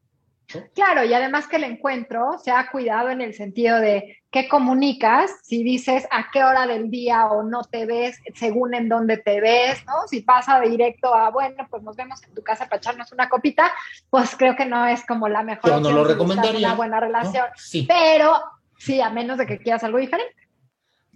Claro, 0.73 1.03
y 1.03 1.13
además 1.13 1.47
que 1.47 1.57
el 1.57 1.65
encuentro 1.65 2.37
se 2.43 2.51
ha 2.51 2.69
cuidado 2.71 3.09
en 3.09 3.21
el 3.21 3.33
sentido 3.33 3.79
de 3.79 4.16
qué 4.31 4.47
comunicas, 4.47 5.31
si 5.43 5.63
dices 5.63 6.05
a 6.11 6.29
qué 6.31 6.43
hora 6.43 6.67
del 6.67 6.89
día 6.89 7.27
o 7.27 7.43
no 7.43 7.63
te 7.63 7.85
ves, 7.85 8.19
según 8.35 8.73
en 8.73 8.89
dónde 8.89 9.17
te 9.17 9.39
ves, 9.39 9.85
¿no? 9.85 10.07
Si 10.07 10.21
pasa 10.21 10.59
directo 10.61 11.13
a, 11.13 11.29
bueno, 11.29 11.65
pues 11.69 11.83
nos 11.83 11.95
vemos 11.95 12.21
en 12.23 12.33
tu 12.33 12.43
casa 12.43 12.65
para 12.65 12.77
echarnos 12.77 13.11
una 13.11 13.29
copita, 13.29 13.71
pues 14.09 14.35
creo 14.35 14.55
que 14.55 14.65
no 14.65 14.85
es 14.85 15.05
como 15.05 15.29
la 15.29 15.43
mejor. 15.43 15.69
Yo 15.69 15.79
no 15.79 15.91
lo 15.91 16.03
recomendaría. 16.03 16.67
Una 16.67 16.75
buena 16.75 16.99
relación. 16.99 17.45
Sí. 17.55 17.85
Pero 17.87 18.33
sí, 18.77 18.99
a 19.01 19.09
menos 19.09 19.37
de 19.37 19.45
que 19.45 19.59
quieras 19.59 19.83
algo 19.83 19.97
diferente. 19.97 20.35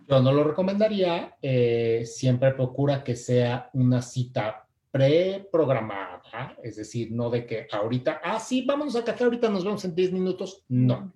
Yo 0.07 0.21
no 0.21 0.31
lo 0.31 0.43
recomendaría. 0.43 1.35
Eh, 1.41 2.03
siempre 2.05 2.53
procura 2.53 3.03
que 3.03 3.15
sea 3.15 3.69
una 3.73 4.01
cita 4.01 4.67
preprogramada, 4.91 6.57
es 6.61 6.75
decir, 6.75 7.11
no 7.11 7.29
de 7.29 7.45
que 7.45 7.67
ahorita, 7.71 8.19
ah, 8.23 8.39
sí, 8.39 8.65
vamos 8.65 8.95
a 8.95 9.05
café, 9.05 9.23
ahorita 9.23 9.49
nos 9.49 9.63
vemos 9.63 9.85
en 9.85 9.95
10 9.95 10.11
minutos, 10.11 10.65
no. 10.67 11.13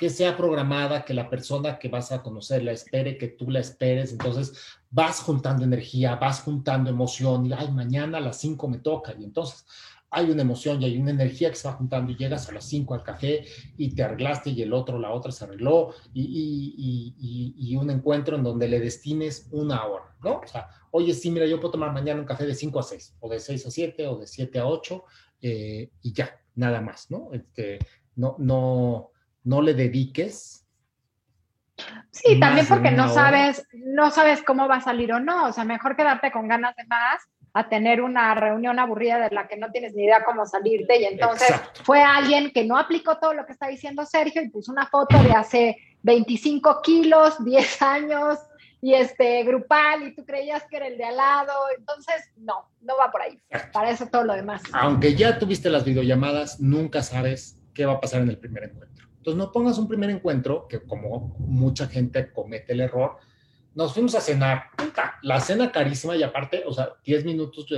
Que 0.00 0.10
sea 0.10 0.36
programada, 0.36 1.04
que 1.04 1.14
la 1.14 1.28
persona 1.30 1.78
que 1.78 1.88
vas 1.88 2.10
a 2.10 2.22
conocer 2.22 2.64
la 2.64 2.72
espere, 2.72 3.18
que 3.18 3.28
tú 3.28 3.50
la 3.50 3.60
esperes, 3.60 4.12
entonces 4.12 4.54
vas 4.90 5.20
juntando 5.20 5.62
energía, 5.62 6.16
vas 6.16 6.40
juntando 6.40 6.90
emoción, 6.90 7.46
y 7.46 7.52
ay, 7.52 7.70
mañana 7.70 8.18
a 8.18 8.20
las 8.20 8.38
5 8.38 8.66
me 8.66 8.78
toca, 8.78 9.14
y 9.18 9.24
entonces 9.24 9.64
hay 10.10 10.30
una 10.30 10.42
emoción 10.42 10.82
y 10.82 10.86
hay 10.86 10.98
una 10.98 11.12
energía 11.12 11.50
que 11.50 11.56
se 11.56 11.68
va 11.68 11.74
juntando 11.74 12.10
y 12.10 12.16
llegas 12.16 12.48
a 12.48 12.52
las 12.52 12.64
5 12.64 12.94
al 12.94 13.02
café 13.04 13.44
y 13.76 13.94
te 13.94 14.02
arreglaste 14.02 14.50
y 14.50 14.62
el 14.62 14.72
otro, 14.72 14.98
la 14.98 15.12
otra 15.12 15.30
se 15.30 15.44
arregló 15.44 15.94
y, 16.12 16.22
y, 16.22 17.14
y, 17.16 17.54
y, 17.56 17.76
un 17.76 17.90
encuentro 17.90 18.36
en 18.36 18.42
donde 18.42 18.66
le 18.66 18.80
destines 18.80 19.48
una 19.52 19.86
hora, 19.86 20.16
¿no? 20.22 20.38
O 20.38 20.46
sea, 20.46 20.68
oye, 20.90 21.14
sí, 21.14 21.30
mira, 21.30 21.46
yo 21.46 21.60
puedo 21.60 21.72
tomar 21.72 21.92
mañana 21.92 22.20
un 22.20 22.26
café 22.26 22.44
de 22.44 22.54
5 22.54 22.80
a 22.80 22.82
6 22.82 23.16
o 23.20 23.28
de 23.28 23.38
6 23.38 23.66
a 23.66 23.70
7 23.70 24.06
o 24.08 24.16
de 24.16 24.26
7 24.26 24.58
a 24.58 24.66
8 24.66 25.04
eh, 25.42 25.90
y 26.02 26.12
ya, 26.12 26.40
nada 26.56 26.80
más, 26.80 27.10
¿no? 27.10 27.30
Este, 27.32 27.78
no, 28.16 28.34
no, 28.38 29.12
no 29.44 29.62
le 29.62 29.74
dediques. 29.74 30.66
Sí, 32.10 32.38
también 32.38 32.66
porque 32.66 32.90
no 32.90 33.08
sabes, 33.08 33.66
no 33.72 34.10
sabes 34.10 34.42
cómo 34.42 34.68
va 34.68 34.76
a 34.76 34.80
salir 34.82 35.12
o 35.12 35.20
no, 35.20 35.46
o 35.46 35.52
sea, 35.52 35.64
mejor 35.64 35.96
quedarte 35.96 36.30
con 36.30 36.48
ganas 36.48 36.76
de 36.76 36.84
más 36.84 37.22
a 37.52 37.68
tener 37.68 38.00
una 38.00 38.34
reunión 38.34 38.78
aburrida 38.78 39.18
de 39.18 39.34
la 39.34 39.48
que 39.48 39.56
no 39.56 39.70
tienes 39.70 39.94
ni 39.94 40.04
idea 40.04 40.24
cómo 40.24 40.46
salirte 40.46 41.00
y 41.00 41.04
entonces 41.04 41.52
fue 41.82 42.00
alguien 42.00 42.52
que 42.52 42.64
no 42.64 42.76
aplicó 42.76 43.18
todo 43.18 43.34
lo 43.34 43.44
que 43.44 43.52
está 43.52 43.66
diciendo 43.66 44.04
Sergio 44.06 44.42
y 44.42 44.50
puso 44.50 44.70
una 44.70 44.86
foto 44.86 45.20
de 45.22 45.32
hace 45.32 45.76
25 46.02 46.80
kilos, 46.82 47.42
10 47.44 47.82
años 47.82 48.38
y 48.80 48.94
este 48.94 49.42
grupal 49.44 50.06
y 50.06 50.14
tú 50.14 50.24
creías 50.24 50.64
que 50.70 50.76
era 50.76 50.86
el 50.86 50.96
de 50.96 51.04
al 51.04 51.16
lado, 51.16 51.52
entonces 51.76 52.30
no, 52.36 52.70
no 52.80 52.96
va 52.96 53.10
por 53.10 53.22
ahí. 53.22 53.38
Para 53.72 53.90
eso 53.90 54.06
todo 54.06 54.24
lo 54.24 54.34
demás. 54.34 54.62
Aunque 54.72 55.14
ya 55.14 55.38
tuviste 55.38 55.68
las 55.70 55.84
videollamadas, 55.84 56.60
nunca 56.60 57.02
sabes 57.02 57.60
qué 57.74 57.84
va 57.84 57.94
a 57.94 58.00
pasar 58.00 58.22
en 58.22 58.30
el 58.30 58.38
primer 58.38 58.64
encuentro. 58.64 59.09
Entonces 59.20 59.36
no 59.36 59.52
pongas 59.52 59.76
un 59.76 59.86
primer 59.86 60.08
encuentro 60.08 60.66
que 60.66 60.80
como 60.80 61.36
mucha 61.38 61.86
gente 61.86 62.32
comete 62.32 62.72
el 62.72 62.80
error, 62.80 63.18
nos 63.74 63.92
fuimos 63.92 64.14
a 64.14 64.20
cenar, 64.20 64.64
la 65.22 65.40
cena 65.40 65.70
carísima 65.70 66.16
y 66.16 66.22
aparte, 66.22 66.64
o 66.66 66.72
sea, 66.72 66.94
10 67.04 67.26
minutos, 67.26 67.66
yo 67.66 67.76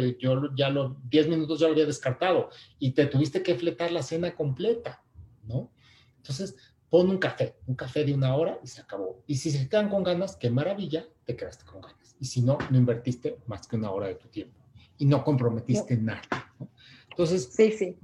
ya 0.54 0.70
lo, 0.70 0.96
10 1.10 1.28
minutos 1.28 1.58
ya 1.58 1.66
lo 1.66 1.72
había 1.72 1.84
descartado 1.84 2.48
y 2.78 2.92
te 2.92 3.06
tuviste 3.06 3.42
que 3.42 3.56
fletar 3.56 3.90
la 3.90 4.02
cena 4.02 4.34
completa, 4.34 5.02
¿no? 5.42 5.70
Entonces, 6.18 6.56
pon 6.88 7.10
un 7.10 7.18
café, 7.18 7.56
un 7.66 7.74
café 7.74 8.04
de 8.04 8.14
una 8.14 8.36
hora 8.36 8.58
y 8.62 8.68
se 8.68 8.80
acabó. 8.80 9.22
Y 9.26 9.34
si 9.34 9.50
se 9.50 9.68
quedan 9.68 9.88
con 9.88 10.04
ganas, 10.04 10.36
qué 10.36 10.48
maravilla, 10.48 11.06
te 11.24 11.34
quedaste 11.34 11.64
con 11.64 11.80
ganas. 11.80 12.16
Y 12.20 12.26
si 12.26 12.40
no, 12.42 12.56
no 12.70 12.78
invertiste 12.78 13.38
más 13.46 13.66
que 13.66 13.74
una 13.76 13.90
hora 13.90 14.06
de 14.06 14.14
tu 14.14 14.28
tiempo 14.28 14.62
y 14.96 15.06
no 15.06 15.24
comprometiste 15.24 15.96
nada. 15.96 16.22
¿no? 16.60 16.68
Entonces, 17.10 17.50
sí, 17.52 17.72
sí. 17.72 17.96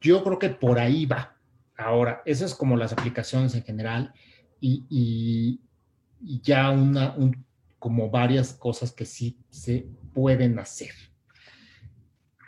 yo 0.00 0.24
creo 0.24 0.38
que 0.38 0.50
por 0.50 0.78
ahí 0.78 1.06
va. 1.06 1.36
Ahora, 1.80 2.22
eso 2.24 2.44
es 2.44 2.54
como 2.54 2.76
las 2.76 2.92
aplicaciones 2.92 3.54
en 3.54 3.62
general 3.62 4.12
y 4.60 5.60
ya 6.42 6.70
una, 6.70 7.16
como 7.78 8.10
varias 8.10 8.52
cosas 8.52 8.92
que 8.92 9.06
sí 9.06 9.38
se 9.48 9.88
pueden 10.12 10.58
hacer. 10.58 10.92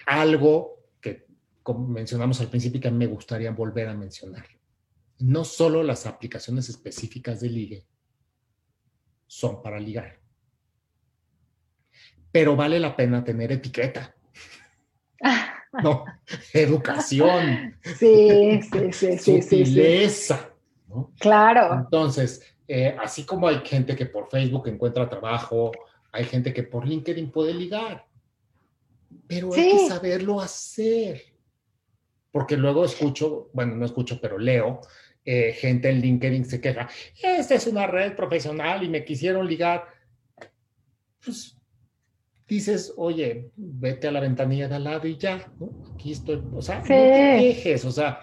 Algo 0.06 0.84
que 1.00 1.26
mencionamos 1.88 2.40
al 2.40 2.48
principio 2.48 2.80
que 2.80 2.90
me 2.90 3.06
gustaría 3.06 3.50
volver 3.50 3.88
a 3.88 3.94
mencionar. 3.94 4.44
No 5.18 5.44
solo 5.44 5.82
las 5.82 6.06
aplicaciones 6.06 6.68
específicas 6.68 7.40
de 7.40 7.48
ligue 7.48 7.86
son 9.26 9.62
para 9.62 9.80
ligar, 9.80 10.20
pero 12.30 12.54
vale 12.54 12.78
la 12.78 12.94
pena 12.94 13.24
tener 13.24 13.52
etiqueta. 13.52 14.14
No, 15.82 16.04
educación. 16.52 17.76
Sí, 17.82 18.60
sí, 18.62 18.92
sí, 18.92 19.18
sí. 19.18 19.42
Sutileza. 19.42 20.50
¿no? 20.88 21.12
Claro. 21.18 21.74
Entonces, 21.74 22.42
Eh, 22.68 22.96
así 23.02 23.24
como 23.24 23.48
hay 23.48 23.60
gente 23.64 23.94
que 23.94 24.06
por 24.06 24.30
Facebook 24.30 24.66
encuentra 24.68 25.08
trabajo, 25.08 25.72
hay 26.10 26.24
gente 26.24 26.54
que 26.54 26.62
por 26.62 26.86
LinkedIn 26.86 27.30
puede 27.30 27.52
ligar, 27.52 28.06
pero 29.26 29.52
hay 29.52 29.72
que 29.72 29.88
saberlo 29.88 30.40
hacer. 30.40 31.20
Porque 32.30 32.56
luego 32.56 32.84
escucho, 32.84 33.50
bueno, 33.52 33.74
no 33.74 33.84
escucho, 33.84 34.18
pero 34.22 34.38
leo, 34.38 34.80
eh, 35.24 35.52
gente 35.52 35.90
en 35.90 36.00
LinkedIn 36.00 36.44
se 36.46 36.60
queja, 36.60 36.88
esta 37.22 37.56
es 37.56 37.66
una 37.66 37.86
red 37.86 38.14
profesional 38.14 38.82
y 38.84 38.88
me 38.88 39.04
quisieron 39.04 39.46
ligar. 39.46 39.88
Pues 41.22 41.58
dices, 42.54 42.92
oye, 42.96 43.50
vete 43.56 44.08
a 44.08 44.12
la 44.12 44.20
ventanilla 44.20 44.68
de 44.68 44.74
al 44.76 44.84
lado 44.84 45.06
y 45.06 45.16
ya, 45.16 45.46
¿no? 45.58 45.70
Aquí 45.94 46.12
estoy, 46.12 46.42
o 46.54 46.62
sea, 46.62 46.78
no 46.78 46.84
te 46.84 47.38
quejes, 47.38 47.84
o 47.84 47.90
sea, 47.90 48.20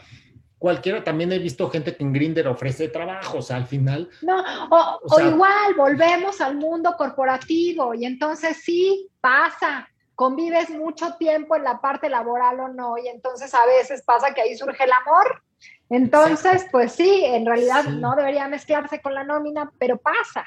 cualquiera, 0.57 1.03
también 1.03 1.31
he 1.31 1.39
visto 1.39 1.69
gente 1.69 1.95
que 1.95 2.03
en 2.03 2.13
Grinder 2.13 2.47
ofrece 2.47 2.89
trabajo, 2.89 3.39
o 3.39 3.41
sea, 3.41 3.55
al 3.55 3.65
final. 3.65 4.09
No, 4.21 4.43
o, 4.69 5.19
igual, 5.21 5.73
volvemos 5.75 6.41
al 6.41 6.57
mundo 6.57 6.95
corporativo 6.97 7.93
y 7.93 8.05
entonces 8.05 8.57
sí, 8.63 9.09
pasa, 9.21 9.87
convives 10.15 10.69
mucho 10.69 11.15
tiempo 11.17 11.55
en 11.55 11.63
la 11.63 11.79
parte 11.79 12.09
laboral 12.09 12.59
o 12.59 12.67
no, 12.67 12.97
y 12.97 13.07
entonces 13.07 13.53
a 13.53 13.65
veces 13.65 14.03
pasa 14.03 14.33
que 14.33 14.41
ahí 14.41 14.55
surge 14.55 14.83
el 14.83 14.91
amor. 14.91 15.41
Entonces, 15.89 16.67
pues 16.71 16.91
sí, 16.91 17.23
en 17.25 17.45
realidad 17.45 17.85
no 17.85 18.15
debería 18.15 18.47
mezclarse 18.47 19.01
con 19.01 19.15
la 19.15 19.23
nómina, 19.23 19.71
pero 19.79 19.97
pasa. 19.97 20.45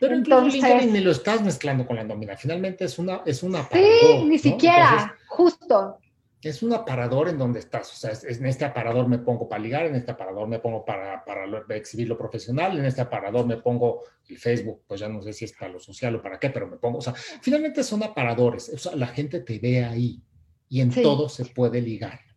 Pero 0.00 0.14
entonces, 0.14 0.54
LinkedIn 0.54 0.92
ni 0.92 1.00
lo 1.00 1.10
estás 1.10 1.42
mezclando 1.42 1.86
con 1.86 1.96
la 1.96 2.04
nómina. 2.04 2.36
Finalmente 2.36 2.84
es 2.84 2.98
una, 2.98 3.22
es 3.26 3.42
una 3.42 3.68
Sí, 3.72 4.24
ni 4.24 4.38
siquiera, 4.38 5.16
justo. 5.26 5.98
Es 6.40 6.62
un 6.62 6.72
aparador 6.72 7.28
en 7.28 7.36
donde 7.36 7.58
estás. 7.58 7.92
O 7.92 7.96
sea, 7.96 8.12
en 8.30 8.46
este 8.46 8.64
aparador 8.64 9.08
me 9.08 9.18
pongo 9.18 9.48
para 9.48 9.60
ligar, 9.60 9.86
en 9.86 9.96
este 9.96 10.12
aparador 10.12 10.46
me 10.46 10.60
pongo 10.60 10.84
para, 10.84 11.24
para 11.24 11.44
exhibir 11.70 12.08
lo 12.08 12.16
profesional, 12.16 12.78
en 12.78 12.84
este 12.84 13.00
aparador 13.00 13.44
me 13.44 13.56
pongo 13.56 14.02
el 14.28 14.38
Facebook, 14.38 14.82
pues 14.86 15.00
ya 15.00 15.08
no 15.08 15.20
sé 15.20 15.32
si 15.32 15.46
es 15.46 15.52
para 15.52 15.72
lo 15.72 15.80
social 15.80 16.14
o 16.14 16.22
para 16.22 16.38
qué, 16.38 16.50
pero 16.50 16.68
me 16.68 16.76
pongo. 16.76 16.98
O 16.98 17.02
sea, 17.02 17.14
finalmente 17.14 17.82
son 17.82 18.04
aparadores. 18.04 18.68
O 18.72 18.78
sea, 18.78 18.94
la 18.94 19.08
gente 19.08 19.40
te 19.40 19.58
ve 19.58 19.84
ahí 19.84 20.22
y 20.68 20.80
en 20.80 20.90
todo 20.90 21.28
se 21.28 21.44
puede 21.46 21.80
ligar 21.80 22.27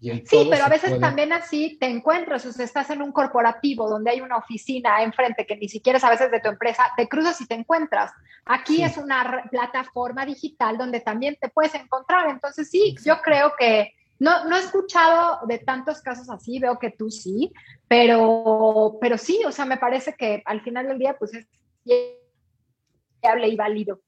sí, 0.00 0.48
pero 0.50 0.64
a 0.64 0.68
veces 0.68 0.98
también 0.98 1.32
así 1.32 1.76
te 1.78 1.86
encuentras, 1.86 2.46
o 2.46 2.52
sea, 2.52 2.64
estás 2.64 2.88
en 2.90 3.02
un 3.02 3.12
corporativo 3.12 3.88
donde 3.88 4.10
hay 4.10 4.20
una 4.20 4.38
oficina 4.38 5.02
enfrente 5.02 5.46
que 5.46 5.56
ni 5.56 5.68
siquiera 5.68 5.98
es 5.98 6.04
a 6.04 6.10
veces 6.10 6.30
de 6.30 6.40
tu 6.40 6.48
empresa, 6.48 6.84
te 6.96 7.08
cruzas 7.08 7.40
y 7.40 7.46
te 7.46 7.54
encuentras. 7.54 8.10
Aquí 8.46 8.82
es 8.82 8.96
una 8.96 9.44
plataforma 9.50 10.24
digital 10.24 10.78
donde 10.78 11.00
también 11.00 11.36
te 11.40 11.50
puedes 11.50 11.74
encontrar. 11.74 12.30
Entonces, 12.30 12.70
sí, 12.70 12.96
yo 13.04 13.20
creo 13.20 13.52
que 13.58 13.92
no, 14.18 14.46
no 14.46 14.56
he 14.56 14.60
escuchado 14.60 15.46
de 15.46 15.58
tantos 15.58 16.00
casos 16.00 16.30
así, 16.30 16.58
veo 16.58 16.78
que 16.78 16.90
tú 16.90 17.10
sí, 17.10 17.52
pero, 17.86 18.96
pero 19.00 19.18
sí, 19.18 19.42
o 19.46 19.52
sea, 19.52 19.66
me 19.66 19.76
parece 19.76 20.14
que 20.14 20.42
al 20.46 20.62
final 20.62 20.88
del 20.88 20.98
día, 20.98 21.16
pues 21.18 21.34
es 21.34 21.46
viable 21.84 23.48
y 23.48 23.56
válido. 23.56 24.00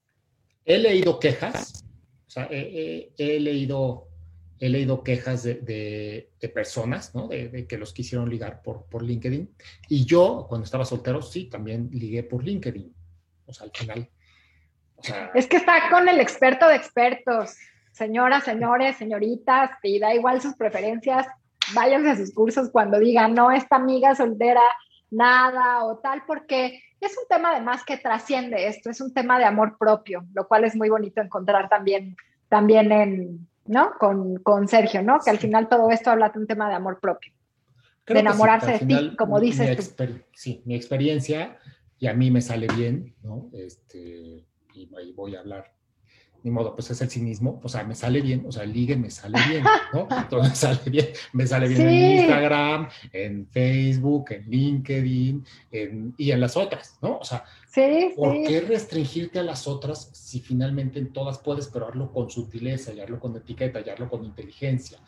He 0.65 0.77
leído 0.77 1.19
quejas, 1.19 1.85
o 2.27 2.29
sea, 2.29 2.47
he 2.49 3.39
leído 3.39 4.07
he 4.59 4.69
leído 4.69 5.03
quejas 5.03 5.43
de, 5.43 6.29
personas, 6.53 7.13
¿no? 7.13 7.27
De, 7.27 7.65
que 7.67 7.77
los 7.77 7.93
quisieron 7.93 8.29
ligar 8.29 8.61
por, 8.61 8.85
por 8.85 9.03
LinkedIn. 9.03 9.49
Y 9.89 10.05
yo, 10.05 10.45
cuando 10.47 10.65
estaba 10.65 10.85
soltero, 10.85 11.21
sí, 11.21 11.45
también 11.45 11.89
ligué 11.91 12.23
por 12.23 12.43
LinkedIn. 12.43 12.93
O 13.45 13.53
sea, 13.53 13.65
al 13.65 13.71
final. 13.71 14.09
es 15.33 15.47
que 15.47 15.57
está 15.57 15.89
con 15.89 16.07
el 16.07 16.19
experto 16.19 16.67
de 16.67 16.75
expertos. 16.75 17.55
Señoras, 17.91 18.43
señores, 18.43 18.95
señoritas, 18.97 19.71
y 19.83 19.99
da 19.99 20.15
igual 20.15 20.41
sus 20.41 20.55
preferencias, 20.55 21.27
váyanse 21.75 22.09
a 22.09 22.15
sus 22.15 22.33
cursos 22.33 22.69
cuando 22.71 22.99
digan, 22.99 23.33
no, 23.33 23.51
esta 23.51 23.75
amiga 23.75 24.15
soltera, 24.15 24.63
nada 25.11 25.85
o 25.85 25.97
tal, 25.99 26.23
porque 26.25 26.81
es 26.99 27.17
un 27.17 27.27
tema 27.29 27.51
además 27.51 27.83
que 27.85 27.97
trasciende 27.97 28.67
esto, 28.67 28.89
es 28.89 28.99
un 28.99 29.13
tema 29.13 29.37
de 29.37 29.45
amor 29.45 29.77
propio, 29.77 30.25
lo 30.33 30.47
cual 30.47 30.63
es 30.63 30.75
muy 30.75 30.89
bonito 30.89 31.21
encontrar 31.21 31.69
también, 31.69 32.15
también 32.49 32.91
en, 32.91 33.47
¿no? 33.65 33.93
Con, 33.99 34.37
con 34.37 34.67
Sergio, 34.67 35.01
¿no? 35.01 35.19
Que 35.19 35.29
al 35.29 35.39
final 35.39 35.69
todo 35.69 35.89
esto 35.89 36.11
habla 36.11 36.29
de 36.29 36.39
un 36.39 36.47
tema 36.47 36.69
de 36.69 36.75
amor 36.75 36.99
propio, 36.99 37.33
de 38.07 38.19
enamorarse 38.19 38.73
de 38.73 38.79
ti, 38.79 39.15
como 39.15 39.39
dices 39.39 39.95
tú. 39.95 40.05
Sí, 40.33 40.61
mi 40.65 40.75
experiencia, 40.75 41.57
y 41.99 42.07
a 42.07 42.13
mí 42.13 42.31
me 42.31 42.41
sale 42.41 42.67
bien, 42.75 43.15
¿no? 43.23 43.49
Este, 43.53 44.45
y 44.73 44.89
ahí 44.95 45.13
voy 45.13 45.35
a 45.35 45.39
hablar 45.39 45.73
ni 46.43 46.51
modo, 46.51 46.75
pues 46.75 46.91
es 46.91 47.01
el 47.01 47.09
cinismo, 47.09 47.61
o 47.63 47.69
sea, 47.69 47.83
me 47.85 47.95
sale 47.95 48.21
bien, 48.21 48.43
o 48.45 48.51
sea, 48.51 48.63
el 48.63 48.73
ligue 48.73 48.97
me 48.97 49.09
sale 49.09 49.39
bien, 49.47 49.63
¿no? 49.93 50.07
Entonces 50.17 50.49
me 50.49 50.55
sale 50.55 50.89
bien, 50.89 51.07
me 51.31 51.47
sale 51.47 51.67
bien 51.69 51.81
en 51.87 52.19
Instagram, 52.19 52.89
en 53.13 53.47
Facebook, 53.47 54.25
en 54.31 54.49
LinkedIn 54.49 55.45
y 56.17 56.31
en 56.31 56.39
las 56.41 56.57
otras, 56.57 56.97
¿no? 57.01 57.17
O 57.17 57.23
sea, 57.23 57.45
¿por 58.15 58.33
qué 58.43 58.61
restringirte 58.61 59.39
a 59.39 59.43
las 59.43 59.67
otras 59.67 60.09
si 60.13 60.39
finalmente 60.39 60.99
en 60.99 61.11
todas 61.11 61.39
puedes, 61.39 61.67
pero 61.67 61.87
harlo 61.87 62.11
con 62.11 62.29
sutileza, 62.29 62.93
y 62.93 62.99
harlo 62.99 63.19
con 63.19 63.35
etiqueta, 63.35 63.81
y 63.85 63.89
harlo 63.89 64.09
con 64.09 64.23
inteligencia? 64.23 64.99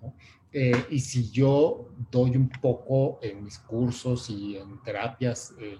¿no? 0.00 0.14
Eh, 0.52 0.84
y 0.90 1.00
si 1.00 1.30
yo 1.30 1.88
doy 2.10 2.36
un 2.36 2.48
poco 2.48 3.18
en 3.22 3.42
mis 3.42 3.58
cursos 3.58 4.28
y 4.28 4.56
en 4.56 4.82
terapias, 4.82 5.54
eh, 5.58 5.78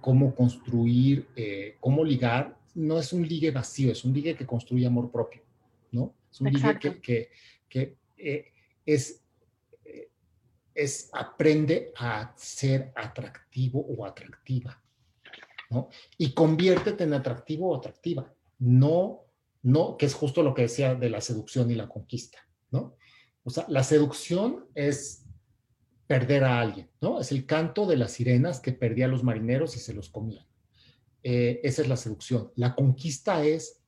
cómo 0.00 0.34
construir, 0.34 1.28
eh, 1.36 1.76
cómo 1.78 2.04
ligar 2.04 2.56
no 2.74 2.98
es 2.98 3.12
un 3.12 3.26
ligue 3.26 3.50
vacío, 3.50 3.92
es 3.92 4.04
un 4.04 4.14
ligue 4.14 4.36
que 4.36 4.46
construye 4.46 4.86
amor 4.86 5.10
propio, 5.10 5.42
¿no? 5.92 6.14
Es 6.30 6.40
un 6.40 6.52
ligue 6.52 7.00
que, 7.68 7.96
eh, 8.16 8.52
es, 8.86 9.22
es, 10.74 11.10
aprende 11.12 11.92
a 11.98 12.32
ser 12.36 12.92
atractivo 12.94 13.80
o 13.80 14.06
atractiva, 14.06 14.80
¿no? 15.70 15.88
Y 16.16 16.32
conviértete 16.32 17.04
en 17.04 17.14
atractivo 17.14 17.70
o 17.70 17.76
atractiva, 17.76 18.32
no, 18.58 19.24
no, 19.62 19.96
que 19.96 20.06
es 20.06 20.14
justo 20.14 20.42
lo 20.42 20.54
que 20.54 20.62
decía 20.62 20.94
de 20.94 21.10
la 21.10 21.20
seducción 21.20 21.70
y 21.70 21.74
la 21.74 21.88
conquista, 21.88 22.38
¿no? 22.70 22.96
O 23.44 23.50
sea, 23.50 23.64
la 23.68 23.82
seducción 23.82 24.66
es 24.74 25.24
perder 26.06 26.44
a 26.44 26.60
alguien, 26.60 26.90
¿no? 27.00 27.20
Es 27.20 27.32
el 27.32 27.46
canto 27.46 27.86
de 27.86 27.96
las 27.96 28.12
sirenas 28.12 28.60
que 28.60 28.72
perdía 28.72 29.06
a 29.06 29.08
los 29.08 29.22
marineros 29.22 29.76
y 29.76 29.78
se 29.78 29.94
los 29.94 30.08
comían. 30.08 30.46
Eh, 31.22 31.60
esa 31.62 31.82
es 31.82 31.88
la 31.88 31.96
seducción. 31.96 32.50
La 32.56 32.74
conquista 32.74 33.44
es 33.44 33.82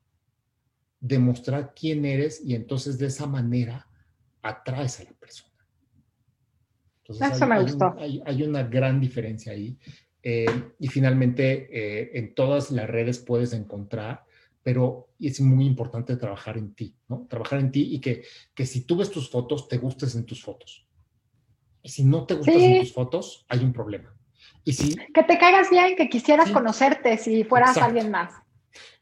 demostrar 1.00 1.72
quién 1.74 2.04
eres 2.04 2.42
y 2.44 2.54
entonces 2.54 2.98
de 2.98 3.06
esa 3.06 3.26
manera 3.26 3.88
atraes 4.42 5.00
a 5.00 5.04
la 5.04 5.12
persona. 5.12 5.50
Entonces, 7.02 7.36
Eso 7.36 7.44
hay, 7.44 7.50
me 7.50 7.62
gustó. 7.62 7.94
Hay, 7.98 8.42
una 8.42 8.62
gran 8.62 9.00
diferencia 9.00 9.52
ahí. 9.52 9.78
Eh, 10.22 10.72
y 10.78 10.88
finalmente, 10.88 11.68
eh, 11.70 12.10
en 12.14 12.34
todas 12.34 12.70
las 12.70 12.88
redes 12.88 13.18
puedes 13.18 13.52
encontrar, 13.52 14.24
pero 14.62 15.08
es 15.18 15.40
muy 15.40 15.66
importante 15.66 16.16
trabajar 16.16 16.58
en 16.58 16.74
ti, 16.74 16.94
¿no? 17.08 17.26
Trabajar 17.28 17.60
en 17.60 17.70
ti 17.70 17.94
y 17.94 18.00
que, 18.00 18.24
que 18.54 18.66
si 18.66 18.82
tú 18.82 18.96
ves 18.96 19.10
tus 19.10 19.30
fotos, 19.30 19.68
te 19.68 19.78
gustes 19.78 20.14
en 20.14 20.26
tus 20.26 20.42
fotos. 20.42 20.86
Y 21.82 21.88
si 21.88 22.04
no 22.04 22.26
te 22.26 22.34
gustas 22.34 22.54
en 22.56 22.80
tus 22.80 22.92
fotos, 22.92 23.46
hay 23.48 23.60
un 23.60 23.72
problema. 23.72 24.14
Y 24.64 24.72
si, 24.74 24.94
que 24.94 25.22
te 25.22 25.38
caigas 25.38 25.70
bien, 25.70 25.96
que 25.96 26.08
quisieras 26.08 26.50
conocerte 26.50 27.16
si 27.16 27.44
fueras 27.44 27.76
alguien 27.78 28.10
más. 28.10 28.34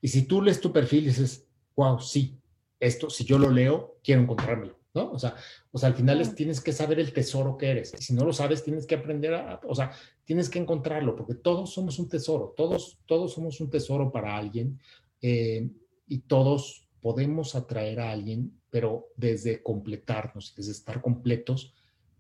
Y 0.01 0.09
si 0.09 0.23
tú 0.23 0.41
lees 0.41 0.61
tu 0.61 0.73
perfil 0.73 1.05
y 1.05 1.09
dices, 1.09 1.47
wow, 1.75 1.99
sí, 2.01 2.39
esto, 2.79 3.11
si 3.11 3.25
yo 3.25 3.39
lo 3.39 3.51
leo, 3.51 3.99
quiero 4.03 4.23
encontrármelo, 4.23 4.79
¿no? 4.95 5.11
O 5.11 5.19
sea, 5.19 5.35
o 5.73 5.79
sea 5.79 5.89
al 5.89 5.95
final 5.95 6.35
tienes 6.35 6.61
que 6.61 6.73
saber 6.73 7.01
el 7.01 7.13
tesoro 7.13 7.59
que 7.59 7.71
eres. 7.71 7.93
Si 7.99 8.15
no 8.15 8.25
lo 8.25 8.33
sabes, 8.33 8.63
tienes 8.63 8.87
que 8.87 8.95
aprender 8.95 9.35
a, 9.35 9.61
o 9.67 9.75
sea, 9.75 9.91
tienes 10.29 10.51
que 10.51 10.59
encontrarlo, 10.59 11.17
porque 11.17 11.33
todos 11.33 11.73
somos 11.73 11.99
un 11.99 12.07
tesoro, 12.07 12.53
todos, 12.55 12.99
todos 13.07 13.33
somos 13.33 13.63
un 13.63 13.71
tesoro 13.71 14.13
para 14.13 14.37
alguien 14.37 14.79
eh, 15.23 15.71
y 16.07 16.19
todos 16.19 16.87
podemos 17.01 17.55
atraer 17.55 17.99
a 17.99 18.13
alguien, 18.13 18.53
pero 18.69 19.07
desde 19.17 19.63
completarnos, 19.63 20.55
desde 20.55 20.73
estar 20.73 21.01
completos 21.01 21.73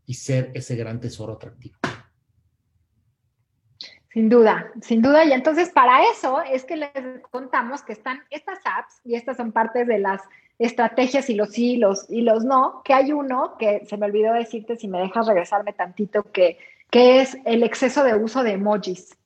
y 0.07 0.15
ser 0.15 0.53
ese 0.55 0.75
gran 0.75 1.01
tesoro 1.01 1.35
atractivo. 1.35 1.77
Sin 4.11 4.31
duda, 4.31 4.73
sin 4.81 5.03
duda. 5.03 5.27
Y 5.27 5.33
entonces 5.33 5.69
para 5.69 6.03
eso 6.11 6.41
es 6.41 6.65
que 6.65 6.77
les 6.77 6.91
contamos 7.31 7.83
que 7.83 7.93
están 7.93 8.23
estas 8.31 8.61
apps 8.65 9.03
y 9.05 9.17
estas 9.17 9.37
son 9.37 9.53
partes 9.53 9.87
de 9.87 9.99
las 9.99 10.23
estrategias 10.59 11.29
y 11.29 11.35
los 11.35 11.51
sí 11.51 11.77
los, 11.77 12.09
y 12.09 12.23
los 12.23 12.43
no, 12.43 12.81
que 12.87 12.95
hay 12.95 13.13
uno 13.13 13.57
que 13.59 13.85
se 13.85 13.99
me 13.99 14.07
olvidó 14.07 14.33
decirte 14.33 14.77
si 14.77 14.89
me 14.89 14.99
dejas 14.99 15.27
regresarme 15.27 15.75
tantito, 15.75 16.23
que, 16.33 16.57
que 16.91 17.20
es 17.20 17.36
el 17.45 17.62
exceso 17.62 18.05
de 18.05 18.14
uso 18.14 18.43
de 18.43 18.53
emojis, 18.53 19.16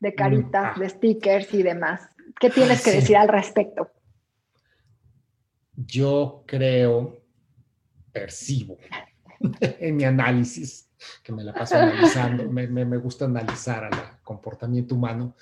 de 0.00 0.14
caritas, 0.14 0.76
mm, 0.76 0.80
de 0.80 0.88
stickers 0.88 1.54
y 1.54 1.62
demás. 1.62 2.08
¿Qué 2.40 2.50
tienes 2.50 2.82
que 2.82 2.92
decir 2.92 3.16
al 3.16 3.28
respecto? 3.28 3.90
Yo 5.74 6.44
creo, 6.46 7.22
percibo 8.12 8.78
en 9.60 9.96
mi 9.96 10.04
análisis 10.04 10.88
que 11.22 11.32
me 11.32 11.44
la 11.44 11.52
paso 11.52 11.76
analizando, 11.76 12.50
me, 12.50 12.66
me, 12.66 12.96
gusta 12.96 13.26
analizar 13.26 13.84
al 13.84 14.22
comportamiento 14.22 14.94
humano. 14.94 15.36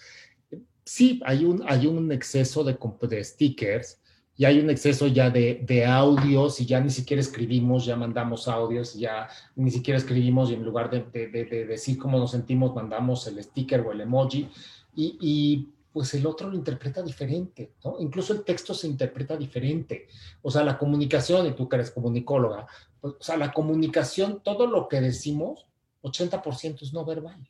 Sí, 0.84 1.22
hay 1.24 1.44
un, 1.44 1.64
hay 1.66 1.86
un 1.86 2.10
exceso 2.10 2.64
de, 2.64 2.76
de 3.08 3.24
stickers 3.24 4.00
y 4.36 4.44
hay 4.44 4.58
un 4.58 4.70
exceso 4.70 5.06
ya 5.06 5.30
de, 5.30 5.62
de, 5.64 5.86
audios 5.86 6.60
y 6.60 6.66
ya 6.66 6.80
ni 6.80 6.90
siquiera 6.90 7.20
escribimos, 7.20 7.84
ya 7.84 7.96
mandamos 7.96 8.48
audios, 8.48 8.94
ya 8.94 9.28
ni 9.54 9.70
siquiera 9.70 9.98
escribimos 9.98 10.50
y 10.50 10.54
en 10.54 10.64
lugar 10.64 10.90
de, 10.90 11.28
de 11.28 11.66
decir 11.66 11.98
cómo 11.98 12.18
nos 12.18 12.32
sentimos, 12.32 12.74
mandamos 12.74 13.26
el 13.28 13.42
sticker 13.42 13.80
o 13.82 13.92
el 13.92 14.00
emoji 14.00 14.48
y, 14.96 15.18
y, 15.20 15.68
pues 15.94 16.12
el 16.14 16.26
otro 16.26 16.50
lo 16.50 16.56
interpreta 16.56 17.02
diferente, 17.02 17.74
¿no? 17.84 17.96
Incluso 18.00 18.32
el 18.32 18.42
texto 18.42 18.74
se 18.74 18.88
interpreta 18.88 19.36
diferente. 19.36 20.08
O 20.42 20.50
sea, 20.50 20.64
la 20.64 20.76
comunicación, 20.76 21.46
y 21.46 21.52
tú 21.52 21.68
que 21.68 21.76
eres 21.76 21.92
comunicóloga, 21.92 22.66
pues, 23.00 23.14
o 23.14 23.22
sea, 23.22 23.36
la 23.36 23.52
comunicación, 23.52 24.40
todo 24.42 24.66
lo 24.66 24.88
que 24.88 25.00
decimos, 25.00 25.66
80% 26.02 26.82
es 26.82 26.92
no 26.92 27.04
verbal. 27.04 27.48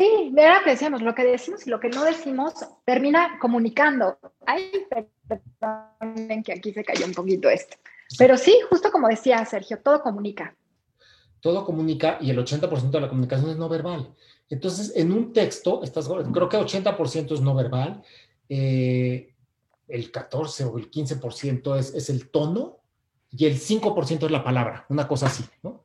Sí, 0.00 0.32
era 0.34 0.60
lo 0.60 0.64
que 0.64 0.70
decíamos, 0.70 1.02
lo 1.02 1.14
que 1.14 1.24
decimos 1.24 1.66
y 1.66 1.68
lo 1.68 1.78
que 1.78 1.90
no 1.90 2.02
decimos 2.06 2.54
termina 2.86 3.38
comunicando. 3.38 4.18
Ay, 4.46 4.72
perdón 4.88 6.42
que 6.42 6.54
aquí 6.54 6.72
se 6.72 6.82
cayó 6.82 7.04
un 7.04 7.12
poquito 7.12 7.50
esto. 7.50 7.76
Pero 8.16 8.38
sí, 8.38 8.58
justo 8.70 8.90
como 8.90 9.08
decía 9.08 9.44
Sergio, 9.44 9.78
todo 9.84 10.00
comunica. 10.00 10.56
Todo 11.40 11.66
comunica 11.66 12.16
y 12.18 12.30
el 12.30 12.38
80% 12.38 12.90
de 12.90 13.00
la 13.02 13.10
comunicación 13.10 13.50
es 13.50 13.58
no 13.58 13.68
verbal. 13.68 14.14
Entonces, 14.48 14.94
en 14.96 15.12
un 15.12 15.34
texto, 15.34 15.82
estás, 15.84 16.08
creo 16.08 16.48
que 16.48 16.56
80% 16.56 17.34
es 17.34 17.42
no 17.42 17.54
verbal, 17.54 18.02
eh, 18.48 19.34
el 19.86 20.10
14 20.10 20.64
o 20.64 20.78
el 20.78 20.90
15% 20.90 21.78
es, 21.78 21.92
es 21.92 22.08
el 22.08 22.30
tono 22.30 22.78
y 23.30 23.44
el 23.44 23.60
5% 23.60 24.24
es 24.24 24.30
la 24.30 24.42
palabra, 24.42 24.86
una 24.88 25.06
cosa 25.06 25.26
así, 25.26 25.44
¿no? 25.62 25.84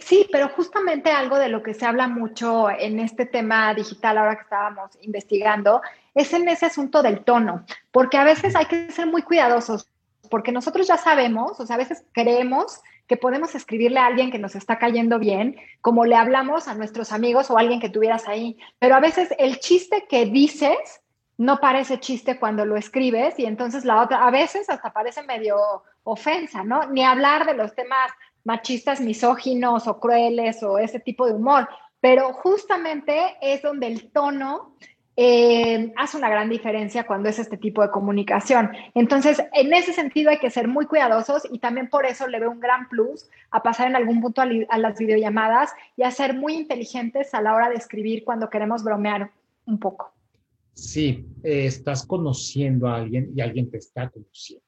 Sí, 0.00 0.28
pero 0.30 0.50
justamente 0.50 1.10
algo 1.10 1.38
de 1.38 1.48
lo 1.48 1.62
que 1.62 1.72
se 1.72 1.86
habla 1.86 2.06
mucho 2.06 2.68
en 2.68 3.00
este 3.00 3.24
tema 3.24 3.72
digital, 3.72 4.18
ahora 4.18 4.36
que 4.36 4.42
estábamos 4.42 4.90
investigando, 5.00 5.80
es 6.14 6.32
en 6.34 6.46
ese 6.48 6.66
asunto 6.66 7.02
del 7.02 7.24
tono, 7.24 7.64
porque 7.90 8.18
a 8.18 8.24
veces 8.24 8.54
hay 8.54 8.66
que 8.66 8.90
ser 8.90 9.06
muy 9.06 9.22
cuidadosos, 9.22 9.88
porque 10.28 10.52
nosotros 10.52 10.86
ya 10.86 10.98
sabemos, 10.98 11.58
o 11.58 11.66
sea, 11.66 11.76
a 11.76 11.78
veces 11.78 12.04
creemos 12.12 12.82
que 13.06 13.16
podemos 13.16 13.54
escribirle 13.54 14.00
a 14.00 14.06
alguien 14.06 14.30
que 14.30 14.38
nos 14.38 14.54
está 14.54 14.78
cayendo 14.78 15.18
bien, 15.18 15.56
como 15.80 16.04
le 16.04 16.16
hablamos 16.16 16.68
a 16.68 16.74
nuestros 16.74 17.10
amigos 17.10 17.50
o 17.50 17.56
a 17.56 17.60
alguien 17.60 17.80
que 17.80 17.88
tuvieras 17.88 18.28
ahí, 18.28 18.58
pero 18.78 18.94
a 18.94 19.00
veces 19.00 19.30
el 19.38 19.58
chiste 19.58 20.06
que 20.06 20.26
dices 20.26 21.02
no 21.38 21.60
parece 21.60 21.98
chiste 21.98 22.38
cuando 22.38 22.66
lo 22.66 22.76
escribes 22.76 23.38
y 23.38 23.46
entonces 23.46 23.84
la 23.84 24.02
otra, 24.02 24.26
a 24.26 24.30
veces 24.30 24.68
hasta 24.68 24.92
parece 24.92 25.22
medio 25.22 25.56
ofensa, 26.04 26.62
¿no? 26.62 26.86
Ni 26.86 27.04
hablar 27.04 27.46
de 27.46 27.54
los 27.54 27.74
temas 27.74 28.10
machistas, 28.44 29.00
misóginos 29.00 29.86
o 29.86 29.98
crueles 30.00 30.62
o 30.62 30.78
ese 30.78 31.00
tipo 31.00 31.26
de 31.26 31.34
humor, 31.34 31.68
pero 32.00 32.32
justamente 32.32 33.36
es 33.40 33.62
donde 33.62 33.86
el 33.86 34.10
tono 34.10 34.76
eh, 35.14 35.92
hace 35.96 36.16
una 36.16 36.30
gran 36.30 36.48
diferencia 36.48 37.06
cuando 37.06 37.28
es 37.28 37.38
este 37.38 37.58
tipo 37.58 37.82
de 37.82 37.90
comunicación. 37.90 38.70
Entonces, 38.94 39.42
en 39.52 39.72
ese 39.74 39.92
sentido 39.92 40.30
hay 40.30 40.38
que 40.38 40.50
ser 40.50 40.68
muy 40.68 40.86
cuidadosos 40.86 41.46
y 41.50 41.58
también 41.58 41.90
por 41.90 42.06
eso 42.06 42.26
le 42.26 42.40
veo 42.40 42.50
un 42.50 42.60
gran 42.60 42.88
plus 42.88 43.28
a 43.50 43.62
pasar 43.62 43.88
en 43.88 43.96
algún 43.96 44.22
punto 44.22 44.40
a, 44.40 44.78
las 44.78 44.98
videollamadas 44.98 45.70
y 45.96 46.02
a 46.02 46.10
ser 46.10 46.34
muy 46.34 46.54
inteligentes 46.54 47.34
a 47.34 47.42
la 47.42 47.54
hora 47.54 47.68
de 47.68 47.74
escribir 47.74 48.24
cuando 48.24 48.48
queremos 48.48 48.82
bromear 48.82 49.30
un 49.66 49.78
poco. 49.78 50.14
Sí, 50.72 51.26
eh, 51.42 51.66
estás 51.66 52.06
conociendo 52.06 52.88
a 52.88 52.96
alguien 52.96 53.30
y 53.36 53.42
alguien 53.42 53.70
te 53.70 53.76
está 53.76 54.08
conociendo. 54.08 54.64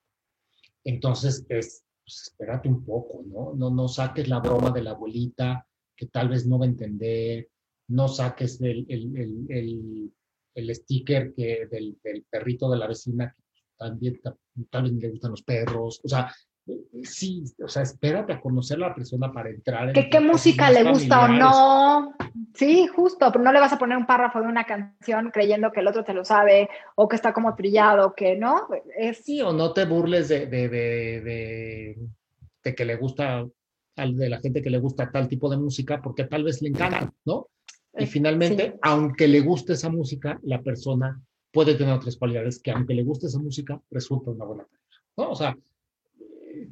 Entonces, 0.84 1.46
es 1.48 1.83
pues 2.04 2.22
espérate 2.22 2.68
un 2.68 2.84
poco, 2.84 3.22
¿no? 3.26 3.54
¿no? 3.54 3.70
No 3.70 3.88
saques 3.88 4.28
la 4.28 4.40
broma 4.40 4.70
de 4.70 4.82
la 4.82 4.90
abuelita 4.90 5.66
que 5.96 6.06
tal 6.06 6.28
vez 6.28 6.46
no 6.46 6.58
va 6.58 6.66
a 6.66 6.68
entender, 6.68 7.48
no 7.88 8.08
saques 8.08 8.60
el, 8.60 8.86
el, 8.88 9.46
el, 9.48 10.12
el 10.54 10.74
sticker 10.74 11.34
que 11.34 11.66
del, 11.70 11.98
del, 12.02 12.24
perrito 12.28 12.70
de 12.70 12.78
la 12.78 12.86
vecina 12.86 13.34
que 13.34 13.62
también 13.76 14.20
tal 14.70 14.82
vez 14.84 14.92
le 14.92 15.10
gustan 15.10 15.30
los 15.32 15.42
perros, 15.42 16.00
o 16.02 16.08
sea, 16.08 16.32
sí, 17.02 17.44
o 17.62 17.68
sea, 17.68 17.82
espérate 17.82 18.32
a 18.32 18.40
conocer 18.40 18.76
a 18.78 18.88
la 18.88 18.94
persona 18.94 19.32
para 19.32 19.50
entrar. 19.50 19.96
En 19.96 20.10
¿Qué 20.10 20.20
música 20.20 20.70
le 20.70 20.84
gusta 20.84 21.24
o 21.24 21.28
no? 21.28 22.14
Sí, 22.54 22.86
justo, 22.86 23.30
pero 23.30 23.44
no 23.44 23.52
le 23.52 23.60
vas 23.60 23.72
a 23.72 23.78
poner 23.78 23.98
un 23.98 24.06
párrafo 24.06 24.40
de 24.40 24.46
una 24.46 24.64
canción 24.64 25.30
creyendo 25.30 25.72
que 25.72 25.80
el 25.80 25.88
otro 25.88 26.04
te 26.04 26.14
lo 26.14 26.24
sabe 26.24 26.68
o 26.94 27.08
que 27.08 27.16
está 27.16 27.32
como 27.32 27.54
trillado, 27.54 28.14
que 28.14 28.36
no. 28.36 28.68
Es... 28.96 29.18
Sí, 29.18 29.42
o 29.42 29.52
no 29.52 29.72
te 29.72 29.84
burles 29.84 30.28
de, 30.28 30.46
de, 30.46 30.68
de, 30.68 31.98
de, 32.62 32.74
que 32.74 32.84
le 32.84 32.96
gusta, 32.96 33.46
de 33.96 34.28
la 34.28 34.40
gente 34.40 34.62
que 34.62 34.70
le 34.70 34.78
gusta 34.78 35.10
tal 35.10 35.28
tipo 35.28 35.50
de 35.50 35.58
música, 35.58 36.00
porque 36.00 36.24
tal 36.24 36.44
vez 36.44 36.62
le 36.62 36.70
encanta, 36.70 37.12
¿no? 37.24 37.48
Y 37.96 38.06
finalmente, 38.06 38.76
aunque 38.82 39.28
le 39.28 39.40
guste 39.40 39.74
esa 39.74 39.88
música, 39.88 40.40
la 40.42 40.62
persona 40.62 41.20
puede 41.52 41.74
tener 41.74 41.94
otras 41.94 42.16
cualidades 42.16 42.58
que 42.60 42.72
aunque 42.72 42.94
le 42.94 43.04
guste 43.04 43.26
esa 43.26 43.38
música, 43.38 43.80
resulta 43.90 44.32
una 44.32 44.44
buena 44.44 44.64
pareja, 44.64 45.02
¿no? 45.16 45.30
O 45.30 45.36
sea, 45.36 45.56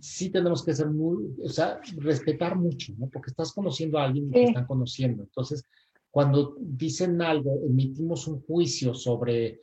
sí 0.02 0.30
tenemos 0.30 0.64
que 0.64 0.74
ser 0.74 0.90
muy, 0.90 1.32
o 1.44 1.48
sea, 1.48 1.80
respetar 1.96 2.56
mucho, 2.56 2.92
¿no? 2.98 3.08
Porque 3.08 3.30
estás 3.30 3.52
conociendo 3.52 3.98
a 3.98 4.04
alguien 4.04 4.32
que 4.32 4.42
están 4.42 4.66
conociendo. 4.66 5.22
Entonces, 5.22 5.64
cuando 6.10 6.56
dicen 6.58 7.22
algo, 7.22 7.60
emitimos 7.64 8.26
un 8.26 8.42
juicio 8.42 8.94
sobre 8.94 9.60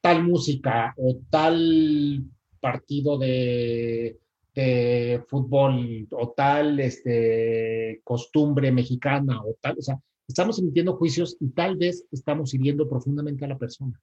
tal 0.00 0.24
música 0.24 0.94
o 0.96 1.18
tal 1.28 2.24
partido 2.60 3.18
de, 3.18 4.18
de 4.54 5.22
fútbol 5.28 6.08
o 6.12 6.30
tal 6.30 6.80
este, 6.80 8.00
costumbre 8.04 8.72
mexicana 8.72 9.44
o 9.44 9.54
tal, 9.60 9.76
o 9.78 9.82
sea, 9.82 10.00
estamos 10.26 10.58
emitiendo 10.60 10.96
juicios 10.96 11.36
y 11.40 11.48
tal 11.50 11.76
vez 11.76 12.06
estamos 12.10 12.54
hiriendo 12.54 12.88
profundamente 12.88 13.44
a 13.44 13.48
la 13.48 13.58
persona 13.58 14.00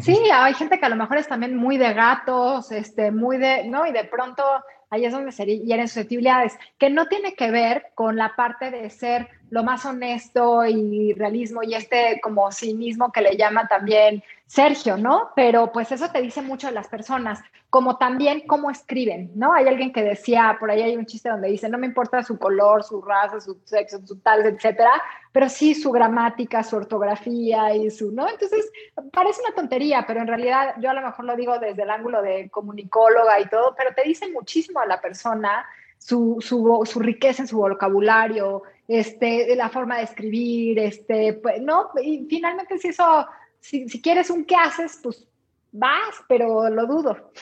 sí, 0.00 0.18
hay 0.32 0.54
gente 0.54 0.78
que 0.78 0.86
a 0.86 0.90
lo 0.90 0.96
mejor 0.96 1.18
es 1.18 1.28
también 1.28 1.56
muy 1.56 1.76
de 1.76 1.92
gatos, 1.92 2.72
este, 2.72 3.10
muy 3.10 3.38
de, 3.38 3.64
¿no? 3.64 3.86
Y 3.86 3.92
de 3.92 4.04
pronto 4.04 4.42
ahí 4.90 5.04
es 5.04 5.12
donde 5.12 5.32
se 5.32 5.44
hieren 5.44 5.88
susceptibilidades, 5.88 6.56
que 6.78 6.90
no 6.90 7.06
tiene 7.06 7.34
que 7.34 7.50
ver 7.50 7.86
con 7.94 8.16
la 8.16 8.36
parte 8.36 8.70
de 8.70 8.88
ser 8.90 9.28
lo 9.50 9.62
más 9.62 9.84
honesto 9.84 10.64
y 10.66 11.12
realismo 11.14 11.62
y 11.62 11.74
este 11.74 12.20
como 12.22 12.50
cinismo 12.50 13.12
que 13.12 13.20
le 13.20 13.36
llama 13.36 13.68
también 13.68 14.22
Sergio, 14.46 14.96
¿no? 14.96 15.30
Pero 15.34 15.72
pues 15.72 15.90
eso 15.92 16.10
te 16.10 16.22
dice 16.22 16.40
mucho 16.40 16.68
de 16.68 16.72
las 16.72 16.88
personas, 16.88 17.40
como 17.68 17.98
también 17.98 18.46
cómo 18.46 18.70
escriben, 18.70 19.32
¿no? 19.34 19.52
Hay 19.52 19.66
alguien 19.66 19.92
que 19.92 20.02
decía, 20.02 20.56
por 20.58 20.70
ahí 20.70 20.82
hay 20.82 20.96
un 20.96 21.04
chiste 21.06 21.28
donde 21.28 21.48
dice, 21.48 21.68
no 21.68 21.78
me 21.78 21.86
importa 21.86 22.22
su 22.22 22.38
color, 22.38 22.84
su 22.84 23.02
raza, 23.02 23.40
su 23.40 23.58
sexo, 23.64 23.98
su 24.06 24.18
tal, 24.20 24.46
etcétera, 24.46 24.92
pero 25.32 25.48
sí 25.48 25.74
su 25.74 25.90
gramática, 25.90 26.62
su 26.62 26.76
ortografía 26.76 27.74
y 27.74 27.90
su, 27.90 28.12
¿no? 28.12 28.28
Entonces, 28.28 28.70
parece 29.12 29.40
una 29.44 29.54
tontería, 29.54 30.04
pero 30.06 30.20
en 30.20 30.28
realidad 30.28 30.74
yo 30.78 30.90
a 30.90 30.94
lo 30.94 31.02
mejor 31.02 31.24
lo 31.24 31.36
digo 31.36 31.58
desde 31.58 31.82
el 31.82 31.90
ángulo 31.90 32.22
de 32.22 32.48
comunicóloga 32.50 33.40
y 33.40 33.48
todo, 33.48 33.74
pero 33.76 33.94
te 33.94 34.02
dice 34.04 34.30
muchísimo 34.30 34.78
a 34.78 34.86
la 34.86 35.00
persona 35.00 35.66
su, 35.98 36.36
su, 36.40 36.82
su, 36.84 37.00
riqueza 37.00 37.42
en 37.42 37.48
su 37.48 37.56
vocabulario, 37.56 38.62
este, 38.88 39.54
la 39.56 39.68
forma 39.68 39.98
de 39.98 40.04
escribir, 40.04 40.78
este, 40.78 41.34
pues, 41.34 41.60
¿no? 41.60 41.90
Y 42.02 42.26
finalmente 42.28 42.78
si 42.78 42.88
eso, 42.88 43.26
si, 43.60 43.88
si, 43.88 44.00
quieres 44.00 44.30
un 44.30 44.44
qué 44.44 44.56
haces, 44.56 45.00
pues 45.02 45.26
vas, 45.72 46.16
pero 46.28 46.68
lo 46.70 46.86
dudo. 46.86 47.32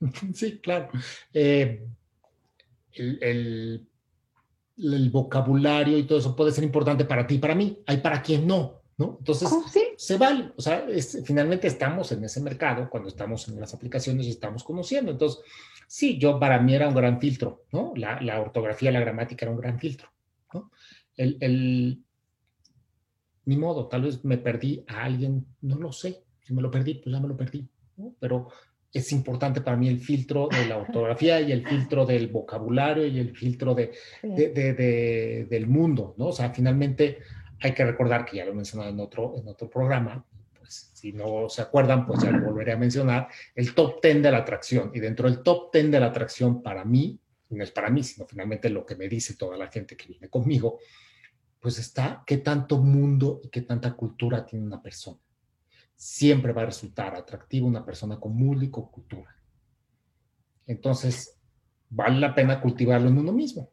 Sí, 0.34 0.58
claro. 0.60 0.88
Eh, 1.34 1.86
el, 2.94 3.18
el, 3.22 3.86
el, 4.78 5.10
vocabulario 5.10 5.98
y 5.98 6.04
todo 6.04 6.18
eso 6.18 6.34
puede 6.34 6.52
ser 6.52 6.64
importante 6.64 7.04
para 7.04 7.26
ti 7.26 7.34
y 7.34 7.38
para 7.38 7.54
mí. 7.54 7.82
Hay 7.86 7.98
para 7.98 8.22
quien 8.22 8.46
no, 8.46 8.80
¿no? 8.96 9.16
Entonces, 9.18 9.48
oh, 9.52 9.62
¿Sí? 9.68 9.88
se 9.96 10.16
vale. 10.16 10.52
O 10.56 10.62
sea, 10.62 10.86
es, 10.88 11.22
finalmente 11.24 11.66
estamos 11.66 12.12
en 12.12 12.24
ese 12.24 12.40
mercado 12.40 12.88
cuando 12.88 13.10
estamos 13.10 13.46
en 13.48 13.60
las 13.60 13.74
aplicaciones 13.74 14.26
y 14.26 14.30
estamos 14.30 14.64
conociendo. 14.64 15.12
Entonces, 15.12 15.42
sí, 15.86 16.18
yo 16.18 16.40
para 16.40 16.58
mí 16.58 16.74
era 16.74 16.88
un 16.88 16.94
gran 16.94 17.20
filtro, 17.20 17.64
¿no? 17.70 17.92
La, 17.96 18.20
la 18.22 18.40
ortografía, 18.40 18.90
la 18.90 19.00
gramática 19.00 19.44
era 19.44 19.52
un 19.52 19.60
gran 19.60 19.78
filtro, 19.78 20.08
¿no? 20.52 20.70
El, 21.16 21.36
el, 21.40 22.02
ni 23.44 23.56
modo, 23.56 23.88
tal 23.88 24.02
vez 24.02 24.24
me 24.24 24.38
perdí 24.38 24.84
a 24.86 25.04
alguien, 25.04 25.46
no 25.62 25.76
lo 25.76 25.92
sé, 25.92 26.22
si 26.42 26.54
me 26.54 26.62
lo 26.62 26.70
perdí, 26.70 26.94
pues 26.94 27.14
ya 27.14 27.20
me 27.20 27.28
lo 27.28 27.36
perdí, 27.36 27.68
¿no? 27.96 28.14
Pero 28.18 28.48
es 28.92 29.12
importante 29.12 29.60
para 29.60 29.76
mí 29.76 29.88
el 29.88 30.00
filtro 30.00 30.48
de 30.48 30.66
la 30.66 30.78
ortografía 30.78 31.40
y 31.40 31.52
el 31.52 31.66
filtro 31.66 32.04
del 32.04 32.28
vocabulario 32.28 33.06
y 33.06 33.18
el 33.18 33.36
filtro 33.36 33.74
de, 33.74 33.92
de, 34.22 34.50
de, 34.50 35.46
del 35.48 35.66
mundo, 35.68 36.14
¿no? 36.18 36.26
O 36.26 36.32
sea, 36.32 36.50
finalmente 36.50 37.18
hay 37.60 37.72
que 37.72 37.84
recordar 37.84 38.24
que 38.24 38.38
ya 38.38 38.44
lo 38.44 38.52
he 38.52 38.54
mencionado 38.54 38.90
en 38.90 39.00
otro, 39.00 39.34
en 39.36 39.46
otro 39.46 39.68
programa, 39.68 40.24
si 40.70 41.12
no 41.12 41.48
se 41.48 41.62
acuerdan, 41.62 42.06
pues 42.06 42.22
ya 42.22 42.30
lo 42.30 42.44
volveré 42.44 42.72
a 42.72 42.76
mencionar, 42.76 43.28
el 43.54 43.74
top 43.74 44.02
10 44.02 44.22
de 44.22 44.30
la 44.30 44.38
atracción. 44.38 44.90
Y 44.94 45.00
dentro 45.00 45.28
del 45.28 45.42
top 45.42 45.72
10 45.72 45.90
de 45.90 46.00
la 46.00 46.06
atracción, 46.06 46.62
para 46.62 46.84
mí, 46.84 47.19
no 47.56 47.64
es 47.64 47.70
para 47.70 47.90
mí, 47.90 48.02
sino 48.02 48.26
finalmente 48.26 48.70
lo 48.70 48.84
que 48.86 48.96
me 48.96 49.08
dice 49.08 49.34
toda 49.34 49.56
la 49.56 49.68
gente 49.68 49.96
que 49.96 50.08
viene 50.08 50.28
conmigo, 50.28 50.78
pues 51.60 51.78
está 51.78 52.22
qué 52.26 52.38
tanto 52.38 52.78
mundo 52.78 53.40
y 53.42 53.48
qué 53.48 53.62
tanta 53.62 53.92
cultura 53.92 54.44
tiene 54.44 54.66
una 54.66 54.82
persona. 54.82 55.18
Siempre 55.94 56.52
va 56.52 56.62
a 56.62 56.66
resultar 56.66 57.14
atractivo 57.14 57.66
una 57.66 57.84
persona 57.84 58.18
con 58.18 58.34
mundo 58.34 58.64
y 58.64 58.70
con 58.70 58.90
cultura. 58.90 59.34
Entonces, 60.66 61.38
vale 61.90 62.18
la 62.18 62.34
pena 62.34 62.60
cultivarlo 62.60 63.08
en 63.08 63.18
uno 63.18 63.32
mismo. 63.32 63.70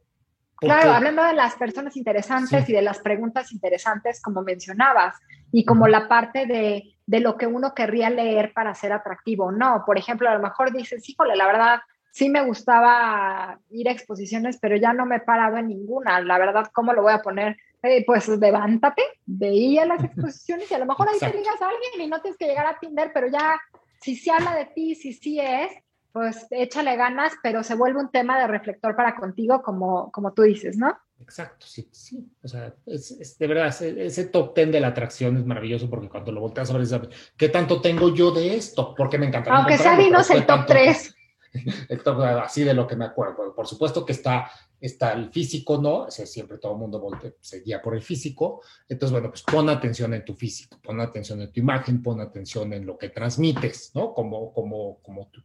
Claro, 0.59 0.91
hablando 0.91 1.23
de 1.23 1.33
las 1.33 1.55
personas 1.55 1.95
interesantes 1.95 2.67
y 2.67 2.73
de 2.73 2.81
las 2.81 2.99
preguntas 2.99 3.51
interesantes, 3.51 4.19
como 4.21 4.41
mencionabas, 4.41 5.15
y 5.51 5.63
como 5.63 5.87
la 5.87 6.07
parte 6.07 6.47
de 6.47 6.97
de 7.07 7.21
lo 7.21 7.37
que 7.37 7.47
uno 7.47 7.73
querría 7.73 8.09
leer 8.09 8.53
para 8.53 8.75
ser 8.75 8.91
atractivo. 8.91 9.51
No, 9.51 9.83
por 9.85 9.97
ejemplo, 9.97 10.29
a 10.29 10.35
lo 10.35 10.41
mejor 10.41 10.73
dices, 10.73 11.07
híjole, 11.09 11.35
la 11.37 11.47
verdad, 11.47 11.79
sí 12.17 12.29
me 12.29 12.43
gustaba 12.43 13.59
ir 13.69 13.87
a 13.87 13.91
exposiciones, 13.91 14.57
pero 14.59 14.75
ya 14.75 14.91
no 14.91 15.05
me 15.05 15.17
he 15.17 15.19
parado 15.19 15.57
en 15.57 15.67
ninguna. 15.67 16.19
La 16.19 16.39
verdad, 16.39 16.67
¿cómo 16.73 16.91
lo 16.91 17.03
voy 17.03 17.13
a 17.13 17.21
poner? 17.21 17.57
Eh, 17.83 18.03
pues 18.07 18.27
levántate, 18.27 19.03
veía 19.27 19.85
las 19.85 20.03
exposiciones 20.03 20.69
y 20.71 20.73
a 20.73 20.79
lo 20.79 20.87
mejor 20.87 21.07
ahí 21.07 21.19
te 21.19 21.37
ligas 21.37 21.61
a 21.61 21.69
alguien 21.69 21.91
y 22.01 22.07
no 22.07 22.19
tienes 22.19 22.39
que 22.39 22.47
llegar 22.47 22.65
a 22.65 22.79
Tinder, 22.79 23.11
pero 23.13 23.27
ya, 23.27 23.61
si 24.01 24.15
se 24.15 24.31
habla 24.31 24.55
de 24.55 24.65
ti, 24.65 24.95
si 24.95 25.13
sí 25.13 25.39
es, 25.39 25.71
pues 26.11 26.47
échale 26.49 26.95
ganas, 26.95 27.33
pero 27.43 27.61
se 27.61 27.75
vuelve 27.75 27.99
un 27.99 28.09
tema 28.09 28.39
de 28.39 28.47
reflector 28.47 28.95
para 28.95 29.15
contigo, 29.15 29.61
como, 29.61 30.11
como 30.11 30.33
tú 30.33 30.41
dices, 30.41 30.75
¿no? 30.75 30.97
Exacto, 31.21 31.67
sí, 31.67 31.87
sí. 31.91 32.27
O 32.41 32.47
sea, 32.47 32.73
es, 32.87 33.37
de 33.37 33.47
verdad, 33.47 33.67
ese, 33.67 34.25
top 34.25 34.55
ten 34.55 34.71
de 34.71 34.79
la 34.79 34.87
atracción 34.87 35.37
es 35.37 35.45
maravilloso 35.45 35.87
porque 35.87 36.09
cuando 36.09 36.31
lo 36.31 36.41
volteas 36.41 36.71
a 36.71 36.77
ver, 36.77 37.09
¿qué 37.37 37.49
tanto 37.49 37.79
tengo 37.79 38.11
yo 38.11 38.31
de 38.31 38.55
esto? 38.55 38.95
Porque 38.95 39.19
me 39.19 39.27
encanta. 39.27 39.55
Aunque 39.55 39.77
sea 39.77 39.95
dinos 39.95 40.27
el 40.31 40.47
top 40.47 40.65
3. 40.65 41.16
así 42.43 42.63
de 42.63 42.73
lo 42.73 42.87
que 42.87 42.95
me 42.95 43.05
acuerdo. 43.05 43.53
Por 43.55 43.67
supuesto 43.67 44.05
que 44.05 44.13
está, 44.13 44.49
está 44.79 45.13
el 45.13 45.31
físico, 45.31 45.81
¿no? 45.81 46.03
O 46.03 46.11
sea, 46.11 46.25
siempre 46.25 46.57
todo 46.57 46.73
el 46.73 46.77
mundo 46.79 47.01
se 47.39 47.61
guía 47.61 47.81
por 47.81 47.95
el 47.95 48.01
físico. 48.01 48.61
Entonces, 48.87 49.11
bueno, 49.11 49.29
pues 49.29 49.43
pon 49.43 49.69
atención 49.69 50.13
en 50.13 50.25
tu 50.25 50.33
físico, 50.33 50.79
pon 50.81 50.99
atención 51.01 51.41
en 51.41 51.51
tu 51.51 51.59
imagen, 51.59 52.01
pon 52.01 52.21
atención 52.21 52.73
en 52.73 52.85
lo 52.85 52.97
que 52.97 53.09
transmites, 53.09 53.91
¿no? 53.95 54.13
Como, 54.13 54.53
como, 54.53 54.99
como 55.01 55.27
tu, 55.27 55.41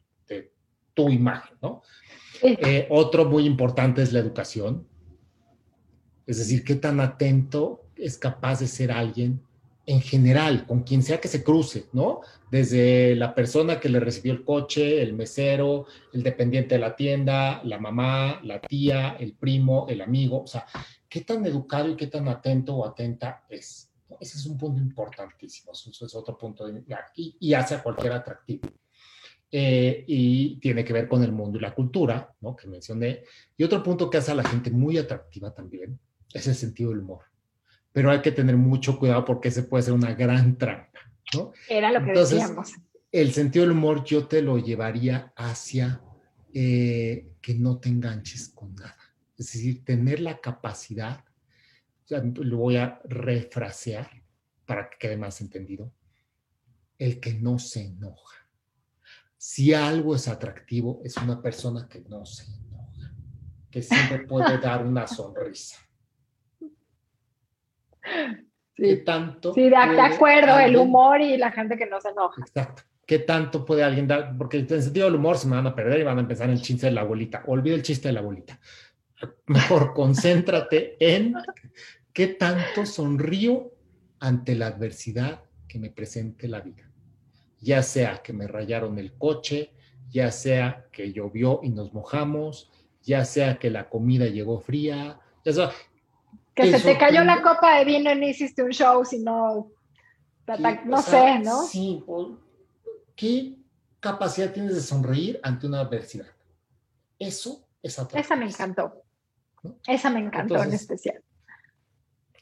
tu 0.94 1.08
imagen, 1.08 1.56
¿no? 1.62 1.82
Eh, 2.42 2.86
otro 2.90 3.24
muy 3.24 3.46
importante 3.46 4.02
es 4.02 4.12
la 4.12 4.18
educación. 4.18 4.86
Es 6.26 6.38
decir, 6.38 6.64
qué 6.64 6.74
tan 6.74 7.00
atento 7.00 7.86
es 7.96 8.18
capaz 8.18 8.60
de 8.60 8.66
ser 8.66 8.92
alguien 8.92 9.42
en 9.84 10.00
general, 10.00 10.66
con 10.66 10.82
quien 10.82 11.02
sea 11.02 11.20
que 11.20 11.28
se 11.28 11.42
cruce, 11.42 11.86
¿no? 11.92 12.20
Desde 12.50 13.16
la 13.16 13.34
persona 13.34 13.80
que 13.80 13.88
le 13.88 13.98
recibió 13.98 14.32
el 14.32 14.44
coche, 14.44 15.02
el 15.02 15.12
mesero, 15.14 15.86
el 16.12 16.22
dependiente 16.22 16.76
de 16.76 16.80
la 16.80 16.94
tienda, 16.94 17.62
la 17.64 17.78
mamá, 17.78 18.40
la 18.44 18.60
tía, 18.60 19.16
el 19.18 19.34
primo, 19.34 19.86
el 19.88 20.00
amigo, 20.00 20.42
o 20.42 20.46
sea, 20.46 20.66
qué 21.08 21.22
tan 21.22 21.44
educado 21.46 21.88
y 21.88 21.96
qué 21.96 22.06
tan 22.06 22.28
atento 22.28 22.76
o 22.76 22.86
atenta 22.86 23.44
es. 23.48 23.90
Ese 24.20 24.38
es 24.38 24.46
un 24.46 24.56
punto 24.56 24.80
importantísimo, 24.80 25.72
eso 25.72 26.06
es 26.06 26.14
otro 26.14 26.38
punto 26.38 26.66
de, 26.66 26.84
y, 27.16 27.36
y 27.40 27.54
hace 27.54 27.74
a 27.74 27.82
cualquier 27.82 28.12
atractivo. 28.12 28.68
Eh, 29.54 30.04
y 30.06 30.56
tiene 30.60 30.82
que 30.82 30.94
ver 30.94 31.08
con 31.08 31.22
el 31.22 31.32
mundo 31.32 31.58
y 31.58 31.60
la 31.60 31.74
cultura, 31.74 32.32
¿no? 32.40 32.56
Que 32.56 32.66
mencioné. 32.68 33.24
Y 33.56 33.64
otro 33.64 33.82
punto 33.82 34.08
que 34.08 34.18
hace 34.18 34.30
a 34.32 34.34
la 34.34 34.44
gente 34.44 34.70
muy 34.70 34.96
atractiva 34.96 35.52
también 35.52 35.98
es 36.32 36.46
el 36.46 36.54
sentido 36.54 36.90
del 36.90 37.00
humor 37.00 37.31
pero 37.92 38.10
hay 38.10 38.22
que 38.22 38.32
tener 38.32 38.56
mucho 38.56 38.98
cuidado 38.98 39.24
porque 39.24 39.48
ese 39.48 39.62
puede 39.62 39.84
ser 39.84 39.92
una 39.92 40.14
gran 40.14 40.56
trampa, 40.56 41.00
¿no? 41.34 41.52
Era 41.68 41.92
lo 41.92 42.04
que 42.04 42.12
decíamos. 42.12 42.72
El 43.10 43.32
sentido 43.32 43.66
del 43.66 43.76
humor 43.76 44.04
yo 44.04 44.26
te 44.26 44.40
lo 44.40 44.56
llevaría 44.58 45.32
hacia 45.36 46.02
eh, 46.54 47.28
que 47.42 47.54
no 47.54 47.78
te 47.78 47.90
enganches 47.90 48.48
con 48.48 48.74
nada. 48.74 48.96
Es 49.36 49.52
decir, 49.52 49.84
tener 49.84 50.20
la 50.20 50.40
capacidad, 50.40 51.22
lo 52.08 52.56
voy 52.56 52.76
a 52.76 53.00
refrasear 53.04 54.10
para 54.64 54.88
que 54.88 54.96
quede 54.98 55.16
más 55.18 55.40
entendido, 55.42 55.92
el 56.98 57.20
que 57.20 57.34
no 57.34 57.58
se 57.58 57.84
enoja. 57.84 58.48
Si 59.36 59.74
algo 59.74 60.14
es 60.14 60.28
atractivo, 60.28 61.02
es 61.04 61.16
una 61.16 61.42
persona 61.42 61.88
que 61.88 62.00
no 62.00 62.24
se 62.24 62.44
enoja, 62.44 63.14
que 63.70 63.82
siempre 63.82 64.20
puede 64.20 64.58
dar 64.58 64.86
una 64.86 65.06
sonrisa 65.06 65.78
Sí. 68.74 68.84
¿Qué 68.84 68.96
tanto? 68.96 69.52
Sí, 69.52 69.68
de, 69.68 69.76
acuerdo, 69.76 70.58
el 70.58 70.78
humor 70.78 71.20
y 71.20 71.36
la 71.36 71.52
gente 71.52 71.76
que 71.76 71.84
no 71.84 72.00
se 72.00 72.08
enoja. 72.08 72.40
Exacto. 72.40 72.82
¿Qué 73.04 73.18
tanto 73.18 73.66
puede 73.66 73.82
alguien 73.82 74.06
dar? 74.06 74.34
Porque 74.38 74.60
en 74.60 74.66
el 74.70 74.82
sentido 74.82 75.04
del 75.04 75.16
humor 75.16 75.36
se 75.36 75.46
me 75.46 75.56
van 75.56 75.66
a 75.66 75.74
perder 75.74 76.00
y 76.00 76.04
van 76.04 76.16
a 76.16 76.22
empezar 76.22 76.48
el 76.48 76.62
chiste 76.62 76.86
de 76.86 76.92
la 76.92 77.02
abuelita. 77.02 77.42
Olvida 77.48 77.74
el 77.74 77.82
chiste 77.82 78.08
de 78.08 78.14
la 78.14 78.20
abuelita. 78.20 78.58
Mejor 79.46 79.92
concéntrate 79.94 80.96
en 80.98 81.34
qué 82.14 82.28
tanto 82.28 82.86
sonrío 82.86 83.72
ante 84.20 84.54
la 84.54 84.68
adversidad 84.68 85.42
que 85.68 85.78
me 85.78 85.90
presente 85.90 86.48
la 86.48 86.60
vida. 86.60 86.90
Ya 87.60 87.82
sea 87.82 88.22
que 88.22 88.32
me 88.32 88.46
rayaron 88.46 88.98
el 88.98 89.12
coche, 89.12 89.72
ya 90.10 90.30
sea 90.30 90.86
que 90.92 91.12
llovió 91.12 91.60
y 91.62 91.70
nos 91.70 91.92
mojamos, 91.92 92.70
ya 93.02 93.24
sea 93.24 93.58
que 93.58 93.70
la 93.70 93.88
comida 93.88 94.26
llegó 94.26 94.60
fría, 94.60 95.18
ya 95.44 95.52
sea, 95.52 95.70
que 96.54 96.78
se 96.78 96.80
te 96.80 96.98
cayó 96.98 97.24
la 97.24 97.42
copa 97.42 97.78
de 97.78 97.84
vino 97.84 98.12
y 98.12 98.18
no 98.18 98.26
hiciste 98.26 98.62
un 98.62 98.70
show, 98.70 99.04
sino, 99.04 99.70
no 100.84 101.02
sé, 101.02 101.38
¿no? 101.38 101.62
Sí, 101.62 102.04
¿qué 103.16 103.56
capacidad 104.00 104.52
tienes 104.52 104.74
de 104.74 104.80
sonreír 104.80 105.40
ante 105.42 105.66
una 105.66 105.80
adversidad? 105.80 106.26
Eso 107.18 107.64
es 107.82 107.98
atractivo. 107.98 108.20
Esa 108.20 108.36
me 108.36 108.46
encantó. 108.46 109.02
Esa 109.86 110.10
me 110.10 110.20
encantó 110.20 110.62
en 110.62 110.72
especial. 110.72 111.22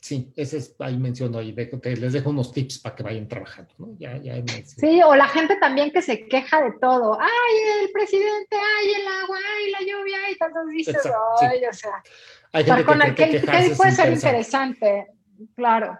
Sí, 0.00 0.32
ese 0.34 0.56
es, 0.56 0.74
ahí 0.78 0.96
menciono, 0.96 1.38
ahí 1.38 1.52
les 1.52 2.14
dejo 2.14 2.30
unos 2.30 2.52
tips 2.52 2.78
para 2.78 2.96
que 2.96 3.02
vayan 3.02 3.28
trabajando, 3.28 3.74
¿no? 3.76 3.94
Ya, 3.98 4.16
ya 4.16 4.42
sí, 4.64 5.02
o 5.02 5.14
la 5.14 5.28
gente 5.28 5.56
también 5.56 5.90
que 5.90 6.00
se 6.00 6.26
queja 6.26 6.62
de 6.62 6.72
todo. 6.80 7.20
Ay, 7.20 7.84
el 7.84 7.92
presidente, 7.92 8.56
ay, 8.56 8.92
el 8.94 9.06
agua, 9.06 9.36
ay, 9.36 9.70
la 9.72 9.80
lluvia, 9.80 10.30
y 10.30 10.38
tantos 10.38 10.66
dices, 10.68 10.96
ay, 11.42 11.60
o 11.66 11.72
sea. 11.74 12.02
Hay 12.52 12.64
gente 12.64 13.14
que, 13.14 13.40
que, 13.40 13.74
puede 13.76 13.92
ser 13.92 14.12
interesante, 14.12 15.06
claro. 15.54 15.98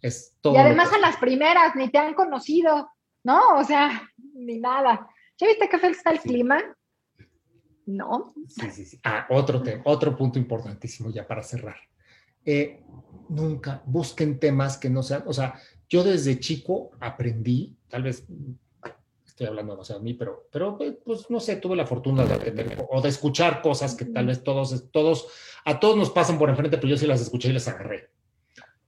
Es 0.00 0.36
todo 0.40 0.54
y 0.54 0.56
además 0.58 0.92
a 0.92 0.98
las 0.98 1.16
primeras 1.16 1.74
ni 1.74 1.90
te 1.90 1.98
han 1.98 2.14
conocido, 2.14 2.90
¿no? 3.24 3.56
O 3.56 3.64
sea, 3.64 4.10
ni 4.34 4.58
nada. 4.58 5.08
¿Ya 5.38 5.46
viste 5.46 5.68
qué 5.68 5.78
feo 5.78 5.90
está 5.90 6.10
el 6.10 6.20
clima? 6.20 6.62
No. 7.86 8.34
Sí, 8.48 8.70
sí, 8.70 8.84
sí. 8.84 9.00
Ah, 9.04 9.26
otro, 9.30 9.62
otro 9.84 10.16
punto 10.16 10.38
importantísimo 10.38 11.10
ya 11.10 11.26
para 11.26 11.42
cerrar. 11.42 11.76
Eh, 12.44 12.82
nunca 13.28 13.82
busquen 13.86 14.38
temas 14.38 14.78
que 14.78 14.88
no 14.88 15.02
sean, 15.02 15.24
o 15.26 15.32
sea, 15.32 15.60
yo 15.88 16.04
desde 16.04 16.38
chico 16.38 16.92
aprendí, 17.00 17.76
tal 17.88 18.04
vez 18.04 18.24
estoy 19.36 19.48
hablando 19.48 19.74
demasiado 19.74 20.00
de 20.00 20.04
mí, 20.04 20.14
pero, 20.14 20.48
pero 20.50 20.78
eh, 20.80 20.98
pues 21.04 21.28
no 21.28 21.40
sé, 21.40 21.56
tuve 21.56 21.76
la 21.76 21.84
fortuna 21.84 22.24
de 22.24 22.32
aprender 22.32 22.86
o 22.88 23.02
de 23.02 23.10
escuchar 23.10 23.60
cosas 23.60 23.94
que 23.94 24.06
tal 24.06 24.28
vez 24.28 24.42
todos, 24.42 24.90
todos, 24.90 25.28
a 25.66 25.78
todos 25.78 25.94
nos 25.94 26.08
pasan 26.08 26.38
por 26.38 26.48
enfrente, 26.48 26.78
pero 26.78 26.88
yo 26.88 26.96
sí 26.96 27.06
las 27.06 27.20
escuché 27.20 27.50
y 27.50 27.52
las 27.52 27.68
agarré. 27.68 28.08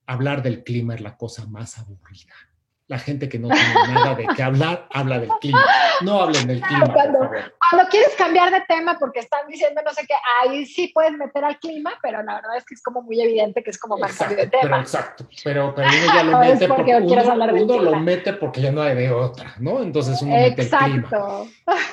Hablar 0.07 0.43
del 0.43 0.65
clima 0.65 0.95
es 0.95 1.03
la 1.03 1.19
cosa 1.19 1.47
más 1.47 1.79
aburrida 1.79 2.33
la 2.89 2.99
gente 2.99 3.29
que 3.29 3.39
no 3.39 3.49
tiene 3.49 3.93
nada 3.93 4.15
de 4.15 4.27
qué 4.35 4.43
hablar, 4.43 4.89
habla 4.91 5.21
del 5.21 5.29
clima. 5.41 5.63
No 6.01 6.23
hablen 6.23 6.47
del 6.47 6.61
clima. 6.63 6.91
Cuando, 6.91 7.19
cuando, 7.19 7.91
quieres 7.91 8.15
cambiar 8.17 8.51
de 8.51 8.63
tema 8.67 8.99
porque 8.99 9.21
están 9.21 9.47
diciendo 9.47 9.83
no 9.85 9.93
sé 9.93 10.07
qué, 10.07 10.15
ahí 10.43 10.65
sí 10.65 10.91
puedes 10.95 11.13
meter 11.13 11.45
al 11.45 11.59
clima, 11.59 11.93
pero 12.03 12.23
la 12.23 12.37
verdad 12.37 12.57
es 12.57 12.65
que 12.65 12.75
es 12.75 12.83
como 12.83 13.03
muy 13.03 13.21
evidente 13.21 13.63
que 13.63 13.71
es 13.71 13.79
como 13.79 13.99
más 13.99 14.19
de 14.19 14.47
tema. 14.47 14.63
Pero 14.63 14.81
exacto, 14.81 15.29
pero, 15.45 15.75
pero 15.75 15.89
uno 15.89 16.15
ya 16.15 16.23
lo 16.25 16.39
mete 16.39 16.67
porque, 16.67 16.97
uno, 16.97 17.83
lo 17.83 18.01
mete 18.01 18.33
porque 18.33 18.63
ya 18.63 18.73
no 18.73 18.81
hay 18.81 18.97
de 18.97 19.11
otra, 19.11 19.55
¿no? 19.59 19.83
Entonces 19.83 20.21
uno 20.23 20.35
mete 20.35 20.63
el 20.63 20.71
clima. 20.71 21.11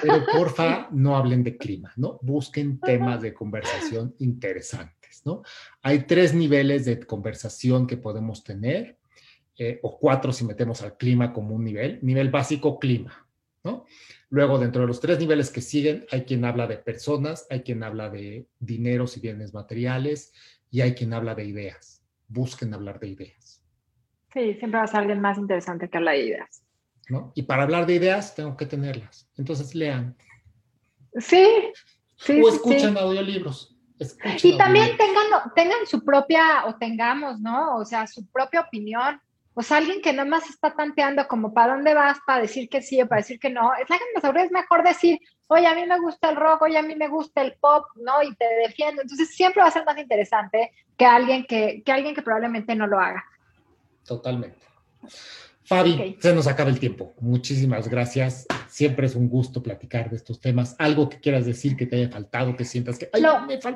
Pero 0.02 0.26
porfa, 0.32 0.88
no 0.92 1.18
hablen 1.18 1.44
de 1.44 1.58
clima, 1.58 1.92
¿no? 1.98 2.20
Busquen 2.22 2.80
temas 2.80 3.22
de 3.22 3.34
conversación 3.34 4.16
interesantes, 4.20 5.24
¿no? 5.26 5.44
Hay 5.82 6.00
tres 6.04 6.34
niveles 6.34 6.86
de 6.86 7.06
conversación 7.06 7.86
que 7.86 7.98
podemos 7.98 8.46
tener 8.46 8.98
eh, 9.58 9.80
o 9.84 9.98
cuatro 9.98 10.32
si 10.34 10.44
metemos 10.46 10.82
al 10.82 10.98
clima 10.98 11.34
como 11.34 11.56
un 11.56 11.64
nivel. 11.64 12.00
Nivel 12.02 12.30
básico, 12.30 12.80
clima, 12.80 13.28
¿no? 13.64 13.86
Luego, 14.30 14.58
dentro 14.58 14.82
de 14.82 14.88
los 14.88 15.00
tres 15.00 15.20
niveles 15.20 15.50
que 15.50 15.62
siguen, 15.62 16.06
hay 16.12 16.24
quien 16.26 16.44
habla 16.46 16.68
de 16.68 16.78
personas, 16.78 17.48
hay 17.50 17.62
quien 17.62 17.84
habla 17.84 18.10
de 18.10 18.48
dineros 18.60 19.16
y 19.18 19.22
bienes 19.22 19.54
materiales 19.54 20.34
y 20.72 20.82
hay 20.82 20.94
quien 20.94 21.14
habla 21.14 21.36
de 21.36 21.46
ideas. 21.46 22.04
Busquen 22.28 22.74
hablar 22.74 23.00
de 23.00 23.08
ideas. 23.08 23.64
Sí, 24.34 24.56
siempre 24.56 24.80
va 24.80 24.84
a 24.84 24.88
ser 24.88 25.02
alguien 25.02 25.22
más 25.22 25.38
interesante 25.38 25.90
que 25.90 25.98
habla 25.98 26.12
de 26.12 26.26
ideas. 26.26 26.66
¿no? 27.10 27.32
Y 27.36 27.44
para 27.44 27.64
hablar 27.64 27.86
de 27.86 27.96
ideas, 27.96 28.36
tengo 28.36 28.58
que 28.58 28.66
tenerlas. 28.66 29.30
Entonces, 29.38 29.76
lean. 29.76 30.18
Sí, 31.18 31.48
sí. 32.18 32.42
O 32.42 32.50
escuchen 32.50 32.98
audiolibros. 32.98 33.78
y 34.44 34.58
también 34.58 34.98
tengan, 34.98 35.54
tengan 35.56 35.86
su 35.86 36.04
propia, 36.04 36.66
o 36.66 36.76
tengamos, 36.76 37.40
¿no? 37.40 37.78
O 37.78 37.86
sea, 37.86 38.08
su 38.08 38.28
propia 38.30 38.62
opinión 38.62 39.22
sea, 39.62 39.78
alguien 39.78 40.02
que 40.02 40.12
nada 40.12 40.28
más 40.28 40.50
está 40.50 40.76
tanteando 40.76 41.28
como 41.28 41.54
para 41.54 41.76
dónde 41.76 41.94
vas, 41.94 42.18
para 42.28 42.42
decir 42.42 42.68
que 42.68 42.82
sí 42.82 43.02
o 43.02 43.08
para 43.08 43.22
decir 43.22 43.40
que 43.40 43.50
no, 43.50 43.74
es 43.76 43.90
la 43.90 43.98
que 43.98 44.44
es 44.44 44.52
mejor 44.52 44.84
decir, 44.84 45.20
oye, 45.48 45.66
a 45.66 45.76
mí 45.76 45.86
me 45.86 46.00
gusta 46.00 46.30
el 46.30 46.36
rock, 46.36 46.64
oye, 46.64 46.78
a 46.78 46.82
mí 46.82 46.96
me 46.96 47.08
gusta 47.08 47.42
el 47.42 47.54
pop, 47.54 47.86
¿no? 47.96 48.22
Y 48.22 48.36
te 48.36 48.46
defiendo. 48.68 49.02
Entonces 49.02 49.34
siempre 49.34 49.62
va 49.62 49.70
a 49.70 49.72
ser 49.72 49.86
más 49.86 49.98
interesante 49.98 50.72
que 50.98 51.06
alguien 51.06 51.46
que, 51.46 51.82
que 51.86 51.92
alguien 51.92 52.14
que 52.14 52.22
probablemente 52.22 52.76
no 52.76 52.86
lo 52.86 53.00
haga. 53.00 53.24
Totalmente. 54.06 54.60
Fabi, 55.66 56.18
se 56.20 56.34
nos 56.34 56.46
acaba 56.48 56.70
el 56.70 56.80
tiempo. 56.80 57.16
Muchísimas 57.20 57.88
gracias. 57.90 58.46
Siempre 58.68 59.08
es 59.08 59.16
un 59.16 59.28
gusto 59.28 59.64
platicar 59.64 60.10
de 60.12 60.16
estos 60.16 60.40
temas. 60.40 60.76
Algo 60.78 61.10
que 61.10 61.20
quieras 61.20 61.46
decir 61.46 61.76
que 61.76 61.88
te 61.88 61.96
haya 61.96 62.10
faltado, 62.10 62.56
que 62.56 62.66
sientas 62.66 63.00
que 63.00 63.10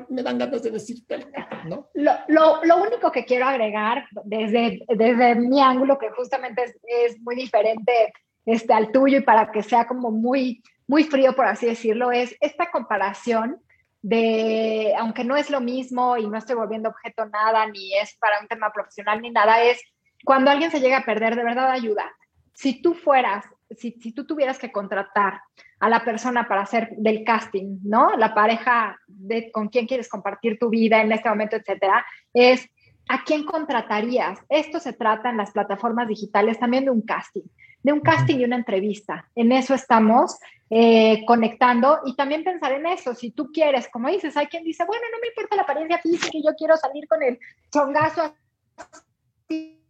me, 0.08 0.22
dan 0.22 0.38
ganas 0.38 0.62
de 0.62 0.70
decirte, 0.70 1.26
¿no? 1.66 1.90
Lo, 1.94 2.76
único 2.76 3.10
que 3.10 3.24
quiero 3.24 3.46
agregar 3.46 4.06
desde, 4.24 4.84
desde 4.88 5.34
mi 5.34 5.60
ángulo, 5.60 5.98
que 5.98 6.10
justamente 6.10 6.64
es, 6.84 7.20
muy 7.20 7.34
diferente 7.34 8.12
este, 8.46 8.72
al 8.72 8.92
tuyo 8.92 9.18
y 9.18 9.22
para 9.22 9.50
que 9.50 9.62
sea 9.62 9.86
como 9.86 10.12
muy, 10.12 10.62
muy 10.86 11.04
frío, 11.04 11.34
por 11.34 11.46
así 11.46 11.66
decirlo, 11.66 12.12
es 12.12 12.36
esta 12.40 12.70
comparación 12.70 13.60
de, 14.02 14.94
aunque 14.96 15.24
no 15.24 15.36
es 15.36 15.50
lo 15.50 15.60
mismo 15.60 16.16
y 16.16 16.26
no 16.26 16.38
estoy 16.38 16.54
volviendo 16.56 16.88
objeto 16.88 17.26
nada, 17.26 17.66
ni 17.66 17.96
es 17.98 18.16
para 18.18 18.40
un 18.40 18.48
tema 18.48 18.72
profesional 18.72 19.20
ni 19.20 19.30
nada, 19.30 19.62
es 19.64 19.80
cuando 20.24 20.50
alguien 20.50 20.70
se 20.70 20.80
llega 20.80 20.98
a 20.98 21.04
perder, 21.04 21.36
de 21.36 21.44
verdad 21.44 21.70
ayuda. 21.70 22.10
Si 22.52 22.82
tú 22.82 22.94
fueras, 22.94 23.44
si, 23.70 23.92
si 23.92 24.12
tú 24.12 24.26
tuvieras 24.26 24.58
que 24.58 24.72
contratar 24.72 25.40
a 25.78 25.88
la 25.88 26.04
persona 26.04 26.46
para 26.46 26.62
hacer 26.62 26.90
del 26.96 27.24
casting, 27.24 27.78
¿no? 27.82 28.16
La 28.16 28.34
pareja 28.34 28.98
de 29.06 29.50
con 29.50 29.68
quién 29.68 29.86
quieres 29.86 30.08
compartir 30.08 30.58
tu 30.58 30.68
vida 30.68 31.00
en 31.00 31.12
este 31.12 31.28
momento, 31.28 31.56
etcétera, 31.56 32.04
es 32.34 32.68
¿a 33.08 33.24
quién 33.24 33.44
contratarías? 33.44 34.38
Esto 34.48 34.78
se 34.78 34.92
trata 34.92 35.30
en 35.30 35.36
las 35.36 35.50
plataformas 35.50 36.06
digitales 36.06 36.60
también 36.60 36.84
de 36.84 36.90
un 36.90 37.02
casting, 37.02 37.42
de 37.82 37.92
un 37.92 38.00
casting 38.00 38.38
y 38.38 38.44
una 38.44 38.56
entrevista. 38.56 39.28
En 39.34 39.50
eso 39.50 39.74
estamos 39.74 40.38
eh, 40.68 41.24
conectando 41.26 41.98
y 42.04 42.14
también 42.14 42.44
pensar 42.44 42.70
en 42.72 42.86
eso. 42.86 43.14
Si 43.14 43.32
tú 43.32 43.50
quieres, 43.52 43.88
como 43.88 44.08
dices, 44.08 44.36
hay 44.36 44.46
quien 44.46 44.62
dice, 44.62 44.84
bueno, 44.84 45.02
no 45.10 45.18
me 45.20 45.28
importa 45.28 45.56
la 45.56 45.62
apariencia 45.62 45.98
física, 45.98 46.38
yo 46.44 46.54
quiero 46.56 46.76
salir 46.76 47.08
con 47.08 47.20
el 47.22 47.38
chongazo 47.72 48.32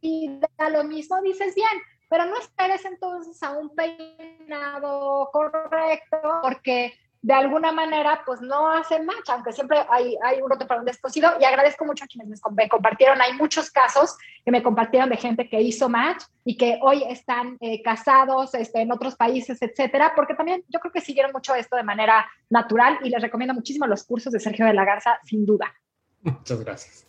y 0.01 0.41
da 0.59 0.71
lo 0.71 0.85
mismo, 0.85 1.21
dices 1.23 1.55
bien, 1.55 1.83
pero 2.09 2.25
no 2.27 2.37
esperes 2.37 2.85
entonces 2.85 3.43
a 3.43 3.53
un 3.53 3.75
peinado 3.75 5.31
correcto 5.33 6.19
porque 6.43 6.95
de 7.23 7.35
alguna 7.35 7.71
manera 7.71 8.23
pues 8.25 8.41
no 8.41 8.71
hace 8.73 9.01
match, 9.03 9.29
aunque 9.29 9.53
siempre 9.53 9.79
hay, 9.91 10.17
hay 10.23 10.41
un 10.41 10.49
roto 10.49 10.67
para 10.67 10.81
un 10.81 10.87
descosido 10.87 11.31
y 11.39 11.45
agradezco 11.45 11.85
mucho 11.85 12.05
a 12.05 12.07
quienes 12.07 12.41
me 12.53 12.69
compartieron, 12.69 13.21
hay 13.21 13.35
muchos 13.35 13.71
casos 13.71 14.17
que 14.45 14.51
me 14.51 14.63
compartieron 14.63 15.11
de 15.11 15.19
gente 15.19 15.49
que 15.49 15.61
hizo 15.61 15.89
match 15.89 16.25
y 16.45 16.57
que 16.57 16.79
hoy 16.83 17.05
están 17.09 17.59
eh, 17.61 17.83
casados 17.83 18.55
este, 18.55 18.81
en 18.81 18.91
otros 18.91 19.17
países, 19.17 19.61
etcétera, 19.61 20.15
porque 20.17 20.35
también 20.35 20.65
yo 20.69 20.81
creo 20.81 20.93
que 20.93 21.03
siguieron 21.03 21.33
mucho 21.33 21.55
esto 21.55 21.77
de 21.77 21.83
manera 21.83 22.27
natural 22.49 22.99
y 23.03 23.11
les 23.11 23.21
recomiendo 23.21 23.55
muchísimo 23.55 23.87
los 23.87 24.05
cursos 24.05 24.33
de 24.33 24.41
Sergio 24.41 24.65
de 24.65 24.75
la 24.75 24.87
Garza, 24.87 25.19
sin 25.25 25.45
duda. 25.45 25.75
Muchas 26.23 26.61
gracias. 26.61 27.07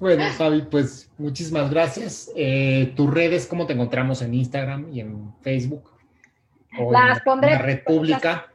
bueno, 0.00 0.24
Fabi, 0.32 0.62
pues 0.62 1.10
muchísimas 1.18 1.70
gracias. 1.70 2.30
Eh, 2.36 2.92
¿Tus 2.96 3.12
redes, 3.12 3.46
cómo 3.46 3.66
te 3.66 3.72
encontramos 3.72 4.22
en 4.22 4.34
Instagram 4.34 4.92
y 4.92 5.00
en 5.00 5.34
Facebook? 5.42 5.90
las 6.90 7.20
pondré. 7.22 7.52
En 7.52 7.58
la 7.58 7.62
red 7.62 7.84
pública. 7.84 8.46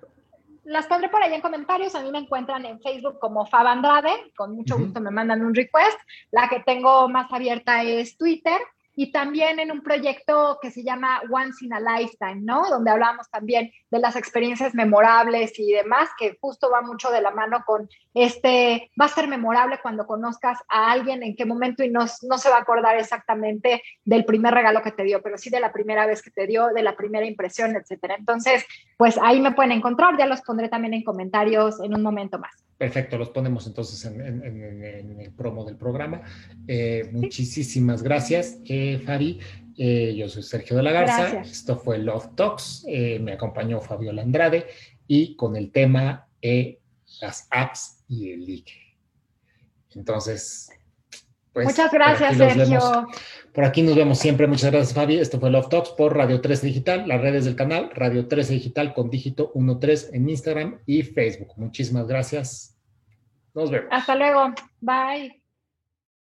Las, 0.65 0.87
pondré 0.87 1.09
por 1.09 1.23
ahí 1.23 1.33
en 1.33 1.41
comentarios. 1.41 1.95
A 1.95 2.01
mí 2.01 2.11
me 2.11 2.19
encuentran 2.19 2.65
en 2.65 2.79
Facebook 2.81 3.19
como 3.19 3.45
Fab 3.45 3.67
Andrade. 3.67 4.11
Con 4.35 4.55
mucho 4.55 4.77
gusto 4.77 4.99
me 5.01 5.11
mandan 5.11 5.41
un 5.43 5.55
request. 5.55 5.97
La 6.31 6.49
que 6.49 6.59
tengo 6.59 7.07
más 7.09 7.31
abierta 7.31 7.83
es 7.83 8.17
Twitter 8.17 8.59
y 8.99 9.13
también 9.13 9.61
en 9.61 9.71
un 9.71 9.81
proyecto 9.81 10.59
que 10.61 10.71
se 10.71 10.83
llama 10.83 11.21
Once 11.31 11.63
in 11.63 11.71
a 11.71 11.79
Lifetime, 11.79 12.41
¿no? 12.41 12.69
Donde 12.69 12.91
hablamos 12.91 13.29
también 13.29 13.71
de 13.89 13.99
las 13.99 14.17
experiencias 14.17 14.75
memorables 14.75 15.57
y 15.57 15.71
demás, 15.71 16.09
que 16.19 16.37
justo 16.41 16.69
va 16.69 16.81
mucho 16.81 17.09
de 17.09 17.21
la 17.21 17.31
mano 17.31 17.63
con 17.65 17.87
este, 18.13 18.91
va 18.99 19.05
a 19.05 19.07
ser 19.07 19.29
memorable 19.29 19.79
cuando 19.81 20.05
conozcas 20.05 20.59
a 20.67 20.91
alguien 20.91 21.23
en 21.23 21.37
qué 21.37 21.45
momento 21.45 21.81
y 21.81 21.89
no, 21.89 22.01
no 22.23 22.37
se 22.37 22.49
va 22.49 22.57
a 22.57 22.61
acordar 22.61 22.97
exactamente 22.97 23.81
del 24.03 24.25
primer 24.25 24.53
regalo 24.53 24.81
que 24.81 24.91
te 24.91 25.05
dio, 25.05 25.21
pero 25.21 25.37
sí 25.37 25.49
de 25.49 25.61
la 25.61 25.71
primera 25.71 26.05
vez 26.05 26.21
que 26.21 26.31
te 26.31 26.45
dio, 26.45 26.67
de 26.67 26.83
la 26.83 26.97
primera 26.97 27.25
impresión, 27.25 27.77
etcétera. 27.77 28.15
Entonces, 28.19 28.65
pues 28.97 29.17
ahí 29.21 29.39
me 29.39 29.53
pueden 29.53 29.71
encontrar, 29.71 30.17
ya 30.17 30.25
los 30.25 30.41
pondré 30.41 30.67
también 30.67 30.93
en 30.93 31.05
comentarios 31.05 31.79
en 31.81 31.95
un 31.95 32.03
momento 32.03 32.37
más. 32.37 32.68
Perfecto, 32.79 33.17
los 33.17 33.31
ponemos 33.31 33.67
entonces 33.67 34.05
en, 34.05 35.19
el 35.19 35.33
promo 35.33 35.65
del 35.65 35.75
programa. 35.75 36.21
Eh, 36.65 37.09
muchísimas 37.11 38.01
gracias, 38.01 38.57
eh, 38.63 39.01
Fabi. 39.05 39.37
Eh, 39.77 40.15
yo 40.15 40.29
soy 40.29 40.43
Sergio 40.43 40.77
de 40.77 40.83
la 40.83 40.93
Garza. 40.93 41.41
Esto 41.41 41.77
fue 41.77 41.97
Love 41.97 42.35
Talks. 42.35 42.85
me 43.19 43.33
acompañó 43.33 43.81
Fabiola 43.81 44.21
Andrade 44.21 44.65
y 45.07 45.35
con 45.35 45.57
el 45.57 45.73
tema 45.73 46.29
las 47.19 47.49
apps 47.51 48.05
y 48.07 48.31
el 48.31 48.45
ligue. 48.45 48.95
Entonces, 49.93 50.69
pues. 51.53 51.67
Muchas 51.67 51.91
gracias, 51.91 52.37
Sergio. 52.37 53.07
por 53.53 53.63
aquí 53.65 53.81
nos 53.81 53.95
vemos 53.95 54.19
siempre. 54.19 54.47
Muchas 54.47 54.71
gracias, 54.71 54.93
Fabi. 54.93 55.17
Esto 55.17 55.39
fue 55.39 55.49
Love 55.49 55.69
Talks 55.69 55.89
por 55.89 56.15
Radio 56.15 56.41
13 56.41 56.67
Digital, 56.67 57.07
las 57.07 57.21
redes 57.21 57.45
del 57.45 57.55
canal, 57.55 57.91
Radio 57.93 58.27
13 58.27 58.53
Digital 58.53 58.93
con 58.93 59.09
dígito 59.09 59.51
13 59.79 60.15
en 60.15 60.29
Instagram 60.29 60.79
y 60.85 61.03
Facebook. 61.03 61.53
Muchísimas 61.57 62.07
gracias. 62.07 62.77
Nos 63.53 63.71
vemos. 63.71 63.89
Hasta 63.91 64.15
luego. 64.15 64.53
Bye. 64.81 65.38